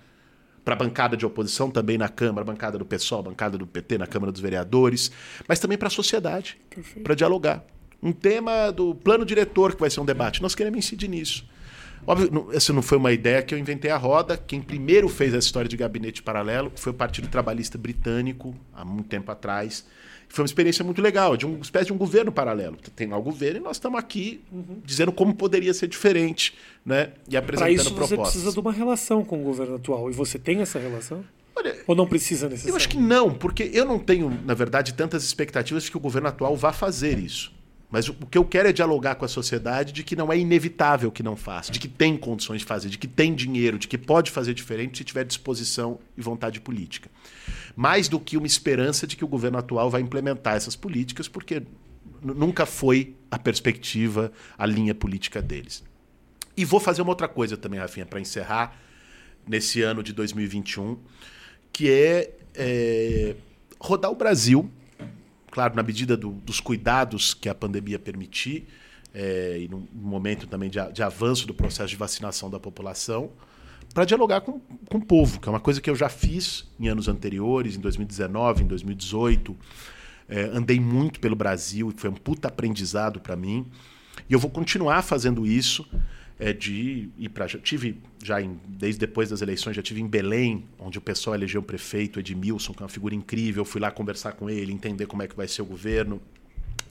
[0.65, 4.07] Para a bancada de oposição também na Câmara, bancada do PSOL, bancada do PT na
[4.07, 5.11] Câmara dos Vereadores,
[5.49, 6.59] mas também para a sociedade,
[7.03, 7.65] para dialogar.
[8.03, 10.41] Um tema do plano diretor, que vai ser um debate.
[10.41, 11.47] Nós queremos incidir nisso.
[12.07, 14.37] Óbvio, essa não foi uma ideia que eu inventei a roda.
[14.37, 19.09] Quem primeiro fez essa história de gabinete paralelo foi o Partido Trabalhista Britânico, há muito
[19.09, 19.85] tempo atrás
[20.31, 22.77] foi uma experiência muito legal, de uma espécie de um governo paralelo.
[22.95, 24.81] Tem lá o governo e nós estamos aqui uhum.
[24.85, 27.13] dizendo como poderia ser diferente, né?
[27.29, 28.19] E apresentando isso propostas.
[28.19, 30.09] você precisa de uma relação com o governo atual.
[30.09, 31.25] E você tem essa relação?
[31.57, 32.71] Olha, Ou não precisa necessariamente?
[32.71, 36.01] Eu acho que não, porque eu não tenho, na verdade, tantas expectativas de que o
[36.01, 37.53] governo atual vá fazer isso.
[37.91, 41.11] Mas o que eu quero é dialogar com a sociedade de que não é inevitável
[41.11, 43.99] que não faça, de que tem condições de fazer, de que tem dinheiro, de que
[43.99, 47.11] pode fazer diferente se tiver disposição e vontade política.
[47.77, 51.63] Mais do que uma esperança de que o governo atual vai implementar essas políticas, porque
[52.23, 55.83] nunca foi a perspectiva, a linha política deles.
[56.57, 58.77] E vou fazer uma outra coisa também, Rafinha, para encerrar
[59.47, 60.99] nesse ano de 2021,
[61.73, 63.37] que é, é
[63.79, 64.71] rodar o Brasil,
[65.51, 68.67] claro, na medida do, dos cuidados que a pandemia permitir,
[69.13, 73.31] é, e num momento também de, de, avanço do processo de vacinação da população,
[73.93, 76.89] para dialogar com, com o povo, que é uma coisa que eu já fiz em
[76.89, 79.57] anos anteriores, em 2019, em 2018.
[80.29, 83.67] É, andei muito pelo Brasil foi um puta aprendizado para mim.
[84.29, 85.85] E eu vou continuar fazendo isso
[86.39, 87.47] é, de ir para.
[87.49, 91.61] Tive já em, desde depois das eleições, já tive em Belém, onde o pessoal elegeu
[91.61, 93.65] o prefeito Edmilson, que é uma figura incrível.
[93.65, 96.23] Fui lá conversar com ele, entender como é que vai ser o governo.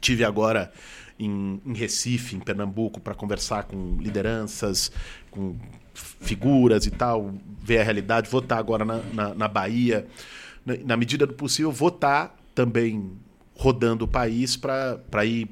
[0.01, 0.71] Tive agora
[1.19, 4.91] em, em Recife, em Pernambuco, para conversar com lideranças,
[5.29, 5.55] com
[5.93, 8.29] figuras e tal, ver a realidade.
[8.29, 10.07] Vou estar agora na, na, na Bahia.
[10.65, 13.11] Na, na medida do possível, vou estar também
[13.55, 15.49] rodando o país para ir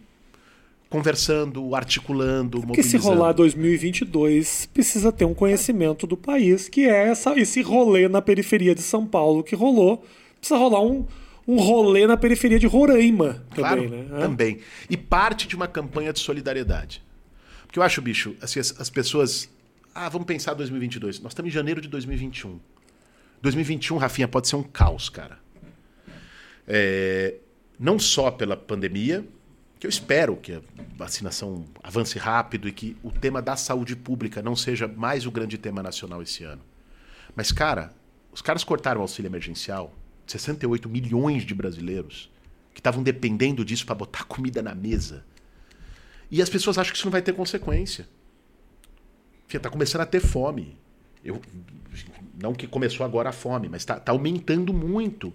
[0.90, 3.04] conversando, articulando, Porque mobilizando.
[3.04, 8.22] se rolar 2022, precisa ter um conhecimento do país, que é essa, esse rolê na
[8.22, 10.04] periferia de São Paulo que rolou.
[10.40, 11.06] Precisa rolar um,
[11.48, 14.20] um rolê na periferia de Roraima claro, também, né?
[14.20, 14.60] Também.
[14.90, 17.02] E parte de uma campanha de solidariedade.
[17.66, 19.50] Porque eu acho, bicho, assim, as, as pessoas...
[19.96, 21.22] Ah, vamos pensar 2022.
[21.22, 22.60] Nós estamos em janeiro de 2021.
[23.42, 25.40] 2021, Rafinha, pode ser um caos, cara.
[26.68, 27.36] É,
[27.80, 29.26] não só pela pandemia,
[29.80, 30.62] que eu espero que a
[30.96, 35.58] vacinação avance rápido e que o tema da saúde pública não seja mais o grande
[35.58, 36.62] tema nacional esse ano.
[37.36, 37.92] Mas, cara,
[38.32, 39.94] os caras cortaram o auxílio emergencial,
[40.28, 42.32] 68 milhões de brasileiros
[42.74, 45.26] que estavam dependendo disso para botar comida na mesa.
[46.30, 48.08] E as pessoas acham que isso não vai ter consequência.
[49.48, 50.78] Enfim, tá começando a ter fome.
[51.24, 51.42] Eu,
[52.40, 55.34] não que começou agora a fome, mas está tá aumentando muito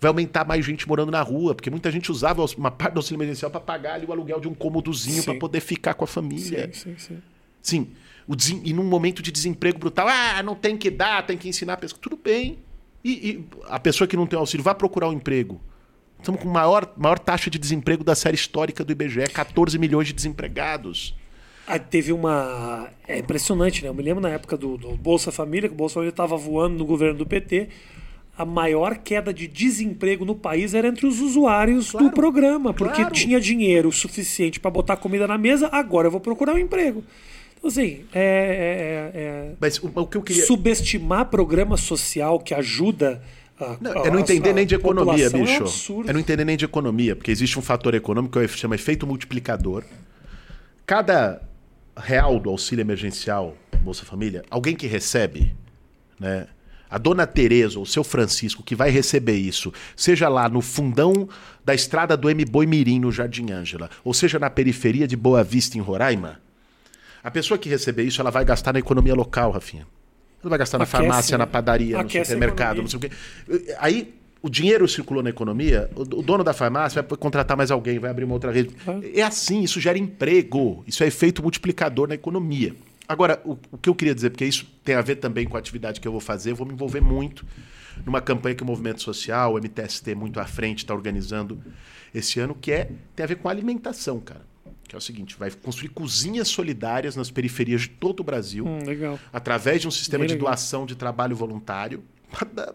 [0.00, 3.16] vai aumentar mais gente morando na rua, porque muita gente usava uma parte do auxílio
[3.16, 6.70] emergencial para pagar ali o aluguel de um cômodozinho para poder ficar com a família.
[6.72, 7.22] Sim, sim, sim.
[7.62, 7.92] Sim,
[8.28, 8.34] o
[8.64, 11.76] e num momento de desemprego brutal, ah, não tem que dar, tem que ensinar a
[11.76, 11.98] pessoa.
[12.00, 12.58] Tudo bem.
[13.06, 15.60] E, e a pessoa que não tem auxílio vai procurar um emprego.
[16.18, 20.08] Estamos com a maior, maior taxa de desemprego da série histórica do IBGE, 14 milhões
[20.08, 21.14] de desempregados.
[21.68, 22.88] Ah, teve uma.
[23.06, 23.88] É impressionante, né?
[23.90, 26.78] Eu me lembro na época do, do Bolsa Família, que o Bolsa Família estava voando
[26.78, 27.68] no governo do PT
[28.38, 32.96] a maior queda de desemprego no país era entre os usuários claro, do programa, porque
[32.96, 33.14] claro.
[33.14, 37.02] tinha dinheiro suficiente para botar comida na mesa, agora eu vou procurar um emprego.
[37.66, 40.46] Assim, é, é, é Mas o, o, que eu queria...
[40.46, 43.22] subestimar programa social que ajuda.
[43.58, 46.02] A, não, é não entender a, nem de economia, bicho.
[46.06, 49.06] É, é não entender nem de economia, porque existe um fator econômico que chama efeito
[49.06, 49.84] multiplicador.
[50.86, 51.42] Cada
[51.96, 55.54] real do auxílio emergencial Bolsa Família, alguém que recebe,
[56.18, 56.46] né,
[56.90, 61.28] a dona Tereza ou o seu Francisco que vai receber isso, seja lá no fundão
[61.64, 62.44] da estrada do M.
[62.44, 66.40] Boi Mirim, no Jardim Ângela, ou seja na periferia de Boa Vista, em Roraima,
[67.26, 69.84] a pessoa que receber isso, ela vai gastar na economia local, Rafinha.
[70.40, 73.10] Ela vai gastar na Aquece, farmácia, na padaria, no supermercado, não sei o quê.
[73.80, 78.12] Aí o dinheiro circulou na economia, o dono da farmácia vai contratar mais alguém, vai
[78.12, 78.76] abrir uma outra rede.
[79.12, 82.76] É assim, isso gera emprego, isso é efeito multiplicador na economia.
[83.08, 85.58] Agora, o, o, que eu queria dizer, porque isso tem a ver também com a
[85.58, 87.44] atividade que eu vou fazer, eu vou me envolver muito
[88.04, 91.60] numa campanha que o Movimento Social, o MTST muito à frente, está organizando
[92.14, 94.42] esse ano, que é tem a ver com alimentação, cara.
[94.86, 98.78] Que é o seguinte, vai construir cozinhas solidárias nas periferias de todo o Brasil, hum,
[99.32, 100.50] através de um sistema Bem de legal.
[100.50, 102.04] doação de trabalho voluntário,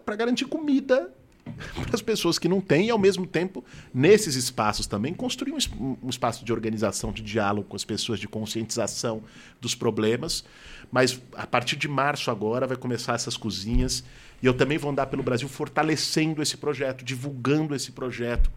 [0.04, 1.12] para garantir comida
[1.74, 5.96] para as pessoas que não têm e, ao mesmo tempo, nesses espaços também, construir um,
[6.02, 9.22] um, espaço de organização, de diálogo com as pessoas, de conscientização
[9.60, 10.44] dos problemas.
[10.90, 14.04] Mas a partir de março agora vai começar essas cozinhas
[14.42, 18.50] e eu também vou andar pelo Brasil fortalecendo esse projeto, divulgando esse projeto,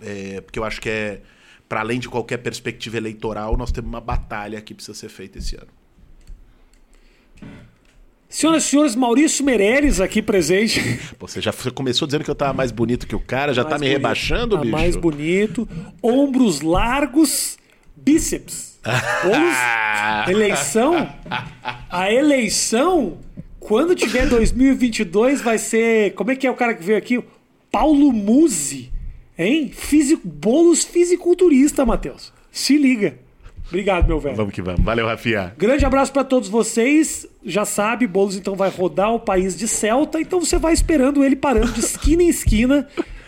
[0.00, 1.22] é, porque eu acho que é,
[1.74, 5.56] para além de qualquer perspectiva eleitoral, nós temos uma batalha que precisa ser feita esse
[5.56, 5.66] ano.
[8.28, 10.80] Senhoras e senhores, Maurício Meirelles aqui presente.
[11.18, 13.86] Você já começou dizendo que eu estava mais bonito que o cara, já está me
[13.86, 13.92] bonito.
[13.92, 14.72] rebaixando, tá bicho?
[14.72, 15.68] mais bonito,
[16.00, 17.58] ombros largos,
[17.96, 18.78] bíceps.
[19.24, 21.12] Ombros, eleição,
[21.90, 23.18] a eleição,
[23.58, 27.20] quando tiver 2022, vai ser, como é que é o cara que veio aqui?
[27.72, 28.93] Paulo Musi,
[29.38, 29.70] hein?
[29.72, 32.32] Físico, bolos fisiculturista, Matheus.
[32.50, 33.18] Se liga.
[33.68, 34.36] Obrigado, meu velho.
[34.36, 34.82] Vamos que vamos.
[34.82, 35.54] Valeu, Rafinha.
[35.56, 37.26] Grande abraço para todos vocês.
[37.44, 41.36] Já sabe, Boulos então vai rodar o país de Celta, então você vai esperando ele
[41.36, 42.86] parando de esquina em esquina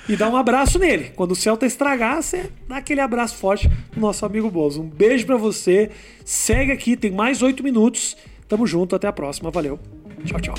[0.09, 1.11] e dá um abraço nele.
[1.17, 4.77] Quando o Celta estragar, você dá aquele abraço forte no nosso amigo Boulos.
[4.77, 5.91] Um beijo para você.
[6.25, 8.17] Segue aqui, tem mais oito minutos.
[8.49, 9.51] Tamo junto, até a próxima.
[9.51, 9.79] Valeu.
[10.25, 10.55] Tchau, tchau.